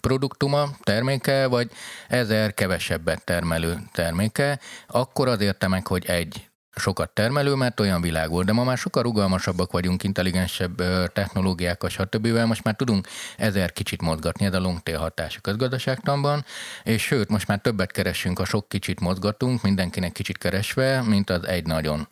produktuma, 0.00 0.68
terméke, 0.82 1.46
vagy 1.46 1.70
ezer 2.08 2.54
kevesebbet 2.54 3.24
termelő 3.24 3.78
terméke, 3.92 4.60
akkor 4.86 5.28
az 5.28 5.40
érte 5.40 5.68
meg, 5.68 5.86
hogy 5.86 6.04
egy 6.06 6.47
sokat 6.78 7.10
termelő, 7.10 7.54
mert 7.54 7.80
olyan 7.80 8.00
világ 8.00 8.30
volt. 8.30 8.46
De 8.46 8.52
ma 8.52 8.64
már 8.64 8.78
sokkal 8.78 9.02
rugalmasabbak 9.02 9.72
vagyunk, 9.72 10.02
intelligensebb 10.02 10.76
technológiákkal, 11.12 11.88
stb. 11.88 12.26
Most 12.26 12.64
már 12.64 12.76
tudunk 12.76 13.08
ezer 13.36 13.72
kicsit 13.72 14.02
mozgatni, 14.02 14.46
ez 14.46 14.54
a 14.54 14.60
long 14.60 14.80
tail 14.82 14.98
hatás 14.98 15.36
a 15.36 15.40
közgazdaságtanban, 15.40 16.44
és 16.82 17.02
sőt, 17.02 17.28
most 17.28 17.46
már 17.46 17.58
többet 17.58 17.92
keresünk, 17.92 18.38
a 18.38 18.44
sok 18.44 18.68
kicsit 18.68 19.00
mozgatunk, 19.00 19.62
mindenkinek 19.62 20.12
kicsit 20.12 20.38
keresve, 20.38 21.02
mint 21.02 21.30
az 21.30 21.46
egy 21.46 21.66
nagyon. 21.66 22.08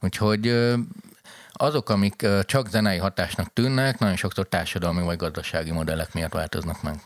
Úgyhogy 0.00 0.74
azok, 1.52 1.88
amik 1.88 2.26
csak 2.42 2.68
zenei 2.68 2.98
hatásnak 2.98 3.52
tűnnek, 3.52 3.98
nagyon 3.98 4.16
sokszor 4.16 4.48
társadalmi 4.48 5.02
vagy 5.02 5.16
gazdasági 5.16 5.70
modellek 5.70 6.14
miatt 6.14 6.32
változnak 6.32 6.82
meg. 6.82 7.00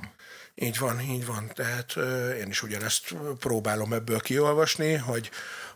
Így 0.55 0.79
van, 0.79 1.01
így 1.01 1.27
van. 1.27 1.51
Tehát 1.55 1.95
én 2.41 2.49
is 2.49 2.63
ugyanezt 2.63 3.15
próbálom 3.39 3.93
ebből 3.93 4.21
kiolvasni, 4.21 4.95
hogy 4.95 5.31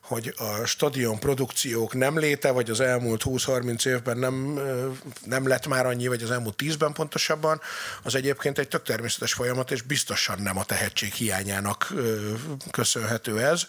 hogy 0.07 0.35
a 0.37 0.65
stadion 0.65 1.19
produkciók 1.19 1.95
nem 1.95 2.19
léte, 2.19 2.51
vagy 2.51 2.71
az 2.71 2.81
elmúlt 2.81 3.23
20-30 3.25 3.87
évben 3.87 4.19
nem, 4.19 4.61
nem 5.25 5.49
lett 5.49 5.67
már 5.67 5.87
annyi, 5.87 6.07
vagy 6.07 6.23
az 6.23 6.31
elmúlt 6.31 6.63
10-ben 6.63 6.93
pontosabban, 6.93 7.61
az 8.03 8.15
egyébként 8.15 8.59
egy 8.59 8.69
tök 8.69 8.83
természetes 8.83 9.33
folyamat, 9.33 9.71
és 9.71 9.83
biztosan 9.83 10.43
nem 10.43 10.59
a 10.59 10.65
tehetség 10.65 11.13
hiányának 11.13 11.93
köszönhető 12.71 13.41
ez. 13.41 13.63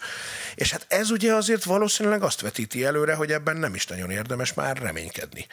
És 0.54 0.70
hát 0.70 0.86
ez 0.88 1.10
ugye 1.10 1.32
azért 1.34 1.64
valószínűleg 1.64 2.22
azt 2.22 2.40
vetíti 2.40 2.84
előre, 2.84 3.14
hogy 3.14 3.32
ebben 3.32 3.56
nem 3.56 3.74
is 3.74 3.86
nagyon 3.86 4.10
érdemes 4.10 4.54
már 4.54 4.76
reménykedni. 4.76 5.46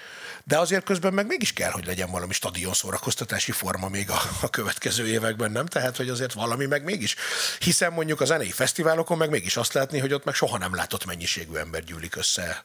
De 0.44 0.58
azért 0.58 0.84
közben 0.84 1.14
meg 1.14 1.28
mégis 1.28 1.54
kell, 1.54 1.72
hogy 1.72 1.86
legyen 1.86 2.12
valami 2.12 2.34
stadion 2.34 2.74
szórakoztatási 2.74 3.52
forma 3.52 3.90
még 3.90 4.10
a, 4.10 4.22
a 4.42 4.50
következő 4.50 5.08
években, 5.08 5.52
nem? 5.52 5.66
Tehát, 5.66 5.98
hogy 5.98 6.10
azért 6.10 6.34
valami 6.34 6.66
meg 6.66 6.84
mégis. 6.84 7.16
Hiszen 7.60 7.94
mondjuk 7.94 8.22
a 8.22 8.26
zenei 8.26 8.52
fesztiválokon 8.52 9.18
meg 9.18 9.30
mégis 9.30 9.58
azt 9.58 9.74
látni, 9.74 10.00
hogy 10.00 10.14
ott 10.14 10.24
meg 10.24 10.34
soha 10.34 10.58
nem 10.58 10.75
látott 10.76 11.06
mennyiségű 11.06 11.56
ember 11.56 11.84
gyűlik 11.84 12.16
össze. 12.16 12.64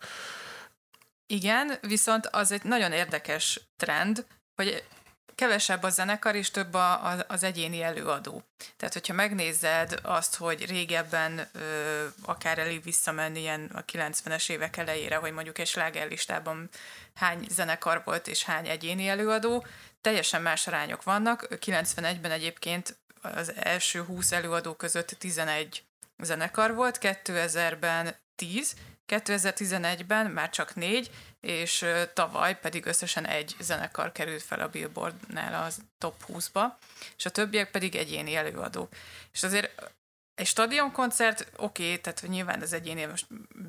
Igen, 1.26 1.78
viszont 1.80 2.26
az 2.26 2.52
egy 2.52 2.62
nagyon 2.62 2.92
érdekes 2.92 3.60
trend, 3.76 4.26
hogy 4.54 4.84
kevesebb 5.40 5.82
a 5.82 5.90
zenekar, 5.90 6.34
és 6.34 6.50
több 6.50 6.74
a, 6.74 7.06
a, 7.06 7.24
az 7.28 7.42
egyéni 7.42 7.82
előadó. 7.82 8.42
Tehát, 8.76 8.94
hogyha 8.94 9.14
megnézed 9.14 9.98
azt, 10.02 10.36
hogy 10.36 10.66
régebben 10.66 11.48
ö, 11.52 12.06
akár 12.22 12.58
elég 12.58 12.82
visszamenni 12.82 13.40
ilyen 13.40 13.70
a 13.74 13.84
90-es 13.84 14.50
évek 14.50 14.76
elejére, 14.76 15.16
hogy 15.16 15.32
mondjuk 15.32 15.58
egy 15.58 15.66
slágerlistában 15.66 16.68
hány 17.14 17.46
zenekar 17.50 18.02
volt 18.04 18.28
és 18.28 18.44
hány 18.44 18.68
egyéni 18.68 19.08
előadó, 19.08 19.66
teljesen 20.00 20.42
más 20.42 20.66
arányok 20.66 21.02
vannak. 21.02 21.46
91-ben 21.50 22.30
egyébként 22.30 22.96
az 23.22 23.52
első 23.54 24.02
20 24.02 24.32
előadó 24.32 24.74
között 24.74 25.08
11 25.18 25.84
zenekar 26.22 26.74
volt, 26.74 26.98
2000-ben 27.00 28.14
10, 28.34 28.74
2011-ben 29.08 30.30
már 30.30 30.50
csak 30.50 30.74
négy, 30.74 31.10
és 31.40 31.86
tavaly 32.14 32.58
pedig 32.58 32.86
összesen 32.86 33.26
egy 33.26 33.56
zenekar 33.60 34.12
került 34.12 34.42
fel 34.42 34.60
a 34.60 34.68
Billboardnál 34.68 35.64
az 35.64 35.80
top 35.98 36.24
20-ba, 36.28 36.64
és 37.16 37.26
a 37.26 37.30
többiek 37.30 37.70
pedig 37.70 37.96
egyéni 37.96 38.34
előadók. 38.34 38.92
És 39.32 39.42
azért 39.42 39.92
egy 40.34 40.46
stadionkoncert, 40.46 41.46
oké, 41.56 41.82
okay, 41.82 42.00
tehát 42.00 42.24
nyilván 42.28 42.60
az 42.60 42.72
egyénél 42.72 43.08
most 43.08 43.26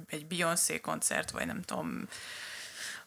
egy 0.07 0.25
Beyoncé 0.25 0.79
koncert, 0.79 1.31
vagy 1.31 1.45
nem 1.45 1.61
tudom, 1.61 2.07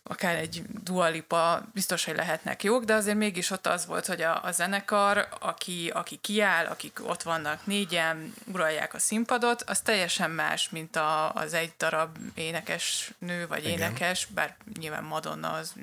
akár 0.07 0.37
egy 0.37 0.63
dualipa 0.83 1.63
biztos, 1.73 2.05
hogy 2.05 2.17
lehetnek 2.17 2.63
jók, 2.63 2.85
de 2.85 2.95
azért 2.95 3.17
mégis 3.17 3.51
ott 3.51 3.67
az 3.67 3.87
volt, 3.87 4.07
hogy 4.07 4.23
a, 4.23 4.45
a 4.45 4.53
zenekar, 4.53 5.29
aki, 5.41 5.91
aki 5.95 6.17
kiáll, 6.17 6.67
akik 6.67 7.09
ott 7.09 7.23
vannak 7.23 7.67
négyen, 7.67 8.35
uralják 8.53 8.95
a 8.95 8.99
színpadot, 8.99 9.63
az 9.63 9.81
teljesen 9.81 10.31
más, 10.31 10.71
mint 10.71 10.97
a, 10.97 11.33
az 11.33 11.53
egy 11.53 11.73
darab 11.79 12.17
énekes 12.35 13.11
nő, 13.19 13.47
vagy 13.47 13.65
Igen. 13.65 13.73
énekes, 13.73 14.27
bár 14.27 14.57
nyilván 14.79 15.05
Madonna 15.05 15.53
az 15.53 15.75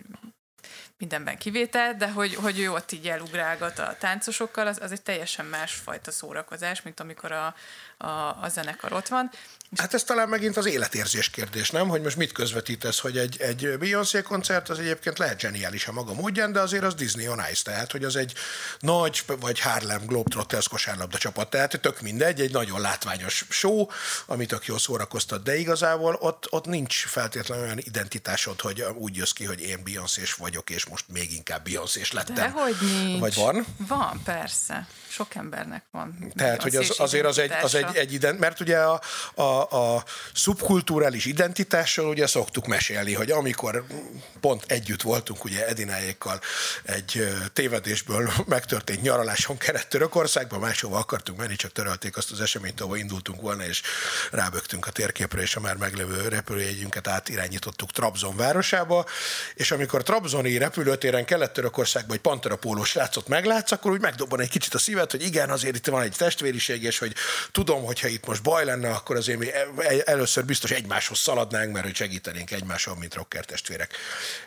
mindenben 0.97 1.37
kivétel, 1.37 1.95
de 1.95 2.09
hogy, 2.09 2.35
hogy 2.35 2.59
ő 2.59 2.71
ott 2.71 2.91
így 2.91 3.07
elugrálgat 3.07 3.79
a 3.79 3.95
táncosokkal, 3.99 4.67
az, 4.67 4.79
az 4.81 4.91
egy 4.91 5.01
teljesen 5.01 5.45
másfajta 5.45 6.11
szórakozás, 6.11 6.81
mint 6.81 6.99
amikor 6.99 7.31
a, 7.31 7.55
a, 8.01 8.37
a 8.41 8.49
zenekar 8.49 8.93
ott 8.93 9.07
van. 9.07 9.31
Hát 9.77 9.93
ez 9.93 10.03
talán 10.03 10.29
megint 10.29 10.57
az 10.57 10.65
életérzés 10.65 11.29
kérdés, 11.29 11.69
nem? 11.69 11.87
Hogy 11.87 12.01
most 12.01 12.15
mit 12.15 12.31
közvetítesz, 12.31 12.99
hogy 12.99 13.17
egy, 13.17 13.41
egy 13.41 13.77
Beyoncé 13.77 14.21
koncert 14.21 14.69
az 14.69 14.79
egyébként 14.79 15.17
lehet 15.17 15.39
zseniális 15.39 15.87
a 15.87 15.91
maga 15.91 16.13
módján, 16.13 16.51
de 16.51 16.59
azért 16.59 16.83
az 16.83 16.95
Disney 16.95 17.27
on 17.27 17.39
Ice, 17.51 17.63
tehát 17.63 17.91
hogy 17.91 18.03
az 18.03 18.15
egy 18.15 18.33
nagy, 18.79 19.23
vagy 19.39 19.59
Harlem 19.59 20.05
Globetrotters 20.05 20.67
kosárlabda 20.67 21.17
csapat, 21.17 21.49
tehát 21.49 21.81
tök 21.81 22.01
mindegy, 22.01 22.41
egy 22.41 22.51
nagyon 22.51 22.81
látványos 22.81 23.45
show, 23.49 23.85
amit 24.25 24.47
tök 24.47 24.65
jól 24.65 24.79
szórakoztat, 24.79 25.43
de 25.43 25.57
igazából 25.57 26.17
ott, 26.19 26.47
ott 26.49 26.65
nincs 26.65 27.05
feltétlenül 27.05 27.63
olyan 27.63 27.79
identitásod, 27.79 28.61
hogy 28.61 28.85
úgy 28.93 29.15
jössz 29.15 29.31
ki, 29.31 29.45
hogy 29.45 29.61
én 29.61 29.83
beyoncé 29.83 30.21
vagyok, 30.37 30.69
és 30.69 30.85
most 30.85 31.05
még 31.07 31.33
inkább 31.33 31.63
beyoncé 31.63 32.01
lettem. 32.11 32.35
Dehogy 32.35 32.75
nincs. 32.81 33.19
Vagy 33.19 33.35
van? 33.35 33.65
Van, 33.77 34.21
persze. 34.23 34.87
Sok 35.11 35.35
embernek 35.35 35.83
van. 35.91 36.31
Tehát, 36.35 36.61
hogy 36.61 36.75
az, 36.75 36.93
azért 36.97 37.25
az 37.25 37.37
egy, 37.37 37.51
az 37.61 37.75
egy, 37.75 37.95
egy 37.95 38.13
ident, 38.13 38.39
mert 38.39 38.59
ugye 38.59 38.77
a, 38.77 39.01
a, 39.33 39.43
a 39.61 40.03
szubkulturális 40.33 41.25
identitással 41.25 42.05
ugye 42.05 42.27
szoktuk 42.27 42.67
mesélni, 42.67 43.13
hogy 43.13 43.31
amikor 43.31 43.85
pont 44.39 44.63
együtt 44.67 45.01
voltunk 45.01 45.43
ugye 45.43 45.67
Edináékkal 45.67 46.39
egy 46.83 47.27
tévedésből 47.53 48.31
megtörtént 48.45 49.01
nyaraláson 49.01 49.57
kelet 49.57 49.87
Törökországban, 49.87 50.59
máshova 50.59 50.97
akartunk 50.97 51.39
menni, 51.39 51.55
csak 51.55 51.71
törölték 51.71 52.17
azt 52.17 52.31
az 52.31 52.41
eseményt, 52.41 52.81
ahol 52.81 52.97
indultunk 52.97 53.41
volna, 53.41 53.65
és 53.65 53.81
rábögtünk 54.31 54.87
a 54.87 54.91
térképre, 54.91 55.41
és 55.41 55.55
a 55.55 55.59
már 55.59 55.75
meglevő 55.75 56.27
repülőjegyünket 56.27 57.07
átirányítottuk 57.07 57.91
Trabzon 57.91 58.35
városába, 58.35 59.05
és 59.53 59.71
amikor 59.71 60.03
Trabzoni 60.03 60.57
repülőtéren 60.57 61.25
kelet-törökországban 61.25 62.15
egy 62.15 62.21
panterapólós 62.21 62.89
srácot 62.89 63.27
meglátsz, 63.27 63.71
akkor 63.71 63.91
úgy 63.91 64.01
megdobban 64.01 64.39
egy 64.39 64.49
kicsit 64.49 64.73
a 64.73 64.79
szívet, 65.01 65.11
hogy 65.11 65.23
igen, 65.23 65.49
azért 65.49 65.75
itt 65.75 65.87
van 65.87 66.01
egy 66.01 66.15
testvériség, 66.17 66.83
és 66.83 66.97
hogy 66.97 67.15
tudom, 67.51 67.83
hogyha 67.83 68.07
itt 68.07 68.25
most 68.25 68.43
baj 68.43 68.65
lenne, 68.65 68.89
akkor 68.89 69.15
azért 69.15 69.39
mi 69.39 69.47
először 70.05 70.45
biztos 70.45 70.71
egymáshoz 70.71 71.19
szaladnánk, 71.19 71.71
mert 71.71 71.85
hogy 71.85 71.95
segítenénk 71.95 72.51
egymáson, 72.51 72.97
mint 72.97 73.13
rocker 73.13 73.45
testvérek. 73.45 73.95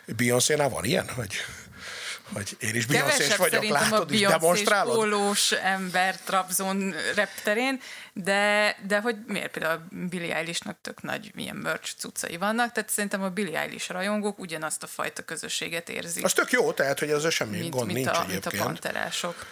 Beyoncé-nál 0.05 0.69
van 0.69 0.83
ilyen? 0.83 1.09
Hogy 1.09 1.33
hogy 2.33 2.57
én 2.59 2.75
is 2.75 2.85
beyoncé 2.85 3.35
vagyok, 3.37 3.67
látod, 3.67 4.11
is 4.11 4.19
demonstrálod? 4.19 4.95
pólós 4.95 5.51
ember 5.51 6.15
Trabzon 6.17 6.95
repterén, 7.15 7.81
de, 8.13 8.75
de 8.87 8.99
hogy 8.99 9.15
miért 9.27 9.51
például 9.51 9.73
a 9.73 9.95
Billie 10.09 10.35
Eilishnak 10.35 10.77
tök 10.81 11.01
nagy 11.01 11.31
milyen 11.35 11.55
merch 11.55 11.95
cuccai 11.97 12.37
vannak, 12.37 12.71
tehát 12.71 12.89
szerintem 12.89 13.23
a 13.23 13.29
Billie 13.29 13.59
Eilish 13.59 13.91
rajongók 13.91 14.39
ugyanazt 14.39 14.83
a 14.83 14.87
fajta 14.87 15.21
közösséget 15.21 15.89
érzik. 15.89 16.23
Az 16.23 16.33
tök 16.33 16.51
jó, 16.51 16.71
tehát 16.71 16.99
hogy 16.99 17.11
az 17.11 17.33
semmi 17.33 17.57
mint, 17.57 17.69
gond 17.69 17.85
mint 17.85 17.97
nincs 17.97 18.17
a, 18.17 18.21
egyébként. 18.21 18.51
Mint 18.51 18.61
a 18.61 18.65
panterások. 18.65 19.45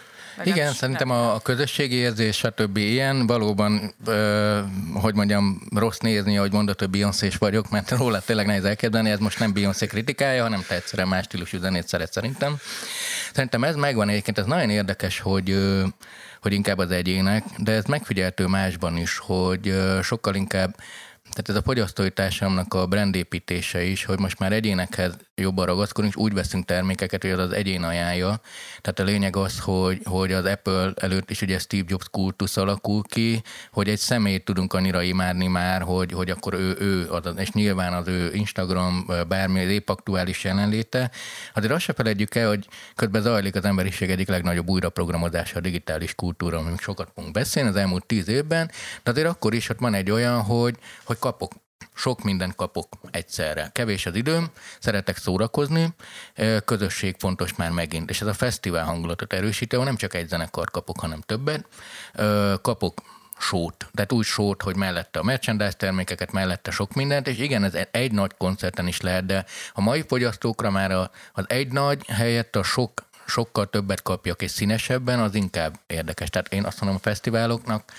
Igen, 0.44 0.72
szerintem 0.72 1.10
a, 1.10 1.34
a 1.34 1.40
közösségi 1.40 1.94
érzés, 1.94 2.36
stb. 2.36 2.76
ilyen, 2.76 3.26
valóban, 3.26 3.94
ö, 4.06 4.60
hogy 4.94 5.14
mondjam, 5.14 5.60
rossz 5.74 5.98
nézni, 5.98 6.38
ahogy 6.38 6.52
mondott, 6.52 6.78
hogy 6.78 6.90
beyoncé 6.90 7.28
vagyok, 7.38 7.70
mert 7.70 7.90
róla 7.90 8.20
tényleg 8.20 8.46
nehéz 8.46 8.64
elkezdeni, 8.64 9.10
ez 9.10 9.18
most 9.18 9.38
nem 9.38 9.52
Beyoncé 9.52 9.86
kritikája, 9.86 10.42
hanem 10.42 10.64
te 10.68 10.74
egyszerűen 10.74 11.08
más 11.08 11.24
stílusú 11.24 11.58
zenét 11.58 11.88
szeret 11.88 12.12
szerintem. 12.12 12.56
Szerintem 13.32 13.64
ez 13.64 13.76
megvan 13.76 14.08
egyébként, 14.08 14.38
ez 14.38 14.46
nagyon 14.46 14.70
érdekes, 14.70 15.20
hogy 15.20 15.50
ö, 15.50 15.84
hogy 16.40 16.52
inkább 16.52 16.78
az 16.78 16.90
egyének, 16.90 17.44
de 17.58 17.72
ez 17.72 17.84
megfigyeltő 17.84 18.46
másban 18.46 18.96
is, 18.96 19.18
hogy 19.18 19.74
sokkal 20.02 20.34
inkább 20.34 20.76
tehát 21.30 21.48
ez 21.48 21.56
a 21.56 21.62
fogyasztói 21.62 22.10
társadalomnak 22.10 22.74
a 22.74 22.86
brandépítése 22.86 23.82
is, 23.82 24.04
hogy 24.04 24.18
most 24.18 24.38
már 24.38 24.52
egyénekhez 24.52 25.16
jobban 25.34 25.66
ragaszkodunk, 25.66 26.12
és 26.14 26.20
úgy 26.20 26.32
veszünk 26.32 26.64
termékeket, 26.64 27.22
hogy 27.22 27.30
az 27.30 27.38
az 27.38 27.52
egyén 27.52 27.82
ajánlja. 27.82 28.40
Tehát 28.80 28.98
a 28.98 29.02
lényeg 29.02 29.36
az, 29.36 29.60
hogy, 29.60 30.00
hogy 30.04 30.32
az 30.32 30.44
Apple 30.44 30.92
előtt 30.96 31.30
is 31.30 31.42
ugye 31.42 31.58
Steve 31.58 31.84
Jobs 31.88 32.08
kultusz 32.10 32.56
alakul 32.56 33.02
ki, 33.02 33.42
hogy 33.72 33.88
egy 33.88 33.98
személyt 33.98 34.44
tudunk 34.44 34.72
annyira 34.72 35.02
imádni 35.02 35.46
már, 35.46 35.82
hogy, 35.82 36.12
hogy 36.12 36.30
akkor 36.30 36.54
ő, 36.54 36.76
ő 36.78 37.10
az, 37.10 37.32
és 37.36 37.50
nyilván 37.50 37.92
az 37.92 38.08
ő 38.08 38.34
Instagram, 38.34 39.06
bármi 39.28 39.64
az 39.64 39.70
épp 39.70 39.88
aktuális 39.88 40.44
jelenléte. 40.44 41.10
Azért 41.54 41.72
azt 41.72 41.84
se 41.84 41.92
felejtjük 41.92 42.34
el, 42.34 42.48
hogy 42.48 42.68
közben 42.94 43.22
zajlik 43.22 43.54
az 43.54 43.64
emberiség 43.64 44.10
egyik 44.10 44.28
legnagyobb 44.28 44.68
újraprogramozása 44.68 45.56
a 45.56 45.60
digitális 45.60 46.14
kultúra, 46.14 46.58
amit 46.58 46.80
sokat 46.80 47.10
fogunk 47.14 47.32
beszélni 47.34 47.68
az 47.68 47.76
elmúlt 47.76 48.06
tíz 48.06 48.28
évben, 48.28 48.70
de 49.02 49.10
azért 49.10 49.28
akkor 49.28 49.54
is 49.54 49.68
ott 49.68 49.78
van 49.78 49.94
egy 49.94 50.10
olyan, 50.10 50.42
hogy, 50.42 50.76
hogy 51.04 51.18
kapok 51.18 51.52
sok 51.94 52.22
mindent 52.22 52.54
kapok 52.54 52.88
egyszerre. 53.10 53.70
Kevés 53.72 54.06
az 54.06 54.14
időm, 54.14 54.50
szeretek 54.78 55.16
szórakozni, 55.16 55.88
közösség 56.64 57.16
fontos 57.18 57.54
már 57.54 57.70
megint. 57.70 58.10
És 58.10 58.20
ez 58.20 58.26
a 58.26 58.34
fesztivál 58.34 58.84
hangulatot 58.84 59.32
erősíti, 59.32 59.74
ahol 59.74 59.86
nem 59.86 59.96
csak 59.96 60.14
egy 60.14 60.28
zenekar 60.28 60.70
kapok, 60.70 61.00
hanem 61.00 61.20
többet. 61.20 61.66
Kapok 62.62 63.02
sót, 63.38 63.88
tehát 63.92 64.12
úgy 64.12 64.24
sót, 64.24 64.62
hogy 64.62 64.76
mellette 64.76 65.18
a 65.18 65.22
merchandise 65.22 65.72
termékeket, 65.72 66.32
mellette 66.32 66.70
sok 66.70 66.92
mindent, 66.92 67.28
és 67.28 67.38
igen, 67.38 67.64
ez 67.64 67.74
egy 67.90 68.12
nagy 68.12 68.34
koncerten 68.38 68.86
is 68.86 69.00
lehet, 69.00 69.26
de 69.26 69.44
a 69.72 69.80
mai 69.80 70.04
fogyasztókra 70.08 70.70
már 70.70 70.90
az 71.32 71.44
egy 71.46 71.72
nagy 71.72 72.06
helyett 72.06 72.56
a 72.56 72.62
sok 72.62 73.02
sokkal 73.26 73.70
többet 73.70 74.02
kapjak 74.02 74.42
és 74.42 74.50
színesebben, 74.50 75.20
az 75.20 75.34
inkább 75.34 75.78
érdekes. 75.86 76.30
Tehát 76.30 76.52
én 76.52 76.64
azt 76.64 76.80
mondom 76.80 76.98
a 76.98 77.08
fesztiváloknak, 77.08 77.92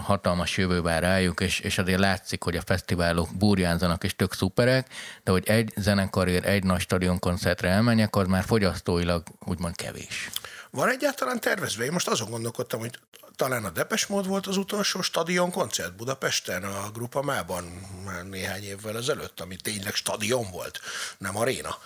hatalmas 0.00 0.56
jövő 0.56 0.82
vár 0.82 1.02
rájuk, 1.02 1.40
és, 1.40 1.60
és 1.60 1.78
azért 1.78 1.98
látszik, 1.98 2.42
hogy 2.42 2.56
a 2.56 2.62
fesztiválok 2.66 3.28
burjánzanak 3.34 4.04
és 4.04 4.16
tök 4.16 4.34
szuperek, 4.34 4.88
de 5.24 5.30
hogy 5.30 5.48
egy 5.48 5.72
zenekarért, 5.76 6.44
egy 6.44 6.64
nagy 6.64 6.80
stadionkoncertre 6.80 7.68
elmenjek, 7.68 8.16
az 8.16 8.26
már 8.26 8.44
fogyasztóilag 8.44 9.22
úgymond 9.44 9.76
kevés. 9.76 10.30
Van 10.70 10.88
egyáltalán 10.88 11.40
tervezve? 11.40 11.84
Én 11.84 11.92
most 11.92 12.08
azon 12.08 12.30
gondolkodtam, 12.30 12.80
hogy 12.80 12.98
talán 13.36 13.64
a 13.64 13.70
Depes 13.70 14.06
Mód 14.06 14.26
volt 14.26 14.46
az 14.46 14.56
utolsó 14.56 15.02
stadion 15.02 15.50
koncert 15.50 15.96
Budapesten, 15.96 16.64
a 16.64 16.90
Grupamában 16.90 17.64
már 18.04 18.28
néhány 18.28 18.62
évvel 18.62 18.96
ezelőtt, 18.96 19.40
ami 19.40 19.56
tényleg 19.56 19.94
stadion 19.94 20.50
volt, 20.50 20.80
nem 21.18 21.36
aréna. 21.36 21.78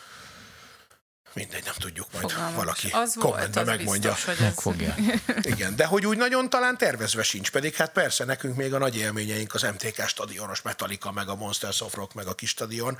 Mindegy, 1.35 1.65
nem 1.65 1.75
tudjuk, 1.79 2.07
majd 2.13 2.31
Fogalmas. 2.31 2.57
valaki 2.57 2.89
az 2.93 3.17
kommentben 3.19 3.65
volt, 3.65 3.77
megmondja. 3.77 4.13
Biztos, 4.13 4.37
hogy 4.37 4.47
ez... 4.47 4.55
Fogja. 4.55 4.95
Igen, 5.55 5.77
de 5.77 5.85
hogy 5.85 6.07
úgy 6.07 6.17
nagyon 6.17 6.51
talán 6.51 6.79
tervezve 6.79 7.23
sincs, 7.23 7.51
pedig 7.51 7.75
hát 7.75 7.93
persze 7.93 8.25
nekünk 8.25 8.57
még 8.57 8.75
a 8.75 8.79
nagy 8.79 8.97
élményeink 8.97 9.55
az 9.55 9.63
MTK 9.63 10.07
stadionos 10.07 10.63
Metallica, 10.63 11.13
meg 11.13 11.29
a 11.29 11.35
Monsters 11.35 11.81
of 11.81 11.95
Rock, 11.95 12.15
meg 12.15 12.27
a 12.27 12.35
kis 12.35 12.51
stadion, 12.51 12.99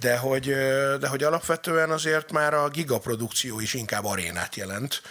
de 0.00 0.16
hogy, 0.16 0.44
de 0.98 1.08
hogy 1.08 1.22
alapvetően 1.22 1.90
azért 1.90 2.32
már 2.32 2.54
a 2.54 2.68
gigaprodukció 2.68 3.60
is 3.60 3.74
inkább 3.74 4.04
arénát 4.04 4.56
jelent 4.56 5.02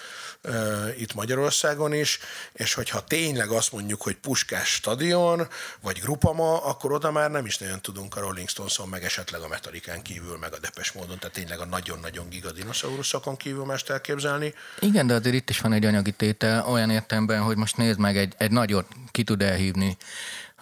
itt 0.98 1.14
Magyarországon 1.14 1.94
is, 1.94 2.20
és 2.54 2.74
hogyha 2.74 3.04
tényleg 3.04 3.50
azt 3.50 3.72
mondjuk, 3.72 4.02
hogy 4.02 4.16
Puskás 4.16 4.68
stadion, 4.68 5.48
vagy 5.82 6.00
Grupama, 6.00 6.64
akkor 6.64 6.91
oda 6.91 7.12
már 7.12 7.32
nem 7.32 7.46
is 7.46 7.58
nagyon 7.58 7.82
tudunk 7.82 8.16
a 8.16 8.20
Rolling 8.20 8.50
Stones-on, 8.50 8.89
meg 8.89 9.04
esetleg 9.04 9.41
a 9.41 9.48
Metallicán 9.48 10.02
kívül, 10.02 10.38
meg 10.38 10.54
a 10.54 10.60
Depes 10.60 10.91
módon, 10.91 11.20
tehát 11.20 11.36
tényleg 11.36 11.60
a 11.60 11.66
nagyon-nagyon 11.66 12.30
giga 12.30 12.52
dinoszauruszokon 12.52 13.38
kívül 13.38 13.66
mást 13.66 13.89
elképzelni. 13.89 14.54
Igen, 14.80 15.08
de 15.08 15.14
azért 15.14 15.36
itt 15.36 15.50
is 15.50 15.60
van 15.60 15.74
egy 15.74 15.86
anyagi 15.86 16.12
tétel, 16.12 16.66
olyan 16.68 16.89
értemben, 16.89 17.41
hogy 17.41 17.58
most 17.58 17.78
nézd 17.78 18.00
meg, 18.00 18.18
egy, 18.18 18.34
egy 18.38 18.52
nagyot 18.52 18.88
ki 19.12 19.24
tud 19.24 19.41
elhívni 19.41 19.98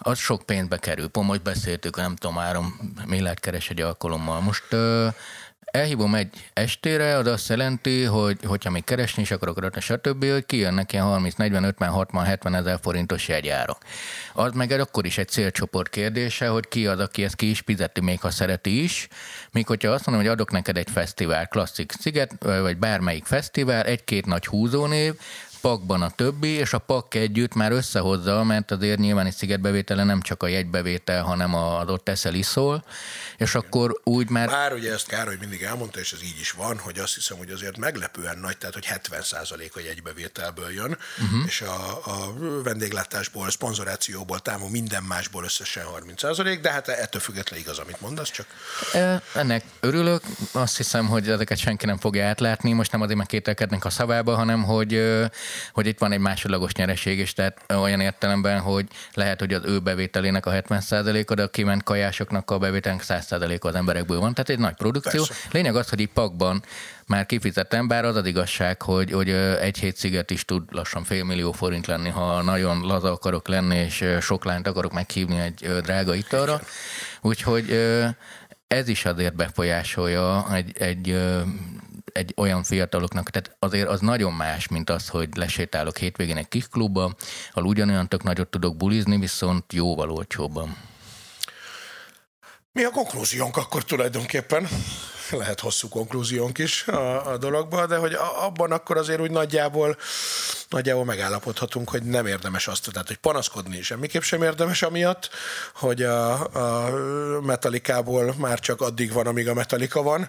az 0.04 0.18
sok 0.18 0.42
pénzbe 0.42 0.76
kerül. 0.76 1.08
Pont 1.08 1.26
most 1.26 1.42
beszéltük, 1.42 1.96
nem 1.96 2.16
tudom, 2.16 2.36
három 2.36 2.94
milliárd 3.06 3.40
keres 3.40 3.70
egy 3.70 3.80
alkalommal. 3.80 4.40
Most 4.40 4.64
elhívom 5.72 6.14
egy 6.14 6.50
estére, 6.52 7.16
az 7.16 7.26
azt 7.26 7.48
jelenti, 7.48 8.02
hogy 8.02 8.38
hogyha 8.44 8.70
még 8.70 8.84
keresni 8.84 9.22
is 9.22 9.30
akarok 9.30 9.60
rajta, 9.60 9.80
stb., 9.80 10.24
hogy 10.30 10.46
kijönnek 10.46 10.92
ilyen 10.92 11.04
30, 11.04 11.34
40, 11.34 11.64
50, 11.64 11.88
60, 11.88 12.24
70 12.24 12.54
ezer 12.54 12.78
forintos 12.82 13.28
jegyárak. 13.28 13.84
Az 14.32 14.52
meg 14.52 14.70
akkor 14.70 15.06
is 15.06 15.18
egy 15.18 15.28
célcsoport 15.28 15.88
kérdése, 15.88 16.48
hogy 16.48 16.68
ki 16.68 16.86
az, 16.86 16.98
aki 16.98 17.24
ezt 17.24 17.36
ki 17.36 17.50
is 17.50 17.62
fizeti, 17.66 18.00
még 18.00 18.20
ha 18.20 18.30
szereti 18.30 18.82
is. 18.82 19.08
Míg 19.52 19.66
hogyha 19.66 19.90
azt 19.90 20.06
mondom, 20.06 20.24
hogy 20.24 20.34
adok 20.34 20.50
neked 20.50 20.76
egy 20.76 20.90
fesztivál, 20.90 21.48
klasszik 21.48 21.92
sziget, 22.00 22.32
vagy 22.40 22.76
bármelyik 22.76 23.24
fesztivál, 23.24 23.82
egy-két 23.82 24.26
nagy 24.26 24.46
húzónév, 24.46 25.14
pakban 25.62 26.02
a 26.02 26.10
többi, 26.10 26.48
és 26.48 26.72
a 26.72 26.78
pak 26.78 27.14
együtt 27.14 27.54
már 27.54 27.72
összehozza, 27.72 28.44
mert 28.44 28.70
azért 28.70 28.98
nyilván 28.98 29.26
egy 29.26 29.34
szigetbevétele 29.34 30.04
nem 30.04 30.20
csak 30.20 30.42
a 30.42 30.46
jegybevétel, 30.46 31.22
hanem 31.22 31.54
az 31.54 31.88
ott 31.88 32.08
eszel 32.08 32.34
iszol, 32.34 32.84
és 33.36 33.54
akkor 33.54 34.00
úgy 34.04 34.28
már... 34.28 34.48
Bár 34.48 34.72
ugye 34.72 34.92
ezt 34.92 35.06
Károly 35.06 35.36
mindig 35.40 35.62
elmondta, 35.62 36.00
és 36.00 36.12
ez 36.12 36.22
így 36.22 36.40
is 36.40 36.50
van, 36.50 36.78
hogy 36.78 36.98
azt 36.98 37.14
hiszem, 37.14 37.36
hogy 37.36 37.50
azért 37.50 37.76
meglepően 37.76 38.38
nagy, 38.38 38.58
tehát 38.58 38.74
hogy 38.74 38.86
70% 38.90 39.72
a 39.72 39.80
jegybevételből 39.80 40.72
jön, 40.72 40.98
uh-huh. 41.18 41.46
és 41.46 41.60
a, 41.60 42.00
a 42.04 42.32
vendéglátásból, 42.62 43.50
szponzorációból, 43.50 44.38
támog 44.38 44.70
minden 44.70 45.02
másból 45.02 45.44
összesen 45.44 45.84
30% 46.16 46.58
de 46.62 46.70
hát 46.70 46.88
ettől 46.88 47.20
függetlenül 47.20 47.64
igaz, 47.64 47.78
amit 47.78 48.00
mondasz, 48.00 48.30
csak... 48.30 48.46
Ennek 49.34 49.64
örülök, 49.80 50.22
azt 50.52 50.76
hiszem, 50.76 51.06
hogy 51.06 51.28
ezeket 51.28 51.58
senki 51.58 51.86
nem 51.86 51.98
fogja 51.98 52.26
átlátni, 52.26 52.72
most 52.72 52.92
nem 52.92 53.00
azért 53.00 53.18
meg 53.18 53.26
kételkednek 53.26 53.84
a 53.84 53.90
szavába, 53.90 54.34
hanem 54.34 54.62
hogy, 54.62 54.92
hogy 55.72 55.86
itt 55.86 55.98
van 55.98 56.12
egy 56.12 56.18
másodlagos 56.18 56.72
nyereség, 56.72 57.18
és 57.18 57.32
tehát 57.32 57.64
olyan 57.68 58.00
értelemben, 58.00 58.60
hogy 58.60 58.86
lehet, 59.14 59.40
hogy 59.40 59.52
az 59.52 59.62
ő 59.64 59.78
bevételének 59.78 60.46
a 60.46 60.50
70%-a, 60.50 61.34
de 61.34 61.42
a 61.42 61.48
kiment 61.48 61.82
kajásoknak 61.82 62.50
a 62.50 62.58
bevételnek 62.58 63.04
100%-a 63.08 63.68
az 63.68 63.74
emberekből 63.74 64.20
van, 64.20 64.34
tehát 64.34 64.50
egy 64.50 64.58
nagy 64.58 64.74
produkció. 64.74 65.24
Persze. 65.24 65.48
Lényeg 65.50 65.76
az, 65.76 65.88
hogy 65.88 66.00
itt 66.00 66.12
pakban 66.12 66.62
már 67.06 67.26
kifizettem, 67.26 67.88
bár 67.88 68.04
az 68.04 68.16
az 68.16 68.26
igazság, 68.26 68.82
hogy, 68.82 69.12
hogy 69.12 69.30
egy 69.60 69.78
hét 69.78 69.96
sziget 69.96 70.30
is 70.30 70.44
tud 70.44 70.62
lassan 70.70 71.04
fél 71.04 71.24
millió 71.24 71.52
forint 71.52 71.86
lenni, 71.86 72.08
ha 72.08 72.42
nagyon 72.42 72.80
laza 72.80 73.12
akarok 73.12 73.48
lenni, 73.48 73.76
és 73.76 74.04
sok 74.20 74.44
lányt 74.44 74.66
akarok 74.66 74.92
meghívni 74.92 75.40
egy 75.40 75.68
drága 75.82 76.14
italra. 76.14 76.60
Úgyhogy 77.20 77.70
ez 78.66 78.88
is 78.88 79.04
azért 79.04 79.34
befolyásolja 79.34 80.54
egy, 80.54 80.76
egy 80.78 81.16
egy 82.12 82.32
olyan 82.36 82.62
fiataloknak, 82.62 83.30
tehát 83.30 83.56
azért 83.58 83.88
az 83.88 84.00
nagyon 84.00 84.32
más, 84.32 84.68
mint 84.68 84.90
az, 84.90 85.08
hogy 85.08 85.28
lesétálok 85.36 85.96
hétvégén 85.96 86.36
egy 86.36 86.48
kis 86.48 86.68
klubba, 86.68 87.14
ahol 87.52 87.68
ugyanolyan 87.68 88.08
tök 88.08 88.22
nagyot 88.22 88.48
tudok 88.48 88.76
bulizni, 88.76 89.18
viszont 89.18 89.72
jóval 89.72 90.10
olcsóbban. 90.10 90.76
Mi 92.72 92.84
a 92.84 92.90
konklúziónk 92.90 93.56
akkor 93.56 93.84
tulajdonképpen? 93.84 94.68
lehet 95.38 95.60
hosszú 95.60 95.88
konklúziónk 95.88 96.58
is 96.58 96.86
a, 96.86 97.32
a 97.32 97.36
dologba, 97.36 97.86
de 97.86 97.96
hogy 97.96 98.14
abban 98.40 98.72
akkor 98.72 98.96
azért 98.96 99.20
úgy 99.20 99.30
nagyjából, 99.30 99.96
nagyjából 100.72 101.04
megállapodhatunk, 101.04 101.90
hogy 101.90 102.02
nem 102.02 102.26
érdemes 102.26 102.68
azt, 102.68 102.90
tehát 102.92 103.08
hogy 103.08 103.16
panaszkodni 103.16 103.82
semmiképp 103.82 104.22
sem 104.22 104.42
érdemes 104.42 104.82
amiatt, 104.82 105.30
hogy 105.74 106.02
a, 106.02 106.32
a 106.54 107.40
metalikából 107.40 108.34
már 108.38 108.60
csak 108.60 108.80
addig 108.80 109.12
van, 109.12 109.26
amíg 109.26 109.48
a 109.48 109.54
metalika 109.54 110.02
van, 110.02 110.28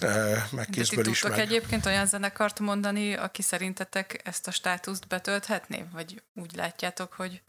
e, 0.00 0.46
meg 0.50 0.68
kézből 0.70 1.06
is 1.06 1.22
meg. 1.22 1.38
egyébként 1.38 1.86
olyan 1.86 2.06
zenekart 2.06 2.60
mondani, 2.60 3.14
aki 3.14 3.42
szerintetek 3.42 4.20
ezt 4.24 4.46
a 4.46 4.50
státuszt 4.50 5.08
betölthetné? 5.08 5.84
Vagy 5.92 6.22
úgy 6.34 6.54
látjátok, 6.56 7.12
hogy... 7.12 7.42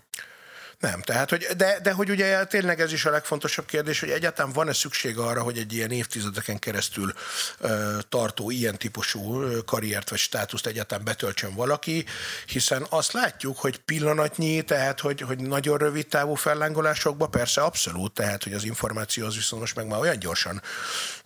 Nem, 0.82 1.02
tehát, 1.02 1.30
hogy, 1.30 1.48
de, 1.58 1.80
de 1.80 1.92
hogy 1.92 2.10
ugye 2.10 2.46
tényleg 2.46 2.80
ez 2.80 2.94
is 2.94 3.06
a 3.06 3.10
legfontosabb 3.10 3.66
kérdés, 3.66 4.00
hogy 4.00 4.10
egyáltalán 4.10 4.52
van-e 4.52 4.74
szükség 4.74 5.18
arra, 5.18 5.42
hogy 5.42 5.58
egy 5.58 5.74
ilyen 5.74 5.92
évtizedeken 5.92 6.60
keresztül 6.60 7.14
ö, 7.58 7.98
tartó 8.10 8.50
ilyen 8.50 8.78
típusú 8.78 9.44
karriert 9.66 10.10
vagy 10.10 10.20
státuszt 10.20 10.66
egyáltalán 10.66 11.04
betöltsön 11.04 11.54
valaki, 11.54 12.06
hiszen 12.46 12.86
azt 12.90 13.12
látjuk, 13.12 13.58
hogy 13.58 13.78
pillanatnyi, 13.78 14.62
tehát 14.62 15.00
hogy, 15.00 15.22
hogy 15.22 15.40
nagyon 15.40 15.78
rövid 15.78 16.08
távú 16.08 16.34
fellángolásokba 16.34 17.28
persze 17.28 17.62
abszolút, 17.62 18.14
tehát 18.14 18.44
hogy 18.44 18.54
az 18.54 18.64
információ 18.64 19.26
az 19.26 19.36
viszont 19.36 19.62
most 19.62 19.76
meg 19.76 19.88
már 19.88 20.00
olyan 20.00 20.20
gyorsan 20.20 20.62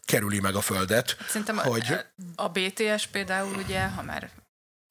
kerüli 0.05 0.39
meg 0.39 0.55
a 0.55 0.61
földet. 0.61 1.17
Szerintem 1.27 1.57
hogy... 1.57 1.87
a, 2.35 2.43
a 2.43 2.49
BTS 2.49 3.07
például 3.11 3.55
ugye, 3.55 3.85
ha 3.85 4.01
már 4.01 4.29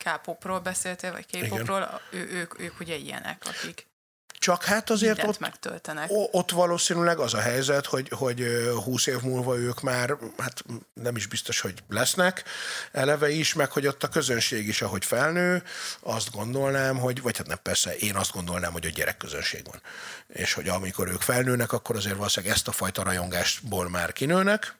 K-popról 0.05 0.61
beszéltél, 0.61 1.13
vagy 1.13 1.27
K-popról, 1.27 2.01
ő, 2.11 2.29
ők, 2.31 2.61
ők 2.61 2.81
ugye 2.81 2.97
ilyenek, 2.97 3.43
akik 3.47 3.87
csak 4.45 4.65
hát 4.65 4.91
azért 4.91 5.23
ott, 5.23 5.39
megtöltenek. 5.39 6.07
ott 6.11 6.51
valószínűleg 6.51 7.19
az 7.19 7.35
a 7.35 7.41
helyzet, 7.41 7.87
hogy, 7.87 8.09
hogy 8.09 8.47
20 8.85 9.07
év 9.07 9.21
múlva 9.21 9.57
ők 9.57 9.81
már, 9.81 10.17
hát 10.39 10.65
nem 10.95 11.17
is 11.17 11.27
biztos, 11.27 11.61
hogy 11.61 11.75
lesznek 11.89 12.45
eleve 12.93 13.31
is, 13.31 13.55
meg 13.55 13.71
hogy 13.71 13.87
ott 13.87 14.03
a 14.03 14.09
közönség 14.09 14.69
is, 14.69 14.83
ahogy 14.83 15.05
felnő, 15.05 15.63
azt 16.01 16.31
gondolnám, 16.31 16.99
hogy, 16.99 17.23
vagy 17.23 17.37
hát 17.37 17.47
nem 17.47 17.59
persze, 17.63 17.97
én 17.97 18.17
azt 18.17 18.33
gondolnám, 18.33 18.73
hogy 18.73 18.87
a 18.87 18.91
gyerekközönség 18.91 19.65
van. 19.65 19.83
És 20.27 20.53
hogy 20.53 20.69
amikor 20.69 21.09
ők 21.09 21.21
felnőnek, 21.21 21.73
akkor 21.73 21.97
azért 21.97 22.17
valószínűleg 22.17 22.55
ezt 22.55 22.69
a 22.69 22.73
fajta 22.73 23.03
rajongásból 23.03 23.89
már 23.89 24.13
kinőnek, 24.13 24.77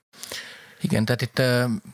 igen, 0.85 1.05
tehát 1.05 1.23
itt 1.23 1.43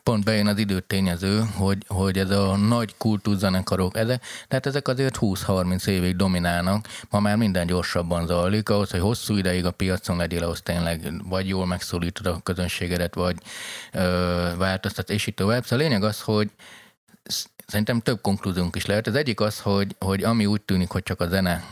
pont 0.03 0.25
bejön 0.25 0.47
az 0.47 0.59
időtényező, 0.59 1.45
hogy, 1.55 1.85
hogy 1.89 2.19
ez 2.19 2.31
a 2.31 2.57
nagy 2.57 2.95
kultúrzenekarok, 2.99 3.97
ezek, 3.97 4.23
tehát 4.49 4.67
ezek 4.67 4.89
azért 4.89 5.19
20-30 5.21 5.87
évig 5.87 6.17
dominálnak, 6.17 6.89
ma 7.11 7.21
már 7.21 7.37
minden 7.37 7.67
gyorsabban 7.67 8.27
zajlik, 8.27 8.69
ahhoz, 8.69 8.91
hogy 8.91 9.01
hosszú 9.01 9.37
ideig 9.37 9.65
a 9.65 9.71
piacon 9.71 10.17
legyél, 10.17 10.43
ahhoz 10.43 10.63
tényleg 10.63 11.13
vagy 11.29 11.49
jól 11.49 11.67
megszólítod 11.67 12.27
a 12.27 12.41
közönségedet, 12.43 13.15
vagy 13.15 13.37
ö, 13.93 14.51
változtat, 14.57 15.11
és 15.11 15.27
így 15.27 15.35
tovább. 15.35 15.63
Szóval 15.63 15.79
a 15.79 15.89
lényeg 15.89 16.05
az, 16.05 16.21
hogy 16.21 16.51
szerintem 17.67 18.01
több 18.01 18.21
konklúziónk 18.21 18.77
is 18.77 18.87
lehet. 18.87 19.07
Az 19.07 19.15
egyik 19.15 19.41
az, 19.41 19.61
hogy, 19.61 19.97
hogy 19.99 20.23
ami 20.23 20.47
úgy 20.47 20.61
tűnik, 20.61 20.89
hogy 20.91 21.03
csak 21.03 21.21
a 21.21 21.29
zene 21.29 21.65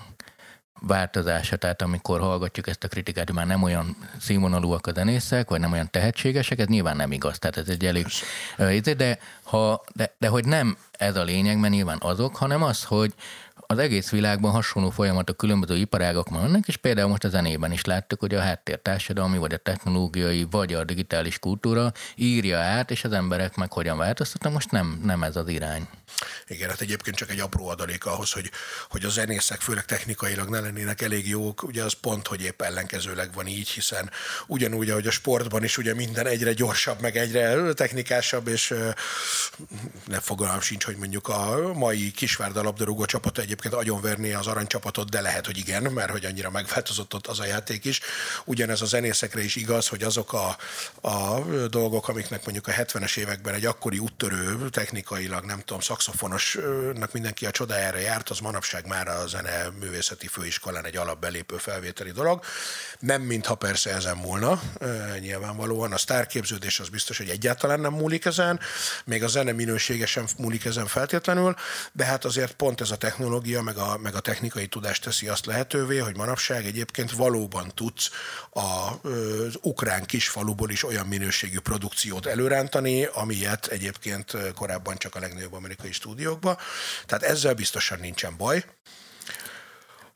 változása, 0.81 1.57
tehát 1.57 1.83
amikor 1.83 2.21
hallgatjuk 2.21 2.67
ezt 2.67 2.85
a 2.85 2.89
kritikát, 2.89 3.27
hogy 3.27 3.37
már 3.37 3.47
nem 3.47 3.63
olyan 3.63 3.97
színvonalúak 4.21 4.87
a 4.87 4.93
zenészek, 4.93 5.49
vagy 5.49 5.61
nem 5.61 5.73
olyan 5.73 5.91
tehetségesek, 5.91 6.59
ez 6.59 6.67
nyilván 6.67 6.97
nem 6.97 7.13
igaz, 7.13 7.39
tehát 7.39 7.57
ez 7.57 7.69
egy 7.69 7.85
elég... 7.85 8.07
De, 8.97 9.19
ha, 9.43 9.85
de, 9.95 10.15
de 10.19 10.29
hogy 10.29 10.45
nem 10.45 10.77
ez 10.93 11.17
a 11.17 11.23
lényeg, 11.23 11.59
mert 11.59 11.73
nyilván 11.73 11.99
azok, 12.01 12.37
hanem 12.37 12.63
az, 12.63 12.85
hogy 12.85 13.15
az 13.71 13.79
egész 13.79 14.11
világban 14.11 14.51
hasonló 14.51 14.91
folyamatok 14.91 15.37
különböző 15.37 15.77
iparágok 15.77 16.29
vannak, 16.29 16.69
és 16.69 16.77
például 16.77 17.09
most 17.09 17.25
a 17.25 17.29
zenében 17.29 17.73
is 17.73 17.85
láttuk, 17.85 18.21
hogy 18.21 18.35
a 18.35 18.41
háttértársadalmi, 18.41 19.39
vagy 19.39 19.53
a 19.53 19.57
technológiai, 19.57 20.47
vagy 20.51 20.75
a 20.75 20.85
digitális 20.85 21.39
kultúra 21.39 21.93
írja 22.15 22.59
át, 22.59 22.91
és 22.91 23.05
az 23.05 23.13
emberek 23.13 23.57
meg 23.57 23.73
hogyan 23.73 23.99
változtatnak, 23.99 24.53
most 24.53 24.71
nem, 24.71 25.01
nem 25.05 25.23
ez 25.23 25.37
az 25.37 25.49
irány. 25.49 25.89
Igen, 26.47 26.69
hát 26.69 26.81
egyébként 26.81 27.17
csak 27.17 27.31
egy 27.31 27.41
apró 27.41 27.69
adalék 27.69 28.05
ahhoz, 28.05 28.33
hogy, 28.33 28.51
hogy 28.89 29.05
a 29.05 29.09
zenészek 29.09 29.61
főleg 29.61 29.85
technikailag 29.85 30.49
ne 30.49 30.61
lennének 30.61 31.03
elég 31.03 31.29
jók, 31.29 31.63
ugye 31.63 31.83
az 31.83 31.93
pont, 31.93 32.27
hogy 32.27 32.43
épp 32.43 32.63
ellenkezőleg 32.63 33.33
van 33.35 33.47
így, 33.47 33.69
hiszen 33.69 34.11
ugyanúgy, 34.47 34.91
ahogy 34.91 35.07
a 35.07 35.11
sportban 35.11 35.65
is 35.65 35.79
ugye 35.79 35.95
minden 35.95 36.27
egyre 36.27 36.53
gyorsabb, 36.53 37.01
meg 37.01 37.17
egyre 37.17 37.73
technikásabb, 37.73 38.49
és 38.49 38.75
nem 40.05 40.21
fogalmam 40.21 40.61
sincs, 40.61 40.85
hogy 40.85 40.97
mondjuk 40.97 41.29
a 41.29 41.73
mai 41.75 42.11
kisvárda 42.11 42.63
labdarúgó 42.63 43.05
csapat 43.05 43.39
egyébként 43.39 43.75
agyonverné 43.75 44.33
az 44.33 44.47
aranycsapatot, 44.47 45.11
de 45.11 45.21
lehet, 45.21 45.47
hogy 45.47 45.57
igen, 45.59 45.83
mert 45.83 46.11
hogy 46.11 46.25
annyira 46.25 46.51
megváltozott 46.51 47.15
ott 47.15 47.27
az 47.27 47.41
a 47.41 47.45
játék 47.45 47.85
is. 47.85 48.01
Ugyanez 48.45 48.83
a 48.83 48.87
zenészekre 48.87 49.43
is 49.45 49.57
igaz, 49.57 49.89
hogy 49.89 50.03
azok 50.03 50.33
a, 50.33 50.57
a 51.09 51.41
dolgok, 51.71 52.09
amiknek 52.09 52.45
mondjuk 52.45 52.67
a 52.67 52.73
70-es 52.73 53.17
években 53.17 53.55
egy 53.55 53.65
akkori 53.65 53.99
úttörő 53.99 54.69
technikailag, 54.71 55.45
nem 55.45 55.59
tudom, 55.59 55.81
szakszofonosnak 55.99 57.13
mindenki 57.13 57.47
a 57.47 57.51
csodájára 57.51 57.99
járt, 57.99 58.29
az 58.29 58.39
manapság 58.39 58.87
már 58.87 59.09
a 59.09 59.27
zene 59.27 59.69
művészeti 59.81 60.27
főiskolán 60.27 60.85
egy 60.85 60.97
alapbelépő 60.97 61.57
felvételi 61.57 62.11
dolog. 62.11 62.45
Nem 62.99 63.23
mintha 63.23 63.55
persze 63.55 63.95
ezen 63.95 64.17
múlna, 64.17 64.63
nyilvánvalóan. 65.21 65.93
A 65.93 65.99
sztárképződés 65.99 66.81
az 66.81 66.89
biztos, 66.89 67.19
hogy 67.19 67.29
egyáltalán 67.29 67.81
nem 67.81 67.93
múlik 67.93 68.25
ezen, 68.25 68.61
még 69.05 69.23
a 69.23 69.29
zene 69.29 69.53
minősége 69.53 70.07
sem 70.07 70.27
múlik 70.37 70.65
ezen 70.65 70.87
feltétlenül, 70.87 71.55
de 71.93 72.05
hát 72.05 72.25
azért 72.25 72.53
pont 72.53 72.81
ez 72.81 72.91
a 72.91 72.97
technológia, 72.97 73.63
meg 73.63 73.77
a, 73.77 73.99
meg 74.03 74.15
a 74.15 74.21
technikai 74.21 74.67
tudás 74.67 74.99
teszi 74.99 75.29
azt 75.29 75.47
lehetővé, 75.47 75.99
hogy 75.99 76.17
manapság 76.17 76.67
egyébként 76.67 77.13
valóban 77.13 77.73
tudsz 77.75 78.11
a, 78.51 78.61
az 78.61 79.59
ukrán 79.63 80.05
kisfaluból 80.05 80.71
is 80.71 80.85
olyan 80.85 81.07
minőségű 81.07 81.59
produkciót 81.59 82.27
előrántani, 82.27 83.05
amilyet 83.05 83.67
egyébként 83.67 84.37
korábban 84.55 84.97
csak 84.99 85.15
a 85.15 85.21
legnagyobb 85.21 85.53
amerikai 85.53 85.88
stúdiókba. 85.93 86.59
Tehát 87.07 87.25
ezzel 87.25 87.55
biztosan 87.55 87.99
nincsen 88.01 88.37
baj 88.37 88.65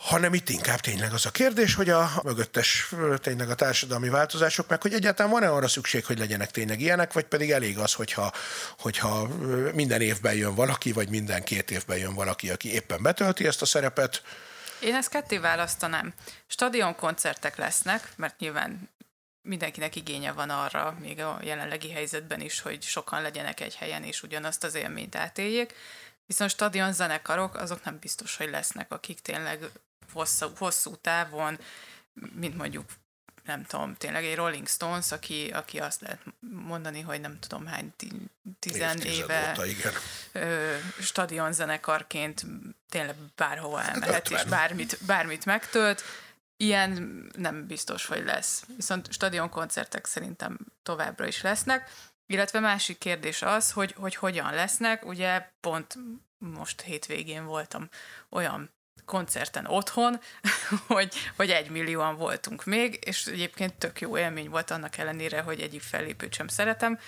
hanem 0.02 0.34
itt 0.34 0.48
inkább 0.48 0.80
tényleg 0.80 1.12
az 1.12 1.26
a 1.26 1.30
kérdés, 1.30 1.74
hogy 1.74 1.90
a 1.90 2.10
mögöttes 2.24 2.92
tényleg 3.16 3.50
a 3.50 3.54
társadalmi 3.54 4.08
változások, 4.08 4.68
meg 4.68 4.82
hogy 4.82 4.92
egyáltalán 4.92 5.32
van-e 5.32 5.50
arra 5.50 5.68
szükség, 5.68 6.04
hogy 6.04 6.18
legyenek 6.18 6.50
tényleg 6.50 6.80
ilyenek, 6.80 7.12
vagy 7.12 7.24
pedig 7.24 7.50
elég 7.50 7.78
az, 7.78 7.92
hogyha, 7.92 8.32
hogyha 8.78 9.28
minden 9.74 10.00
évben 10.00 10.34
jön 10.34 10.54
valaki, 10.54 10.92
vagy 10.92 11.08
minden 11.08 11.42
két 11.44 11.70
évben 11.70 11.98
jön 11.98 12.14
valaki, 12.14 12.50
aki 12.50 12.72
éppen 12.72 13.02
betölti 13.02 13.46
ezt 13.46 13.62
a 13.62 13.66
szerepet. 13.66 14.22
Én 14.80 14.94
ezt 14.94 15.08
ketté 15.08 15.38
választanám. 15.38 16.12
Stadion 16.46 16.96
koncertek 16.96 17.56
lesznek, 17.56 18.08
mert 18.16 18.38
nyilván 18.38 18.90
mindenkinek 19.42 19.96
igénye 19.96 20.32
van 20.32 20.50
arra, 20.50 20.96
még 21.00 21.20
a 21.20 21.38
jelenlegi 21.42 21.90
helyzetben 21.90 22.40
is, 22.40 22.60
hogy 22.60 22.82
sokan 22.82 23.22
legyenek 23.22 23.60
egy 23.60 23.74
helyen, 23.74 24.02
és 24.02 24.22
ugyanazt 24.22 24.64
az 24.64 24.74
élményt 24.74 25.16
átéljék. 25.16 25.74
Viszont 26.26 26.50
stadion 26.50 26.92
zenekarok, 26.92 27.56
azok 27.56 27.84
nem 27.84 27.98
biztos, 27.98 28.36
hogy 28.36 28.50
lesznek, 28.50 28.92
akik 28.92 29.20
tényleg 29.20 29.70
hosszú, 30.12 30.46
hosszú 30.56 30.96
távon, 30.96 31.58
mint 32.34 32.56
mondjuk 32.56 32.84
nem 33.44 33.64
tudom, 33.64 33.94
tényleg 33.94 34.24
egy 34.24 34.34
Rolling 34.34 34.68
Stones, 34.68 35.12
aki, 35.12 35.50
aki 35.54 35.78
azt 35.78 36.00
lehet 36.00 36.20
mondani, 36.66 37.00
hogy 37.00 37.20
nem 37.20 37.38
tudom 37.38 37.66
hány, 37.66 37.92
tizen 38.58 38.98
éve 38.98 39.50
óta, 39.50 39.66
igen. 39.66 39.92
Ö, 40.32 40.76
stadionzenekarként 41.00 42.42
tényleg 42.88 43.16
bárhova 43.36 43.82
elmehet, 43.82 44.30
és 44.30 44.44
bármit, 44.44 44.98
bármit 45.06 45.44
megtölt. 45.44 46.02
Ilyen 46.62 47.30
nem 47.36 47.66
biztos, 47.66 48.06
hogy 48.06 48.24
lesz. 48.24 48.64
Viszont 48.76 49.12
stadionkoncertek 49.12 50.06
szerintem 50.06 50.58
továbbra 50.82 51.26
is 51.26 51.42
lesznek. 51.42 51.90
Illetve 52.26 52.60
másik 52.60 52.98
kérdés 52.98 53.42
az, 53.42 53.72
hogy, 53.72 53.92
hogy 53.92 54.14
hogyan 54.14 54.54
lesznek. 54.54 55.06
Ugye 55.06 55.48
pont 55.60 55.98
most 56.38 56.80
hétvégén 56.80 57.44
voltam 57.44 57.88
olyan 58.30 58.70
koncerten 59.04 59.66
otthon, 59.66 60.20
hogy, 60.86 61.14
hogy 61.36 61.50
egy 61.50 61.70
millióan 61.70 62.16
voltunk 62.16 62.64
még, 62.64 62.98
és 63.04 63.26
egyébként 63.26 63.74
tök 63.74 64.00
jó 64.00 64.18
élmény 64.18 64.50
volt 64.50 64.70
annak 64.70 64.96
ellenére, 64.96 65.40
hogy 65.40 65.60
egyik 65.60 65.82
fellépőt 65.82 66.34
sem 66.34 66.48
szeretem, 66.48 66.98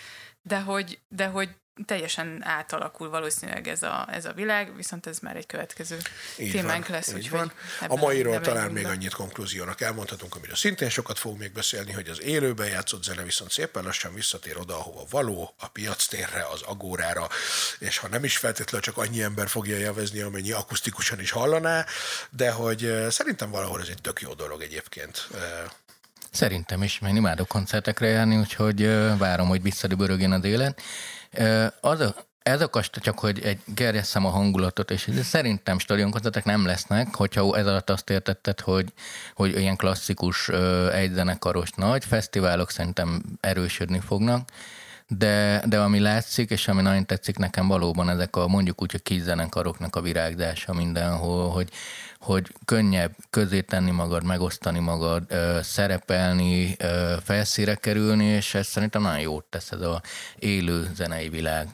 de 0.42 0.60
hogy, 0.60 1.00
de 1.08 1.26
hogy 1.26 1.56
teljesen 1.86 2.44
átalakul 2.44 3.10
valószínűleg 3.10 3.68
ez 3.68 3.82
a, 3.82 4.06
ez 4.10 4.24
a 4.24 4.32
világ, 4.32 4.76
viszont 4.76 5.06
ez 5.06 5.18
már 5.18 5.36
egy 5.36 5.46
következő 5.46 5.98
így 6.38 6.50
témánk 6.50 6.86
van, 6.86 6.96
lesz. 6.96 7.12
Így 7.12 7.30
van. 7.30 7.52
A 7.88 7.96
mairól 7.96 8.40
talán 8.40 8.70
még 8.70 8.86
annyit 8.86 9.14
konklúziónak 9.14 9.80
elmondhatunk, 9.80 10.34
amiről 10.34 10.54
szintén 10.56 10.88
sokat 10.88 11.18
fogunk 11.18 11.40
még 11.40 11.52
beszélni, 11.52 11.92
hogy 11.92 12.08
az 12.08 12.22
élőben 12.22 12.68
játszott 12.68 13.02
zene 13.02 13.22
viszont 13.22 13.50
szépen 13.50 13.84
lassan 13.84 14.14
visszatér 14.14 14.58
oda, 14.58 14.78
ahova 14.78 15.04
való, 15.10 15.54
a 15.58 15.68
piac 15.68 16.06
térre, 16.06 16.46
az 16.52 16.62
agórára, 16.62 17.28
és 17.78 17.98
ha 17.98 18.08
nem 18.08 18.24
is 18.24 18.36
feltétlenül 18.36 18.86
csak 18.86 18.96
annyi 18.96 19.22
ember 19.22 19.48
fogja 19.48 19.76
élvezni, 19.76 20.20
amennyi 20.20 20.52
akusztikusan 20.52 21.20
is 21.20 21.30
hallaná, 21.30 21.84
de 22.30 22.50
hogy 22.50 22.84
eh, 22.84 23.10
szerintem 23.10 23.50
valahol 23.50 23.80
ez 23.80 23.88
egy 23.88 24.00
tök 24.00 24.20
jó 24.20 24.34
dolog 24.34 24.62
egyébként. 24.62 25.28
Szerintem 26.30 26.82
is, 26.82 26.98
mert 26.98 27.16
imádok 27.16 27.48
koncertekre 27.48 28.06
járni, 28.06 28.36
úgyhogy 28.36 28.82
eh, 28.82 29.18
várom, 29.18 29.48
hogy 29.48 29.62
visszadübörögjön 29.62 30.32
a 30.32 30.38
délen. 30.38 30.76
Az 31.80 32.00
a, 32.00 32.14
ez 32.42 32.60
a 32.60 32.82
csak 33.00 33.18
hogy 33.18 33.40
egy 33.40 33.58
gerjesszem 33.66 34.26
a 34.26 34.28
hangulatot, 34.28 34.90
és 34.90 35.10
szerintem 35.22 35.78
stadionkoncertek 35.78 36.44
nem 36.44 36.66
lesznek, 36.66 37.14
hogyha 37.14 37.56
ez 37.56 37.66
alatt 37.66 37.90
azt 37.90 38.10
értetted, 38.10 38.60
hogy, 38.60 38.92
hogy 39.34 39.58
ilyen 39.58 39.76
klasszikus 39.76 40.48
egyzenekaros 40.92 41.70
nagy 41.70 42.04
fesztiválok 42.04 42.70
szerintem 42.70 43.22
erősödni 43.40 44.00
fognak, 44.00 44.48
de, 45.08 45.62
de 45.66 45.80
ami 45.80 46.00
látszik, 46.00 46.50
és 46.50 46.68
ami 46.68 46.82
nagyon 46.82 47.06
tetszik 47.06 47.36
nekem 47.36 47.68
valóban 47.68 48.08
ezek 48.10 48.36
a 48.36 48.48
mondjuk 48.48 48.82
úgy 48.82 48.94
a 48.94 48.98
kis 49.02 49.20
zenekaroknak 49.20 49.96
a 49.96 50.00
virágzása 50.00 50.72
mindenhol, 50.72 51.50
hogy, 51.50 51.70
hogy 52.24 52.52
könnyebb 52.64 53.16
közé 53.30 53.60
tenni 53.60 53.90
magad, 53.90 54.24
megosztani 54.24 54.78
magad, 54.78 55.22
szerepelni, 55.62 56.76
felszíre 57.24 57.74
kerülni, 57.74 58.24
és 58.24 58.54
ez 58.54 58.66
szerintem 58.66 59.02
nagyon 59.02 59.20
jót 59.20 59.44
tesz 59.44 59.70
ez 59.70 59.80
a 59.80 60.02
élő 60.38 60.90
zenei 60.94 61.28
világ. 61.28 61.68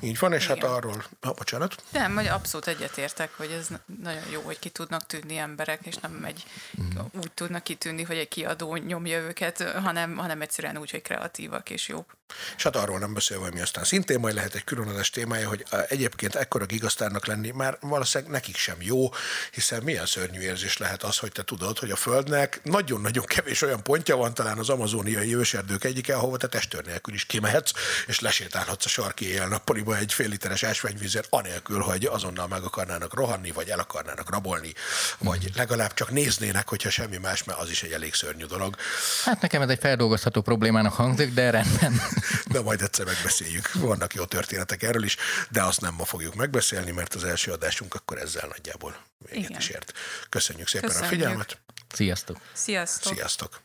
Így 0.00 0.18
van, 0.18 0.32
és 0.32 0.46
hát 0.46 0.56
Igen. 0.56 0.68
hát 0.68 0.78
arról, 0.78 1.04
ha, 1.20 1.32
bocsánat. 1.32 1.82
Nem, 1.92 2.14
vagy 2.14 2.26
abszolút 2.26 2.66
egyetértek, 2.66 3.30
hogy 3.36 3.50
ez 3.50 3.68
nagyon 4.02 4.22
jó, 4.32 4.40
hogy 4.40 4.58
ki 4.58 4.68
tudnak 4.68 5.06
tűnni 5.06 5.36
emberek, 5.36 5.80
és 5.86 5.96
nem 5.96 6.24
egy, 6.24 6.44
mm. 6.82 6.98
úgy 7.20 7.32
tudnak 7.32 7.62
kitűnni, 7.62 8.02
hogy 8.02 8.16
egy 8.16 8.28
kiadó 8.28 8.76
nyomja 8.76 9.18
őket, 9.18 9.62
hanem, 9.62 10.16
hanem 10.16 10.40
egyszerűen 10.40 10.78
úgy, 10.78 10.90
hogy 10.90 11.02
kreatívak 11.02 11.70
és 11.70 11.88
jók. 11.88 12.18
És 12.56 12.62
hát 12.62 12.76
arról 12.76 12.98
nem 12.98 13.14
beszélve, 13.14 13.44
hogy 13.44 13.54
mi 13.54 13.60
aztán 13.60 13.84
szintén 13.84 14.20
majd 14.20 14.34
lehet 14.34 14.54
egy 14.54 14.64
különleges 14.64 15.10
témája, 15.10 15.48
hogy 15.48 15.64
egyébként 15.88 16.34
ekkora 16.34 16.66
gigasztárnak 16.66 17.26
lenni 17.26 17.50
már 17.50 17.78
valószínűleg 17.80 18.32
nekik 18.32 18.56
sem 18.56 18.76
jó, 18.80 19.08
hiszen 19.52 19.79
milyen 19.82 20.06
szörnyű 20.06 20.40
érzés 20.40 20.76
lehet 20.76 21.02
az, 21.02 21.18
hogy 21.18 21.32
te 21.32 21.42
tudod, 21.42 21.78
hogy 21.78 21.90
a 21.90 21.96
Földnek 21.96 22.60
nagyon-nagyon 22.62 23.24
kevés 23.24 23.62
olyan 23.62 23.82
pontja 23.82 24.16
van, 24.16 24.34
talán 24.34 24.58
az 24.58 24.68
amazóniai 24.68 25.34
őserdők 25.34 25.84
egyike, 25.84 26.14
ahova 26.14 26.36
te 26.36 26.46
testőr 26.46 26.84
nélkül 26.84 27.14
is 27.14 27.24
kimehetsz, 27.24 27.72
és 28.06 28.20
lesétálhatsz 28.20 28.84
a 28.84 28.88
sarki 28.88 29.26
éjjel-nappaliba 29.26 29.96
egy 29.96 30.12
fél 30.12 30.28
literes 30.28 30.62
ásványvízért, 30.62 31.26
anélkül, 31.30 31.80
hogy 31.80 32.04
azonnal 32.04 32.46
meg 32.46 32.62
akarnának 32.62 33.14
rohanni, 33.14 33.50
vagy 33.50 33.68
el 33.68 33.78
akarnának 33.78 34.30
rabolni, 34.30 34.72
vagy 35.18 35.50
legalább 35.56 35.94
csak 35.94 36.10
néznének, 36.10 36.68
hogyha 36.68 36.90
semmi 36.90 37.16
más, 37.16 37.44
mert 37.44 37.58
az 37.58 37.70
is 37.70 37.82
egy 37.82 37.92
elég 37.92 38.14
szörnyű 38.14 38.44
dolog. 38.44 38.76
Hát 39.24 39.40
nekem 39.40 39.62
ez 39.62 39.68
egy 39.68 39.78
feldolgozható 39.80 40.40
problémának 40.40 40.92
hangzik, 40.92 41.34
de 41.34 41.50
rendben. 41.50 42.00
De 42.52 42.60
majd 42.60 42.82
egyszer 42.82 43.06
megbeszéljük. 43.06 43.72
Vannak 43.72 44.14
jó 44.14 44.24
történetek 44.24 44.82
erről 44.82 45.04
is, 45.04 45.16
de 45.50 45.62
azt 45.62 45.80
nem 45.80 45.94
ma 45.94 46.04
fogjuk 46.04 46.34
megbeszélni, 46.34 46.90
mert 46.90 47.14
az 47.14 47.24
első 47.24 47.52
adásunk 47.52 47.94
akkor 47.94 48.18
ezzel 48.18 48.46
nagyjából 48.48 48.96
véget 49.28 49.48
Igen. 49.48 49.60
is 49.60 49.68
ért. 49.68 49.92
Köszönjük 50.28 50.68
szépen 50.68 50.88
Köszönjük. 50.88 51.12
a 51.12 51.14
figyelmet. 51.14 51.58
Sziasztok. 51.94 52.36
Sziasztok. 52.52 53.14
Sziasztok. 53.14 53.60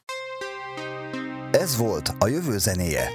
Ez 1.52 1.76
volt 1.76 2.12
a 2.20 2.28
jövő 2.28 2.58
zenéje 2.58 3.10